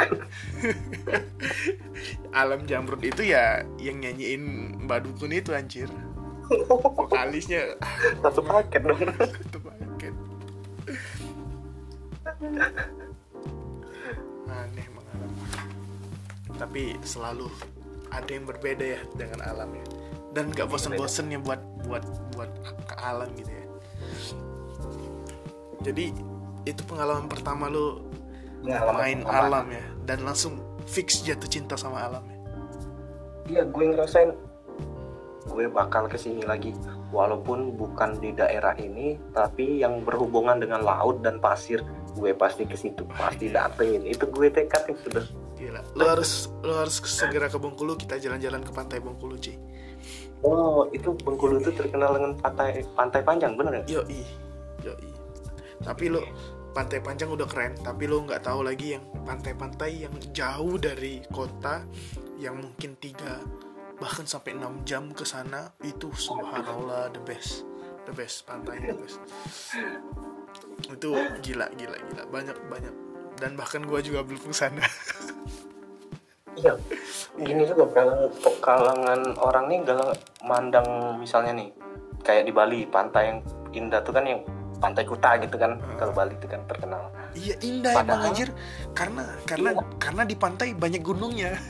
Alam 2.40 2.60
jamrut 2.64 3.02
itu 3.02 3.26
ya 3.26 3.66
yang 3.76 3.98
nyanyiin 4.00 4.74
mbak 4.86 5.02
dukun 5.04 5.34
itu 5.34 5.50
anjir. 5.50 5.90
Vokalisnya. 6.96 7.74
Satu 8.22 8.40
paket 8.40 8.80
dong. 8.80 9.02
Satu 9.18 9.58
paket. 9.60 10.14
Aneh 14.46 14.84
emang 14.88 15.06
alam. 15.10 15.30
Tapi 16.56 16.96
selalu 17.02 17.50
ada 18.14 18.30
yang 18.30 18.46
berbeda 18.46 18.84
ya 18.96 19.00
dengan 19.18 19.42
alam 19.42 19.68
ya. 19.74 19.84
Dan 20.30 20.54
nggak 20.54 20.70
bosen-bosen 20.70 21.34
ya 21.34 21.42
buat 21.42 21.60
buat 21.84 22.06
buat 22.38 22.50
ke 22.86 22.94
alam 23.02 23.26
gitu 23.34 23.50
ya 23.50 23.59
jadi 25.80 26.12
itu 26.68 26.82
pengalaman 26.84 27.26
pertama 27.26 27.72
lo 27.72 28.04
Pengalaman 28.60 29.00
main 29.00 29.18
pertama. 29.24 29.46
alam 29.48 29.66
ya 29.72 29.84
dan 30.04 30.18
langsung 30.24 30.60
fix 30.84 31.24
jatuh 31.24 31.48
cinta 31.48 31.74
sama 31.80 32.04
alam 32.04 32.24
ya? 32.28 32.38
Iya 33.50 33.62
gue 33.66 33.84
ngerasain. 33.96 34.30
Gue 35.48 35.66
bakal 35.66 36.06
ke 36.06 36.20
sini 36.20 36.44
lagi. 36.44 36.76
Walaupun 37.10 37.74
bukan 37.74 38.20
di 38.20 38.30
daerah 38.36 38.76
ini 38.78 39.16
tapi 39.32 39.80
yang 39.80 40.04
berhubungan 40.04 40.60
dengan 40.60 40.84
laut 40.84 41.24
dan 41.24 41.40
pasir 41.40 41.80
gue 42.14 42.30
pasti 42.36 42.66
ke 42.66 42.76
situ 42.76 43.02
pasti 43.10 43.50
datengin 43.50 44.04
itu 44.04 44.28
gue 44.28 44.48
tekadin 44.52 44.94
sudah. 45.08 45.24
Gila. 45.56 45.80
Lo 45.96 46.04
harus 46.08 46.52
lo 46.62 46.78
harus 46.78 47.00
segera 47.04 47.48
ke 47.48 47.56
Bengkulu 47.56 47.96
kita 47.96 48.20
jalan-jalan 48.20 48.60
ke 48.64 48.72
pantai 48.72 48.96
Bengkulu 49.00 49.36
cuy 49.40 49.56
oh 50.44 50.88
itu 50.92 51.12
Bengkulu 51.20 51.60
itu 51.60 51.70
terkenal 51.76 52.16
dengan 52.16 52.32
pantai 52.40 52.80
pantai 52.96 53.20
panjang 53.20 53.52
bener 53.56 53.84
ya 53.84 54.00
yoi. 54.00 54.22
Yoi 54.84 55.19
tapi 55.80 56.12
lo 56.12 56.22
pantai 56.70 57.02
panjang 57.02 57.32
udah 57.32 57.48
keren 57.50 57.74
tapi 57.82 58.06
lo 58.06 58.22
nggak 58.22 58.46
tahu 58.46 58.62
lagi 58.62 58.94
yang 58.94 59.04
pantai-pantai 59.26 60.06
yang 60.06 60.14
jauh 60.30 60.78
dari 60.78 61.24
kota 61.32 61.82
yang 62.40 62.56
mungkin 62.56 62.96
tiga 62.96 63.42
bahkan 64.00 64.24
sampai 64.24 64.56
6 64.56 64.88
jam 64.88 65.12
ke 65.12 65.28
sana 65.28 65.68
itu 65.84 66.08
subhanallah 66.16 67.12
the 67.12 67.20
best. 67.20 67.68
The 68.08 68.16
best 68.16 68.48
pantai 68.48 68.80
the 68.80 68.96
best. 68.96 69.20
Itu 70.88 71.12
gila 71.44 71.68
gila 71.76 71.96
gila. 72.00 72.22
Banyak 72.32 72.56
banyak. 72.72 72.94
Dan 73.36 73.60
bahkan 73.60 73.84
gua 73.84 74.00
juga 74.00 74.24
belum 74.24 74.40
ke 74.50 74.56
sana. 74.56 74.82
Iya. 76.56 76.80
Ini 77.38 77.62
juga 77.68 77.88
kalangan 78.60 79.38
orang 79.38 79.70
nih 79.70 79.80
galang 79.86 80.12
mandang 80.44 80.88
misalnya 81.16 81.56
nih 81.56 81.70
kayak 82.20 82.48
di 82.48 82.52
Bali 82.52 82.84
pantai 82.84 83.32
yang 83.32 83.38
indah 83.70 84.02
tuh 84.02 84.12
kan 84.12 84.26
yang 84.26 84.42
pantai 84.80 85.04
Kuta 85.04 85.36
gitu 85.38 85.54
kan 85.54 85.76
kalau 85.94 86.10
Bali 86.10 86.32
itu 86.32 86.46
kan 86.46 86.60
terkenal. 86.64 87.12
Iya 87.32 87.54
indah 87.60 87.92
emang 87.94 88.08
Padahal- 88.08 88.26
anjir. 88.26 88.48
Karena 88.90 89.22
karena 89.44 89.70
Iya. 89.70 89.82
karena 89.98 90.22
di 90.24 90.34
pantai 90.34 90.68
banyak 90.72 91.00
gunungnya. 91.00 91.52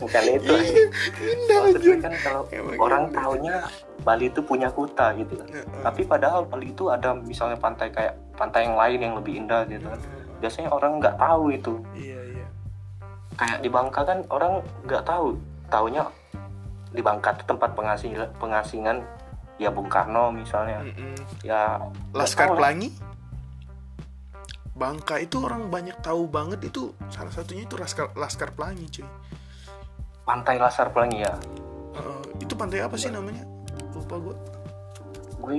Bukan 0.00 0.24
itu. 0.26 0.54
Iya, 0.56 0.84
indah 1.22 1.58
Maksudnya 1.62 1.76
anjir. 1.76 1.96
kan 2.00 2.12
kalau 2.18 2.42
Emang 2.50 2.76
orang 2.78 3.02
indah. 3.06 3.20
taunya 3.20 3.56
Bali 4.00 4.26
itu 4.26 4.40
punya 4.40 4.68
kuta 4.70 5.12
gitu. 5.14 5.36
Kan 5.36 5.48
Heeh. 5.50 5.82
tapi 5.82 6.02
padahal 6.04 6.44
Bali 6.44 6.72
itu 6.72 6.88
ada 6.88 7.12
misalnya 7.14 7.56
pantai 7.56 7.92
kayak 7.92 8.16
pantai 8.34 8.64
yang 8.64 8.76
lain 8.76 8.98
yang 8.98 9.14
lebih 9.14 9.36
indah 9.36 9.64
gitu. 9.66 9.84
Kan 9.84 10.00
biasanya 10.40 10.70
orang 10.70 10.96
nggak 10.98 11.16
tahu 11.16 11.44
itu. 11.50 11.72
Iya 11.92 12.20
iya. 12.26 12.46
Kayak 13.36 13.58
di 13.60 13.68
Bangka 13.68 14.00
kan 14.02 14.18
orang 14.28 14.52
nggak 14.84 15.04
tahu. 15.04 15.36
Taunya 15.68 16.02
di 16.90 16.98
Bangka 16.98 17.30
itu 17.30 17.44
tempat 17.46 17.70
pengasingan 18.34 18.96
ya 19.60 19.68
Bung 19.68 19.92
Karno 19.92 20.32
misalnya. 20.32 20.80
Mm-mm. 20.80 21.44
ya 21.44 21.76
Laskar 22.16 22.48
lah. 22.50 22.56
Pelangi? 22.56 22.88
Bangka 24.72 25.20
itu 25.20 25.36
orang 25.44 25.68
banyak 25.68 26.00
tahu 26.00 26.24
banget 26.24 26.72
itu 26.72 26.96
salah 27.12 27.28
satunya 27.28 27.68
itu 27.68 27.76
Laskar 27.76 28.16
Laskar 28.16 28.56
Pelangi 28.56 28.88
cuy. 28.88 29.04
Pantai 30.24 30.56
Lasar 30.56 30.88
Pelangi 30.88 31.20
ya? 31.20 31.36
Eh, 32.00 32.22
itu 32.40 32.56
pantai 32.56 32.80
apa 32.80 32.96
sih 32.96 33.12
namanya? 33.12 33.44
Lupa 33.92 34.16
gue 34.16 34.36
gue 35.40 35.54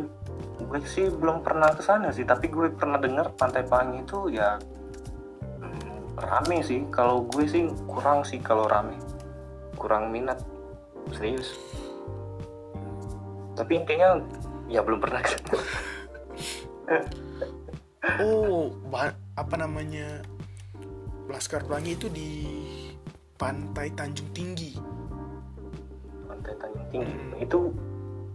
gue 0.61 0.79
sih 0.85 1.09
belum 1.09 1.41
pernah 1.41 1.73
ke 1.73 1.81
sana 1.81 2.13
sih 2.13 2.21
tapi 2.21 2.45
gue 2.49 2.69
pernah 2.73 3.01
dengar 3.01 3.33
pantai 3.33 3.65
Pelangi 3.65 4.01
itu 4.01 4.33
ya 4.33 4.57
hmm, 5.61 6.17
rame 6.17 6.65
sih. 6.65 6.89
Kalau 6.89 7.21
gue 7.29 7.45
sih 7.45 7.69
kurang 7.85 8.25
sih 8.25 8.41
kalau 8.41 8.65
rame. 8.65 8.97
Kurang 9.77 10.09
minat 10.09 10.41
serius 11.13 11.53
tapi 13.55 13.71
intinya 13.79 14.19
ya 14.71 14.81
belum 14.83 14.99
pernah. 14.99 15.21
Oh 18.17 18.73
apa 19.37 19.55
namanya 19.55 20.25
Laskar 21.29 21.63
Pelangi 21.63 21.95
itu 21.95 22.09
di 22.09 22.29
pantai 23.37 23.93
Tanjung 23.93 24.27
Tinggi. 24.33 24.75
Pantai 26.25 26.53
Tanjung 26.57 26.85
Tinggi. 26.91 27.13
Hmm. 27.13 27.37
itu 27.37 27.59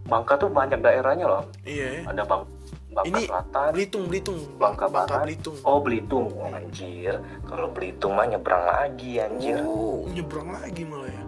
Bangka 0.07 0.39
tuh 0.39 0.47
banyak 0.47 0.79
daerahnya 0.79 1.27
loh. 1.27 1.43
Iya. 1.67 2.07
Ya. 2.07 2.15
ada 2.15 2.23
Bang 2.23 2.47
Bangka 2.95 3.11
Ini 3.11 3.21
Selatan 3.27 3.69
Belitung 3.75 4.03
Belitung. 4.07 4.39
Bangka 4.55 4.85
Bangka 4.87 5.13
Barat. 5.13 5.25
Belitung. 5.27 5.57
Oh 5.67 5.79
Belitung. 5.83 6.27
Anjir. 6.47 7.13
Kalau 7.43 7.67
Belitung 7.75 8.13
mah 8.15 8.25
nyebrang 8.25 8.63
lagi 8.63 9.11
anjir. 9.19 9.59
Oh 9.67 10.07
nyebrang 10.07 10.49
lagi 10.55 10.81
malah 10.87 11.11
ya? 11.11 11.23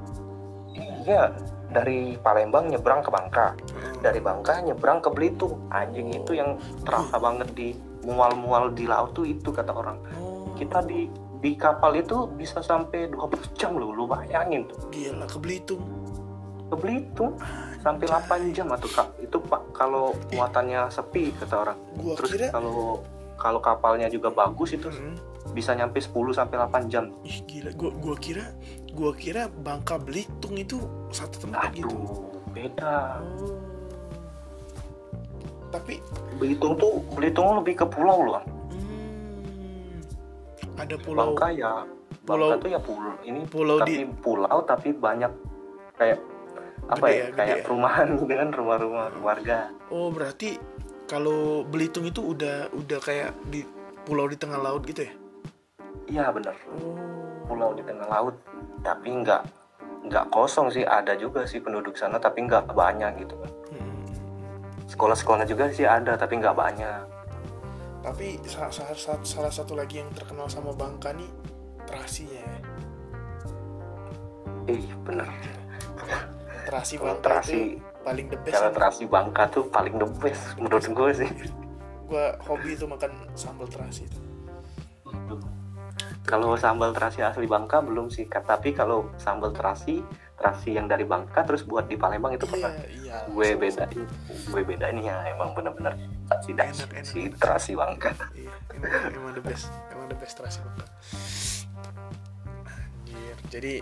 Iya 0.79 1.23
dari 1.69 2.17
Palembang 2.19 2.69
nyebrang 2.69 3.01
ke 3.05 3.09
Bangka. 3.13 3.47
Heeh. 3.53 4.01
dari 4.01 4.19
Bangka 4.23 4.63
nyebrang 4.63 4.99
ke 5.03 5.09
Belitung. 5.11 5.69
Anjing 5.69 6.11
itu 6.13 6.35
yang 6.35 6.57
terasa 6.83 7.19
banget 7.19 7.51
di 7.53 7.75
mual-mual 8.03 8.71
di 8.71 8.87
laut 8.87 9.11
tuh 9.13 9.27
itu 9.27 9.51
kata 9.51 9.71
orang. 9.75 9.97
Oh. 10.19 10.55
Kita 10.55 10.83
di 10.83 11.07
di 11.39 11.55
kapal 11.55 11.95
itu 11.95 12.27
bisa 12.35 12.59
sampai 12.59 13.07
12 13.07 13.55
jam 13.55 13.75
loh 13.79 13.95
lu 13.95 14.03
bayangin 14.07 14.67
tuh. 14.67 14.79
Gila 14.91 15.25
ke 15.27 15.37
Belitung. 15.39 15.83
Ke 16.69 16.75
Belitung 16.75 17.39
sampai 17.79 18.05
8 18.11 18.51
jam 18.51 18.67
atau 18.75 18.91
kak 18.91 19.07
itu 19.23 19.39
pak 19.39 19.71
kalau 19.71 20.11
muatannya 20.35 20.91
sepi 20.91 21.31
kata 21.39 21.55
orang. 21.55 21.79
Gua 21.95 22.13
terus 22.19 22.31
kira 22.35 22.47
kalau 22.51 23.03
kalau 23.39 23.63
kapalnya 23.63 24.11
juga 24.11 24.27
bagus 24.27 24.75
itu 24.75 24.91
Mm-mm. 24.91 25.15
bisa 25.55 25.71
nyampe 25.71 26.03
10 26.03 26.11
sampai 26.35 26.55
8 26.59 26.91
jam. 26.91 27.15
Ih 27.23 27.39
gila, 27.47 27.71
gua 27.79 27.91
gua 27.95 28.15
kira 28.19 28.51
gua 28.91 29.11
kira 29.11 29.47
Bangka 29.47 29.95
Belitung 29.95 30.55
itu 30.55 30.81
satu 31.09 31.39
tempat 31.39 31.71
gitu. 31.71 31.87
aduh 31.87 32.33
beda 32.49 33.21
Oh. 33.21 33.57
Tapi 35.69 36.01
Belitung 36.35 36.73
tuh 36.75 36.97
Belitung 37.11 37.53
lebih 37.55 37.75
ke 37.75 37.85
pulau 37.85 38.25
loh 38.25 38.41
hmm, 38.71 40.01
ada 40.75 40.95
pulau 40.97 41.31
Bangka 41.31 41.47
ya 41.51 41.73
pulau- 42.23 42.49
Bangka 42.51 42.63
tuh 42.63 42.69
ya 42.69 42.79
pulau 42.79 43.13
ini 43.21 43.41
pulau 43.45 43.77
tapi 43.77 43.91
di 43.91 44.05
pulau 44.17 44.57
tapi 44.63 44.89
banyak 44.91 45.29
kayak 45.95 46.17
apa 46.87 47.05
Gede 47.05 47.11
ya, 47.11 47.13
ya, 47.13 47.25
gede 47.27 47.37
kayak 47.37 47.53
ya. 47.55 47.63
perumahan 47.63 48.07
gitu 48.15 48.33
kan 48.33 48.49
rumah-rumah 48.49 49.05
warga 49.19 49.57
Oh, 49.87 50.09
berarti 50.09 50.57
kalau 51.05 51.61
Belitung 51.63 52.05
itu 52.05 52.21
udah 52.23 52.69
udah 52.71 52.99
kayak 52.99 53.29
di 53.45 53.61
pulau 54.01 54.25
di 54.25 54.35
tengah 54.35 54.57
laut 54.57 54.81
gitu 54.83 55.05
ya? 55.05 55.13
iya 56.07 56.23
bener 56.29 56.57
Oh. 56.73 56.97
pulau 57.45 57.73
di 57.73 57.81
tengah 57.81 58.05
laut 58.05 58.33
tapi 58.79 59.09
nggak 59.17 59.41
nggak 60.01 60.25
kosong 60.29 60.69
sih 60.69 60.81
ada 60.81 61.13
juga 61.13 61.43
sih 61.43 61.59
penduduk 61.59 61.93
sana 61.93 62.17
tapi 62.17 62.43
nggak 62.43 62.71
banyak 62.71 63.19
gitu 63.19 63.35
kan 63.35 63.51
sekolah-sekolah 64.89 65.45
juga 65.45 65.69
sih 65.69 65.85
ada 65.85 66.15
tapi 66.15 66.37
nggak 66.37 66.55
banyak 66.55 67.01
Tapi 67.99 68.39
salah, 68.43 68.71
salah, 68.71 68.95
salah- 69.21 69.51
satu 69.51 69.75
lagi 69.75 69.99
yang 69.99 70.07
terkenal 70.09 70.47
sama 70.47 70.71
Bangka 70.71 71.11
nih 71.11 71.27
terasinya 71.83 72.39
ya. 72.39 72.57
eh 74.69 74.83
bener 75.03 75.27
Terasi 76.63 76.95
Bangka 76.95 77.19
terasi 77.21 77.51
itu 77.51 77.83
paling 77.99 78.27
the 78.29 78.39
best. 78.39 78.55
ya. 78.55 78.71
terasi 78.71 79.03
Bangka 79.03 79.43
tuh 79.49 79.67
paling 79.67 79.95
the 79.95 80.07
best 80.17 80.41
menurut 80.55 80.79
gue 80.81 81.09
sih 81.13 81.29
Gua 82.07 82.33
hobi 82.41 82.73
itu 82.73 82.87
makan 82.87 83.11
sambal 83.35 83.67
terasi 83.67 84.01
itu. 84.03 84.19
Kalau 86.29 86.53
sambal 86.53 86.93
terasi 86.93 87.25
asli 87.25 87.49
Bangka 87.49 87.81
belum 87.81 88.13
sih 88.13 88.29
tapi 88.29 88.69
kalau 88.77 89.09
sambal 89.17 89.49
terasi 89.49 90.05
terasi 90.37 90.77
yang 90.77 90.85
dari 90.85 91.01
Bangka 91.03 91.41
terus 91.41 91.65
buat 91.65 91.89
di 91.89 91.97
Palembang 91.97 92.37
itu 92.37 92.45
Iya, 92.45 92.53
pernah 92.53 92.71
iya. 92.93 93.17
gue 93.25 93.47
sama-sama. 93.49 93.89
bedain 93.89 93.99
gue 94.53 94.61
bedain 94.61 94.97
ya 95.01 95.15
emang 95.33 95.49
bener-bener 95.57 95.93
si 96.45 96.53
Enak, 96.53 96.89
enak. 96.93 97.03
si 97.03 97.19
terasi 97.33 97.73
Bangka 97.73 98.13
Iya, 98.37 98.53
emang, 98.77 98.93
emang 99.17 99.31
the 99.33 99.43
best, 99.43 99.73
emang 99.89 100.05
the 100.07 100.17
best 100.21 100.37
terasi 100.37 100.61
Bangka. 100.61 100.85
Anjir, 103.09 103.35
jadi 103.49 103.73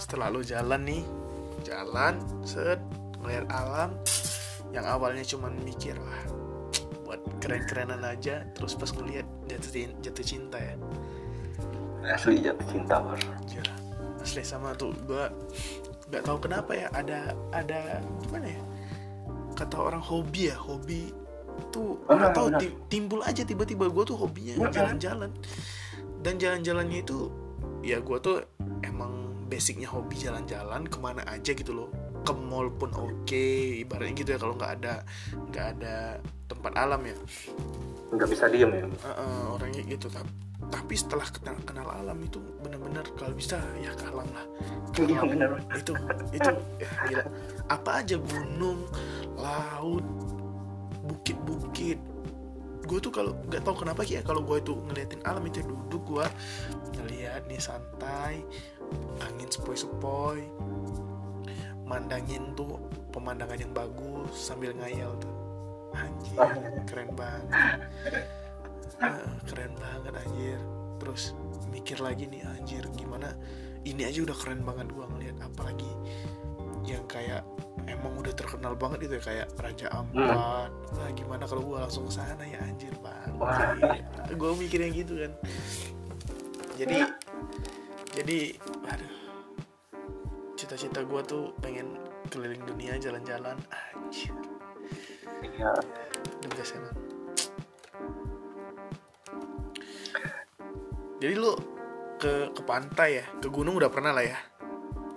setelah 0.00 0.32
lu 0.32 0.40
jalan 0.40 0.80
nih, 0.84 1.02
jalan, 1.64 2.20
set, 2.44 2.80
ngeliat 3.20 3.46
alam, 3.52 3.96
yang 4.72 4.84
awalnya 4.84 5.24
cuman 5.24 5.56
mikir 5.64 5.96
wah 5.96 6.20
buat 7.04 7.20
keren-kerenan 7.38 8.02
aja, 8.02 8.44
terus 8.52 8.74
pas 8.74 8.90
ngeliat 8.92 9.24
jatuh 10.02 10.24
cinta 10.26 10.58
ya. 10.58 10.74
Asli 12.14 12.42
jatuh 12.44 12.66
cinta. 12.70 12.96
Anjir, 13.02 13.66
asli 14.22 14.42
sama 14.46 14.76
tuh 14.78 14.94
gua 15.06 15.30
nggak 16.06 16.22
tahu 16.22 16.38
kenapa 16.38 16.70
ya 16.70 16.86
ada 16.94 17.34
ada 17.50 17.98
gimana 18.22 18.46
ya? 18.54 18.62
Kata 19.56 19.76
orang 19.80 20.02
hobi 20.04 20.52
ya 20.52 20.56
hobi 20.60 21.10
tuh 21.72 21.96
Benar, 22.04 22.14
nggak 22.20 22.32
tahu 22.36 22.48
benar. 22.52 22.60
timbul 22.92 23.20
aja 23.24 23.42
tiba-tiba 23.42 23.88
gue 23.88 24.04
tuh 24.04 24.16
hobinya 24.20 24.54
jalan-jalan. 24.70 25.32
Dan 26.20 26.36
jalan-jalannya 26.36 27.00
itu 27.00 27.32
ya 27.80 27.98
gue 27.98 28.18
tuh 28.20 28.44
emang 28.84 29.32
basicnya 29.48 29.88
hobi 29.88 30.20
jalan-jalan 30.20 30.84
ke 30.84 30.98
mana 31.00 31.24
aja 31.26 31.56
gitu 31.56 31.72
loh. 31.72 31.88
Ke 32.22 32.36
mall 32.36 32.68
pun 32.70 32.92
oke 32.92 33.46
ibaratnya 33.82 34.14
gitu 34.14 34.30
ya 34.34 34.38
kalau 34.38 34.54
nggak 34.54 34.72
ada 34.82 34.94
nggak 35.48 35.66
ada 35.78 36.20
tempat 36.46 36.72
alam 36.76 37.00
ya. 37.02 37.16
Nggak 38.12 38.28
bisa 38.30 38.44
diem 38.52 38.70
ya? 38.70 38.84
Heeh, 38.86 39.42
orangnya 39.50 39.82
gitu 39.88 40.06
tapi 40.12 40.30
tapi 40.66 40.98
setelah 40.98 41.26
kenal 41.30 41.56
kenal 41.62 41.88
alam 41.94 42.18
itu 42.22 42.42
benar-benar 42.62 43.06
kalau 43.14 43.34
bisa 43.34 43.58
ya 43.78 43.94
ke 43.94 44.04
alam 44.10 44.26
lah. 44.34 44.46
Ke 44.90 45.06
Iya, 45.06 45.20
alam. 45.22 45.62
itu 45.74 45.92
itu 46.34 46.50
ya, 46.82 46.88
gila. 47.06 47.24
Apa 47.70 48.02
aja 48.02 48.16
gunung 48.18 48.86
laut 49.38 50.02
bukit-bukit. 51.06 51.98
Gue 52.86 52.98
tuh 53.02 53.10
kalau 53.10 53.34
nggak 53.46 53.62
tahu 53.66 53.86
kenapa 53.86 54.02
ya 54.06 54.22
kalau 54.22 54.42
gue 54.42 54.58
itu 54.62 54.74
ngeliatin 54.90 55.22
alam 55.26 55.42
itu 55.46 55.62
duduk 55.62 56.02
gue 56.06 56.26
ngeliat 56.98 57.46
nih 57.50 57.58
santai 57.58 58.42
angin 59.26 59.50
sepoi-sepoi 59.50 60.46
mandangin 61.86 62.54
tuh 62.58 62.78
pemandangan 63.14 63.58
yang 63.58 63.70
bagus 63.74 64.34
sambil 64.34 64.74
ngayal 64.74 65.14
tuh. 65.22 65.34
Anjir 65.94 66.36
keren 66.84 67.10
banget 67.14 67.78
Eh, 69.02 69.30
keren 69.48 69.72
banget 69.76 70.14
anjir. 70.16 70.60
Terus 71.02 71.36
mikir 71.68 72.00
lagi 72.00 72.26
nih 72.26 72.42
anjir 72.46 72.82
gimana? 72.96 73.36
Ini 73.86 74.10
aja 74.10 74.18
udah 74.26 74.36
keren 74.36 74.66
banget 74.66 74.90
gua 74.90 75.06
ngeliat 75.14 75.38
apalagi 75.38 75.90
yang 76.86 77.02
kayak 77.10 77.42
emang 77.86 78.14
udah 78.18 78.30
terkenal 78.34 78.78
banget 78.78 79.06
itu 79.06 79.18
ya 79.18 79.22
kayak 79.22 79.46
Raja 79.58 79.86
Ampat. 79.94 80.70
Wah 80.70 81.10
gimana 81.14 81.46
kalau 81.46 81.62
gua 81.62 81.86
langsung 81.86 82.06
ke 82.06 82.18
sana 82.18 82.42
ya 82.46 82.62
anjir 82.62 82.94
banget 83.02 83.34
gue 84.34 84.50
mikirnya 84.58 84.90
gitu 84.90 85.14
kan. 85.22 85.32
Jadi 86.74 86.98
jadi 88.16 88.38
aduh. 88.90 89.14
Cita-cita 90.56 91.04
gua 91.04 91.20
tuh 91.22 91.52
pengen 91.62 91.94
keliling 92.32 92.64
dunia 92.66 92.98
jalan-jalan 92.98 93.54
anjir. 93.70 94.34
Iya. 95.44 95.78
The 96.42 96.48
best 96.56 96.74
emang 96.74 97.05
jadi 101.16 101.32
lu 101.32 101.56
ke 102.20 102.52
ke 102.52 102.62
pantai 102.64 103.20
ya? 103.20 103.24
Ke 103.40 103.48
gunung 103.48 103.80
udah 103.80 103.88
pernah 103.88 104.12
lah 104.12 104.24
ya? 104.24 104.36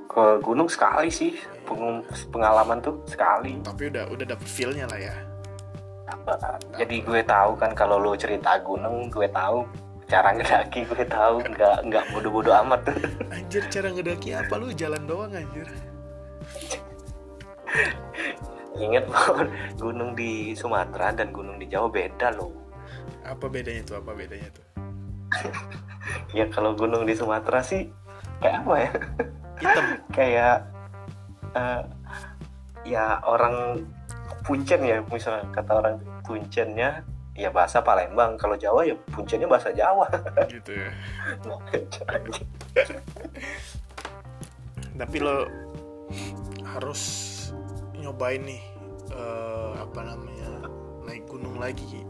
Ke 0.08 0.40
gunung 0.40 0.72
sekali 0.72 1.12
sih. 1.12 1.36
Peng- 1.68 2.08
pengalaman 2.32 2.80
tuh 2.80 3.04
sekali. 3.04 3.60
Tapi 3.60 3.92
udah 3.92 4.08
udah 4.08 4.26
dapet 4.36 4.48
feelnya 4.48 4.88
lah 4.88 5.00
ya? 5.00 5.16
Jadi 6.80 7.04
gue 7.04 7.22
tahu 7.28 7.52
kan 7.60 7.76
kalau 7.76 8.00
lo 8.00 8.16
cerita 8.16 8.56
gunung 8.64 9.12
gue 9.12 9.28
tahu. 9.28 9.68
Cara 10.08 10.32
ngedaki 10.32 10.88
gue 10.88 11.04
tahu. 11.04 11.44
Nggak 11.52 11.78
nggak 11.92 12.04
bodoh-bodoh 12.16 12.56
amat. 12.64 12.96
Anjir 13.36 13.68
cara 13.68 13.92
ngedaki 13.92 14.40
apa? 14.40 14.54
Lu 14.56 14.72
jalan 14.72 15.04
doang 15.04 15.36
anjir. 15.36 15.68
Ingat 18.80 19.06
loh 19.12 19.44
gunung 19.76 20.16
di 20.16 20.56
Sumatera 20.56 21.12
dan 21.12 21.36
gunung 21.36 21.60
di 21.60 21.68
Jawa 21.68 21.92
beda 21.92 22.32
loh. 22.40 22.56
Apa 23.28 23.52
bedanya 23.52 23.84
tuh? 23.84 24.00
Apa 24.00 24.16
bedanya 24.16 24.48
tuh 24.50 24.69
ya 26.34 26.50
kalau 26.50 26.74
gunung 26.74 27.06
di 27.06 27.14
Sumatera 27.14 27.62
sih 27.62 27.86
kayak 28.40 28.66
apa 28.66 28.76
ya? 28.76 28.92
Hitam. 29.60 29.86
Kayak 30.16 30.58
eh, 31.54 31.84
ya 32.88 33.20
orang 33.28 33.84
Puncen 34.48 34.82
ya 34.82 35.04
misalnya 35.06 35.46
kata 35.54 35.72
orang 35.84 35.96
Puncennya 36.26 37.04
ya 37.36 37.52
bahasa 37.52 37.84
Palembang. 37.84 38.40
Kalau 38.40 38.56
Jawa 38.56 38.88
ya 38.88 38.96
Puncennya 39.12 39.46
bahasa 39.46 39.76
Jawa. 39.76 40.08
Gitu 40.54 40.80
ya. 40.80 40.90
Tapi 45.00 45.18
lo 45.20 45.48
harus 46.64 47.02
nyobain 48.00 48.44
nih 48.44 48.64
eh, 49.12 49.72
apa 49.80 50.00
namanya 50.04 50.68
naik 51.04 51.28
gunung 51.28 51.60
lagi 51.60 52.04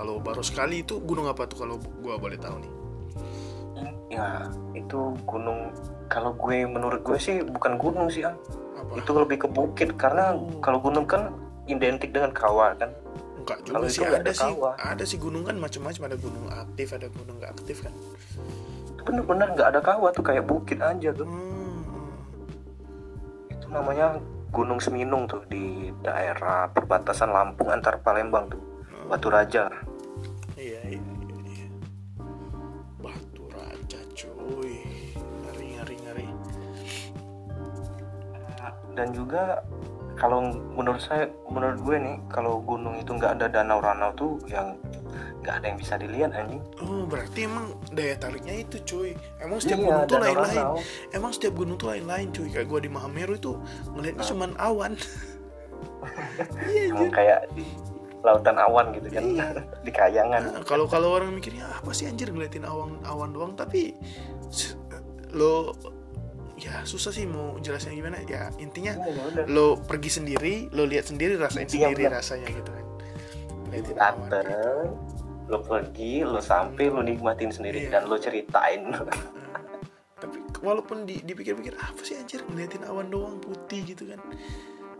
kalau 0.00 0.16
baru 0.16 0.40
sekali 0.40 0.80
itu 0.80 0.96
gunung 1.04 1.28
apa 1.28 1.44
tuh 1.44 1.68
kalau 1.68 1.76
gua 2.00 2.16
boleh 2.16 2.40
tahu 2.40 2.56
nih? 2.56 2.72
Ya 4.08 4.48
itu 4.72 5.12
gunung. 5.28 5.68
Kalau 6.08 6.32
gue 6.34 6.66
menurut 6.66 7.04
gue 7.04 7.20
sih 7.20 7.44
bukan 7.44 7.76
gunung 7.76 8.08
sih 8.08 8.24
Ang. 8.24 8.34
apa? 8.74 8.96
Itu 8.96 9.12
lebih 9.12 9.44
ke 9.44 9.48
bukit 9.52 9.94
karena 10.00 10.32
Oh. 10.34 10.58
kalau 10.64 10.80
gunung 10.80 11.04
kan 11.04 11.30
identik 11.68 12.10
dengan 12.16 12.32
kawah 12.32 12.72
kan? 12.74 12.90
Enggak 13.38 13.60
kalau 13.68 13.84
juga 13.84 13.86
itu 13.86 13.94
sih 13.94 14.02
ada 14.08 14.16
ada 14.18 14.32
sih. 14.32 14.42
kawah. 14.42 14.74
ada 14.80 15.04
sih 15.04 15.18
gunung 15.20 15.44
kan 15.44 15.56
macam-macam 15.60 16.02
ada 16.08 16.16
gunung 16.16 16.44
aktif 16.48 16.88
ada 16.96 17.06
gunung 17.12 17.36
nggak 17.38 17.52
aktif 17.60 17.76
kan? 17.84 17.92
Itu 18.96 19.00
bener-bener 19.04 19.48
nggak 19.54 19.68
ada 19.76 19.80
kawah 19.84 20.10
tuh 20.10 20.24
kayak 20.24 20.48
bukit 20.48 20.80
aja 20.80 21.12
tuh. 21.12 21.28
Hmm. 21.28 21.52
itu 23.52 23.66
namanya 23.68 24.16
Gunung 24.50 24.82
Seminung 24.82 25.30
tuh 25.30 25.46
di 25.46 25.94
daerah 26.02 26.66
perbatasan 26.74 27.30
Lampung 27.30 27.70
antar 27.70 28.02
Palembang 28.02 28.50
tuh 28.50 28.58
Batu 29.06 29.30
Raja 29.30 29.70
iya 30.60 30.80
iya 30.84 31.00
iya, 31.00 31.38
iya. 31.48 31.68
batu 33.00 33.44
raja 33.48 34.00
cuy. 34.12 34.84
Ngeri 35.16 35.66
ngeri 35.80 35.96
ngeri. 36.04 36.26
Dan 38.92 39.08
juga 39.16 39.64
kalau 40.20 40.52
menurut 40.76 41.00
saya 41.00 41.32
menurut 41.48 41.80
gue 41.80 41.96
nih 41.96 42.16
kalau 42.28 42.60
gunung 42.60 43.00
itu 43.00 43.16
nggak 43.16 43.40
ada 43.40 43.46
danau-danau 43.48 44.12
tuh 44.12 44.36
yang 44.52 44.76
nggak 45.40 45.54
ada 45.56 45.66
yang 45.72 45.78
bisa 45.80 45.96
dilihat 45.96 46.36
anjing. 46.36 46.60
Oh 46.84 47.08
berarti 47.08 47.48
emang 47.48 47.72
daya 47.96 48.20
tariknya 48.20 48.60
itu 48.60 48.76
cuy. 48.84 49.10
Emang 49.40 49.56
setiap 49.56 49.80
Iya, 49.80 49.86
gunung 49.88 50.04
tuh 50.04 50.18
lain-lain. 50.20 50.64
Emang 51.16 51.30
setiap 51.32 51.54
gunung 51.56 51.76
tuh 51.80 51.88
lain-lain 51.88 52.28
cuy. 52.36 52.48
Kayak 52.52 52.68
gua 52.68 52.80
di 52.84 52.90
Mahameru 52.92 53.34
itu 53.40 53.52
ngeliatnya 53.96 54.24
cuman 54.28 54.50
awan. 54.60 54.92
Iya 56.68 56.92
anjir 56.92 57.08
kayak 57.12 57.40
di 57.56 57.64
lautan 58.20 58.56
awan 58.56 58.92
gitu 58.92 59.08
kan 59.08 59.22
Iya. 59.22 59.46
di 59.86 59.90
kayangan 59.90 60.42
Nah, 60.50 60.62
Kalau 60.62 60.84
kalau 60.84 61.12
orang 61.12 61.32
mikirnya 61.32 61.64
"Ah, 61.64 61.78
apa 61.78 61.90
sih 61.90 62.04
anjir 62.04 62.28
ngeliatin 62.28 62.62
awan 62.62 63.00
awan 63.02 63.30
doang 63.30 63.52
Tapi 63.54 63.96
lo 65.30 65.72
ya 66.56 66.84
susah 66.84 67.08
sih 67.08 67.24
mau 67.24 67.56
jelasnya 67.58 67.92
gimana 67.92 68.20
Ya 68.22 68.52
intinya 68.56 68.92
Iya, 68.94 69.22
udah. 69.24 69.44
lo 69.46 69.78
pergi 69.78 70.10
sendiri 70.12 70.54
Lo 70.70 70.84
lihat 70.84 71.06
sendiri 71.06 71.34
rasain 71.34 71.64
Iya, 71.64 71.88
sendiri 71.88 72.02
bener. 72.04 72.14
rasanya 72.14 72.48
gitu 72.50 72.70
kan 72.70 72.86
Ngeliatin 73.64 73.96
awan 73.96 74.28
dateng 74.28 74.90
lo 75.46 75.58
pergi 75.60 76.12
lo 76.22 76.38
sampai 76.38 76.84
lo 76.86 77.00
nikmatin 77.00 77.50
sendiri 77.50 77.84
Iya. 77.84 77.90
dan 77.90 78.02
lo 78.06 78.16
ceritain 78.16 78.86
tapi 80.14 80.36
walaupun 80.60 81.02
di, 81.02 81.18
dipikir-pikir 81.18 81.74
apa 81.74 81.96
sih 82.00 82.14
anjir 82.14 82.44
ngeliatin 82.44 82.84
awan 82.84 83.08
doang 83.08 83.40
putih 83.40 83.82
gitu 83.84 84.04
kan 84.06 84.20
nggak 84.20 84.36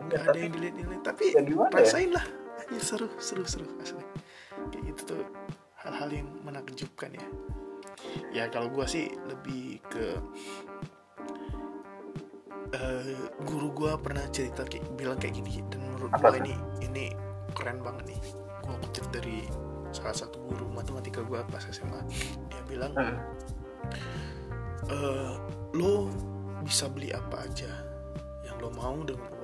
Enggak, 0.00 0.16
ada 0.18 0.26
tapi- 0.26 0.40
yang 0.40 0.50
dilihat 0.50 0.74
dilihat 0.74 1.02
tapi 1.04 1.24
Ya 1.28 1.40
ya? 1.44 1.66
rasain 1.70 2.10
lah 2.10 2.24
anjir 2.70 2.86
seru 2.86 3.08
seru 3.18 3.42
seru 3.42 3.66
asli. 3.82 4.04
Kayak 4.70 4.94
gitu 4.94 5.02
tuh 5.10 5.22
hal-hal 5.82 6.06
yang 6.14 6.30
menakjubkan 6.46 7.10
ya. 7.18 7.26
Ya 8.30 8.44
kalau 8.46 8.70
gua 8.70 8.86
sih 8.86 9.10
lebih 9.26 9.82
ke 9.90 10.06
eh, 12.70 13.18
guru 13.42 13.74
gua 13.74 13.98
pernah 13.98 14.22
cerita 14.30 14.62
kayak 14.62 14.86
bilang 14.94 15.18
kayak 15.18 15.42
gini 15.42 15.66
dan 15.66 15.82
menurut 15.82 16.14
tuh? 16.14 16.38
ini 16.38 16.54
ini 16.78 17.04
keren 17.58 17.82
banget 17.82 18.14
nih. 18.14 18.20
Gua 18.62 18.78
kutip 18.86 19.10
dari 19.10 19.50
salah 19.90 20.14
satu 20.14 20.38
guru 20.46 20.70
matematika 20.70 21.26
gua 21.26 21.42
pas 21.50 21.66
SMA 21.66 22.06
dia 22.46 22.62
bilang 22.70 22.94
eh, 24.86 25.34
lo 25.74 26.06
bisa 26.62 26.86
beli 26.86 27.10
apa 27.10 27.42
aja 27.42 27.82
yang 28.46 28.62
lo 28.62 28.70
mau 28.70 29.02
dengan 29.02 29.39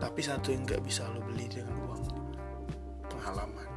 tapi 0.00 0.20
satu 0.24 0.48
yang 0.50 0.64
nggak 0.64 0.80
bisa 0.80 1.04
lo 1.12 1.20
beli 1.28 1.44
dengan 1.46 1.76
uang 1.84 2.02
pengalaman. 3.12 3.68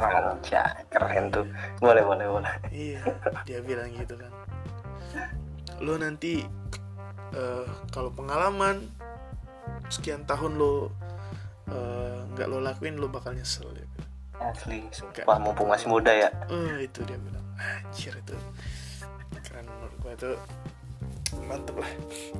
Anjay, 0.00 0.82
keren 0.90 1.30
tuh. 1.30 1.46
Boleh 1.78 2.02
boleh 2.02 2.26
boleh. 2.26 2.54
Iya 2.74 3.00
dia 3.46 3.62
bilang 3.62 3.94
gitu 3.94 4.18
kan. 4.18 4.32
Lo 5.78 5.94
nanti 5.96 6.42
eh, 7.32 7.66
kalau 7.94 8.10
pengalaman 8.10 8.90
sekian 9.86 10.26
tahun 10.26 10.58
lo 10.58 10.90
eh, 11.70 12.26
nggak 12.34 12.48
lo 12.50 12.58
lakuin 12.58 12.98
lo 12.98 13.06
bakal 13.06 13.32
nyesel 13.32 13.70
bilang. 13.70 13.88
asli. 14.40 14.80
Sumpah 14.90 15.36
mumpung 15.36 15.68
masih 15.68 15.92
muda 15.92 16.10
ya. 16.10 16.28
Eh, 16.50 16.88
itu 16.90 17.06
dia 17.06 17.20
bilang. 17.20 17.44
Anjir 17.60 18.16
itu 18.18 18.34
keren 19.46 19.68
menurut 19.68 19.96
gue 20.00 20.12
itu 20.16 20.30
mantep 21.44 21.76
lah. 21.76 21.92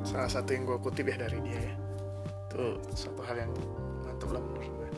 Salah 0.02 0.32
satu 0.32 0.56
yang 0.56 0.64
gue 0.64 0.80
kutip 0.80 1.04
ya 1.06 1.20
dari 1.20 1.38
dia 1.44 1.60
ya 1.60 1.89
itu 2.50 2.66
satu 2.98 3.22
hal 3.22 3.46
yang 3.46 3.52
mantep 4.02 4.26
lah 4.34 4.42
menurut 4.42 4.66
gue. 4.66 4.90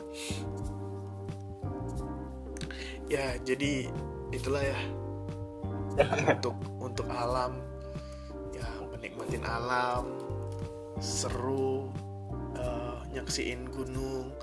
Ya 3.13 3.37
jadi 3.45 3.93
itulah 4.33 4.65
ya. 4.65 4.79
Untuk 6.33 6.57
untuk 6.81 7.05
alam. 7.13 7.61
Ya 8.57 8.65
menikmatin 8.89 9.45
alam. 9.45 10.09
Seru. 10.97 11.93
Eh, 12.57 12.97
nyaksiin 13.13 13.69
gunung. 13.69 14.33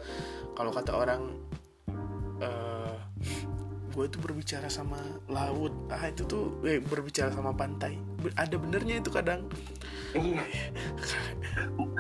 Kalau 0.55 0.71
kata 0.71 0.95
orang 0.95 1.23
eh 2.39 2.95
gue 3.91 4.07
tuh 4.07 4.21
berbicara 4.21 4.67
sama 4.67 4.99
laut. 5.27 5.75
Ah 5.91 6.07
itu 6.07 6.23
tuh 6.25 6.63
eh, 6.63 6.79
berbicara 6.79 7.31
sama 7.31 7.51
pantai. 7.51 7.99
Ada 8.35 8.55
benernya 8.57 8.99
itu 8.99 9.11
kadang. 9.11 9.47
Iya. 10.13 10.41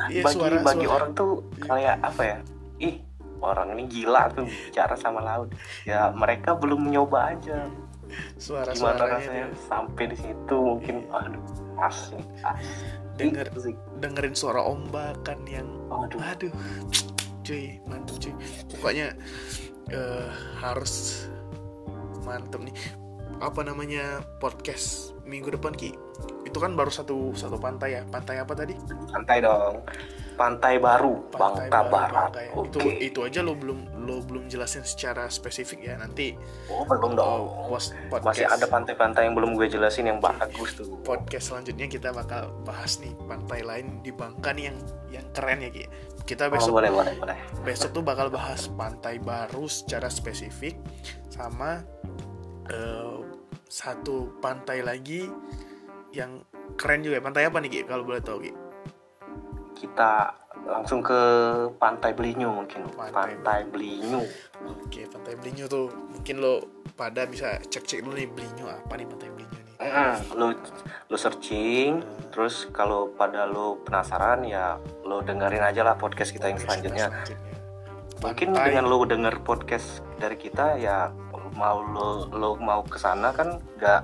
Iya, 0.08 0.22
bagi 0.24 0.34
suara- 0.38 0.62
bagi 0.64 0.86
suara. 0.86 0.96
orang 0.96 1.10
tuh 1.12 1.30
kayak 1.60 1.96
apa 2.00 2.22
ya? 2.24 2.38
Ih 2.80 2.96
orang 3.40 3.74
ini 3.74 3.84
gila 3.86 4.30
tuh 4.32 4.46
bicara 4.46 4.94
sama 4.96 5.20
laut. 5.20 5.50
Ya 5.84 6.08
mereka 6.10 6.54
belum 6.56 6.88
nyoba 6.88 7.34
aja. 7.36 7.68
Suara 8.34 8.72
gimana 8.72 9.06
rasanya? 9.06 9.50
Sampai 9.68 10.10
di 10.10 10.16
situ 10.16 10.56
mungkin 10.56 11.06
aduh 11.10 11.44
asik 11.78 12.18
asik 12.42 12.88
Denger. 13.14 13.46
Asik. 13.52 13.76
dengerin 14.00 14.34
suara 14.34 14.64
ombak 14.64 15.20
kan 15.22 15.38
yang 15.44 15.68
aduh. 15.92 16.18
aduh 16.18 16.52
cuy 17.44 17.76
mantep 17.86 18.16
cuy. 18.18 18.32
Pokoknya 18.72 19.12
eh, 19.90 20.26
harus 20.58 21.26
mantep 22.24 22.60
nih. 22.62 22.76
Apa 23.40 23.64
namanya 23.64 24.20
podcast 24.42 25.16
minggu 25.24 25.54
depan 25.54 25.72
ki? 25.72 25.94
Itu 26.44 26.58
kan 26.58 26.74
baru 26.74 26.90
satu 26.90 27.32
satu 27.32 27.56
pantai 27.56 27.96
ya. 27.96 28.02
Pantai 28.04 28.42
apa 28.42 28.52
tadi? 28.52 28.74
Santai 29.08 29.40
dong. 29.40 29.86
Pantai 30.40 30.80
baru 30.80 31.20
pantai 31.28 31.68
Bangka 31.68 31.80
Baru, 31.84 31.92
Barat. 31.92 32.30
ya. 32.32 32.48
oke. 32.56 32.64
itu 32.72 32.78
itu 33.12 33.18
aja 33.28 33.44
lo 33.44 33.52
belum 33.52 34.08
lo 34.08 34.24
belum 34.24 34.48
jelasin 34.48 34.82
secara 34.84 35.28
spesifik 35.28 35.84
ya. 35.84 35.94
Nanti 36.00 36.32
oh 36.72 36.84
belum 36.88 37.12
dong. 37.16 37.44
Oh, 37.44 37.76
podcast. 38.08 38.24
Masih 38.24 38.46
ada 38.48 38.66
pantai-pantai 38.66 39.28
yang 39.28 39.36
belum 39.36 39.52
gue 39.56 39.68
jelasin 39.68 40.08
yang 40.08 40.18
bagus 40.18 40.80
tuh. 40.80 40.88
Podcast 41.04 41.52
selanjutnya 41.52 41.86
kita 41.92 42.08
bakal 42.10 42.50
bahas 42.64 42.98
nih 43.04 43.12
pantai 43.28 43.60
lain 43.64 44.00
di 44.00 44.10
Bangka 44.12 44.56
nih 44.56 44.72
yang 44.72 44.78
yang 45.10 45.26
keren 45.36 45.60
ya 45.60 45.70
ki 45.70 45.84
kita 46.30 46.46
oh, 46.46 46.54
besok 46.54 46.72
boleh 46.78 46.90
boleh 46.94 47.14
boleh. 47.18 47.38
besok 47.66 47.90
tuh 47.90 48.06
bakal 48.06 48.30
bahas 48.30 48.70
pantai 48.70 49.18
baru 49.18 49.66
secara 49.66 50.06
spesifik 50.06 50.78
sama 51.26 51.82
eh, 52.70 53.18
satu 53.66 54.38
pantai 54.38 54.86
lagi 54.86 55.26
yang 56.14 56.42
keren 56.78 57.02
juga. 57.02 57.18
Pantai 57.18 57.50
apa 57.50 57.58
nih 57.58 57.82
kalau 57.82 58.06
boleh 58.06 58.22
tahu 58.22 58.46
Ki? 58.46 58.52
Kita 59.74 60.30
langsung 60.66 61.02
ke 61.02 61.18
pantai 61.78 62.14
Belinyu 62.14 62.50
mungkin. 62.50 62.86
Pantai. 62.94 63.34
pantai 63.34 63.60
Belinyu 63.66 64.22
oke 64.90 65.00
pantai 65.08 65.34
Belinyu 65.38 65.64
tuh 65.70 65.88
mungkin 66.10 66.42
lo 66.42 66.84
pada 66.98 67.24
bisa 67.24 67.56
cek-cek 67.62 68.04
dulu 68.04 68.18
nih 68.18 68.28
Belinyu 68.28 68.66
apa 68.68 68.92
nih 68.98 69.06
pantai 69.08 69.30
Belinyu 69.32 69.59
Hmm, 69.80 70.36
lo 70.36 70.52
lo 71.08 71.16
searching 71.16 72.04
terus 72.28 72.68
kalau 72.68 73.08
pada 73.16 73.48
lo 73.48 73.80
penasaran 73.80 74.44
ya 74.44 74.76
lo 75.08 75.24
dengerin 75.24 75.64
aja 75.64 75.80
lah 75.80 75.96
podcast 75.96 76.36
kita 76.36 76.52
yang 76.52 76.60
selanjutnya. 76.60 77.08
selanjutnya. 77.08 77.56
mungkin 78.20 78.48
dengan 78.52 78.84
lo 78.84 79.00
denger 79.08 79.40
podcast 79.40 80.04
dari 80.20 80.36
kita 80.36 80.76
ya 80.76 81.08
mau 81.56 81.80
lo 81.80 82.28
lo 82.28 82.50
mau 82.60 82.84
ke 82.84 83.00
sana 83.00 83.32
kan 83.32 83.56
nggak 83.80 84.00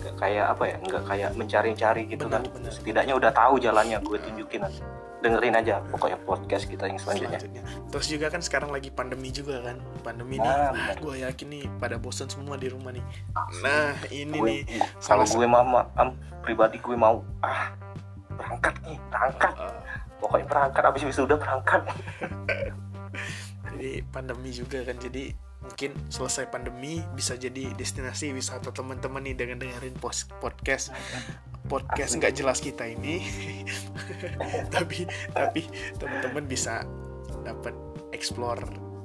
nggak 0.00 0.14
kayak 0.18 0.46
apa 0.58 0.64
ya 0.66 0.76
nggak 0.82 1.02
kayak 1.06 1.30
mencari-cari 1.38 2.02
gitu 2.10 2.26
Benar, 2.26 2.42
kan. 2.42 2.52
benar. 2.58 2.72
setidaknya 2.74 3.14
udah 3.14 3.30
tahu 3.30 3.54
jalannya 3.62 3.98
gue 4.02 4.18
tunjukin 4.18 4.66
dengerin 5.20 5.54
aja 5.56 5.84
pokoknya 5.92 6.18
podcast 6.24 6.64
kita 6.64 6.88
yang 6.88 6.96
selanjutnya 6.96 7.38
selanjutnya. 7.40 7.62
Terus 7.92 8.06
juga 8.08 8.26
kan 8.32 8.40
sekarang 8.40 8.70
lagi 8.72 8.88
pandemi 8.88 9.28
juga 9.28 9.60
kan. 9.60 9.76
Pandemi 10.00 10.40
nih, 10.40 10.48
Nah, 10.48 10.56
ah, 10.56 10.72
benar. 10.72 10.96
gue 10.96 11.14
yakin 11.28 11.46
nih 11.52 11.64
pada 11.76 11.96
bosan 12.00 12.28
semua 12.32 12.56
di 12.56 12.68
rumah 12.72 12.90
nih. 12.92 13.04
Nah, 13.60 13.92
ini 14.08 14.38
gue 14.40 14.48
nih 14.48 14.60
kalau 15.04 15.24
salah 15.24 15.26
gue 15.28 15.46
mama 15.46 15.80
am, 16.00 16.16
pribadi 16.40 16.80
gue 16.80 16.96
mau 16.96 17.20
ah 17.44 17.76
berangkat 18.32 18.74
nih 18.88 18.96
berangkat 19.12 19.52
eh, 19.60 19.80
pokoknya 20.16 20.46
berangkat 20.48 20.82
abis 20.88 21.02
wisuda 21.04 21.36
berangkat 21.36 21.82
jadi 23.76 24.00
pandemi 24.08 24.50
juga 24.50 24.80
kan. 24.88 24.96
Jadi 24.96 25.36
mungkin 25.60 25.92
selesai 26.08 26.48
pandemi 26.48 27.04
bisa 27.12 27.36
jadi 27.36 27.76
destinasi 27.76 28.32
wisata 28.32 28.72
teman-teman 28.72 29.20
nih 29.20 29.36
dengan 29.36 29.60
dengerin 29.60 29.92
podcast 30.40 30.88
podcast 31.70 32.18
nggak 32.18 32.34
jelas 32.34 32.58
kita 32.58 32.90
ini. 32.90 33.22
Tapi 34.74 35.06
tapi 35.30 35.62
teman-teman 35.96 36.44
bisa 36.50 36.82
dapat 37.46 37.72
explore 38.10 38.60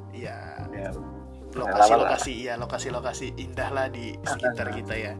ya 0.10 0.66
ya, 0.74 0.90
lokasi-lokasi 1.54 2.34
ya 2.50 2.54
lokasi-lokasi 2.58 3.38
indah 3.38 3.70
lah 3.70 3.88
di 3.88 4.18
sekitar 4.26 4.74
kita 4.74 4.96
ya. 4.98 5.14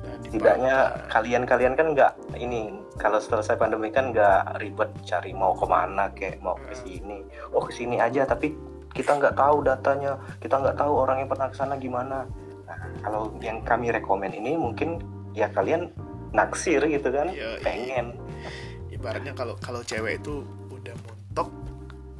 Nah, 0.00 0.16
tidaknya 0.24 0.76
kalian-kalian 1.12 1.74
kan 1.76 1.92
nggak 1.92 2.12
ini 2.40 2.72
kalau 2.96 3.20
selesai 3.20 3.60
pandemi 3.60 3.92
kan 3.92 4.14
nggak 4.14 4.62
ribet 4.62 4.88
cari 5.04 5.36
mau 5.36 5.52
ke 5.52 5.66
mana 5.68 6.08
kayak 6.14 6.40
mau 6.40 6.56
ke 6.56 6.72
sini. 6.72 7.26
Oh 7.52 7.60
ke 7.60 7.74
sini 7.74 8.00
aja 8.00 8.24
tapi 8.24 8.54
kita 8.94 9.18
nggak 9.18 9.36
tahu 9.36 9.66
datanya. 9.66 10.16
Kita 10.40 10.56
nggak 10.56 10.78
tahu 10.80 10.92
orang 10.96 11.20
yang 11.24 11.28
pernah 11.28 11.52
ke 11.52 11.56
sana 11.58 11.76
gimana. 11.76 12.24
Nah, 12.64 12.78
kalau 13.04 13.34
yang 13.44 13.60
kami 13.66 13.92
rekomen 13.92 14.32
ini 14.32 14.56
mungkin 14.56 15.02
ya 15.36 15.52
kalian 15.52 15.92
naksir 16.30 16.82
gitu 16.86 17.08
kan. 17.10 17.30
Iya, 17.30 17.58
iya. 17.58 17.64
pengen. 17.64 18.06
Ibaratnya 18.90 19.32
kalau 19.34 19.56
kalau 19.58 19.80
cewek 19.82 20.20
itu 20.22 20.44
udah 20.70 20.94
montok 21.06 21.48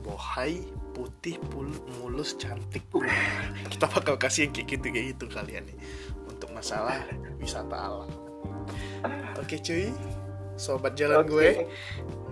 bohai 0.01 0.65
putih 0.97 1.37
pul- 1.53 1.85
mulus 2.01 2.35
cantik. 2.37 2.83
Kita 3.73 3.87
bakal 3.89 4.19
kasih 4.19 4.49
yang 4.49 4.53
kayak 4.57 4.69
gitu 4.77 4.87
kayak 4.91 5.07
gitu 5.17 5.25
kalian 5.31 5.63
nih. 5.69 5.79
Untuk 6.27 6.51
masalah 6.53 7.05
wisata 7.39 7.77
alam. 7.77 8.11
Oke 9.39 9.61
cuy. 9.61 9.93
Sobat 10.61 10.93
jalan 10.93 11.25
Oke. 11.25 11.33
gue 11.33 11.49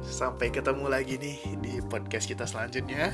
sampai 0.04 0.52
ketemu 0.52 0.84
lagi 0.84 1.16
nih 1.16 1.38
di 1.64 1.72
podcast 1.88 2.28
kita 2.28 2.44
selanjutnya. 2.44 3.08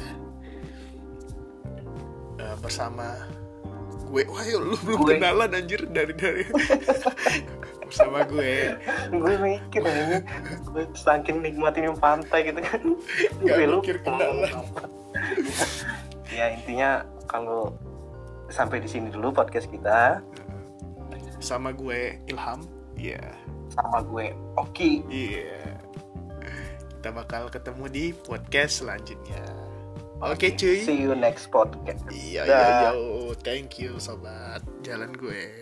Eh, 2.34 2.56
bersama 2.58 3.14
gue. 4.10 4.22
Wah 4.26 4.46
lu 4.46 4.74
belum 4.82 4.98
Gue. 5.02 5.14
kenalan 5.18 5.50
anjir 5.54 5.86
dari 5.90 6.14
dari 6.14 6.44
bersama 7.86 8.18
gue. 8.26 8.74
Gue 9.12 9.34
mikir 9.38 9.82
ini 9.84 10.18
gue 10.72 10.84
saking 10.96 11.40
nikmatin 11.44 11.92
yang 11.92 11.98
pantai 11.98 12.50
gitu 12.50 12.60
kan. 12.60 12.80
Nggak 13.42 13.56
Gue 13.56 13.66
mikir 13.80 13.96
kenalan. 14.02 14.64
ya 16.34 16.50
intinya 16.50 17.06
kalau 17.30 17.74
sampai 18.50 18.82
di 18.82 18.88
sini 18.90 19.08
dulu 19.12 19.30
podcast 19.30 19.68
kita. 19.70 20.20
Sama 21.38 21.70
gue 21.76 22.18
Ilham. 22.30 22.64
Iya. 22.96 23.20
Sama 23.74 24.00
gue 24.06 24.32
Oki. 24.56 25.04
Iya. 25.10 25.76
Kita 27.00 27.12
bakal 27.12 27.52
ketemu 27.52 27.84
di 27.92 28.04
podcast 28.16 28.80
selanjutnya. 28.80 29.44
Oke 30.24 30.56
cuy. 30.56 30.80
see 30.80 31.04
you 31.04 31.12
next 31.12 31.52
podcast. 31.52 32.00
Iya 32.08 32.48
iya 32.48 32.96
yo 32.96 33.36
thank 33.44 33.76
you 33.76 34.00
sobat. 34.00 34.64
Jalan 34.80 35.12
gue 35.12 35.52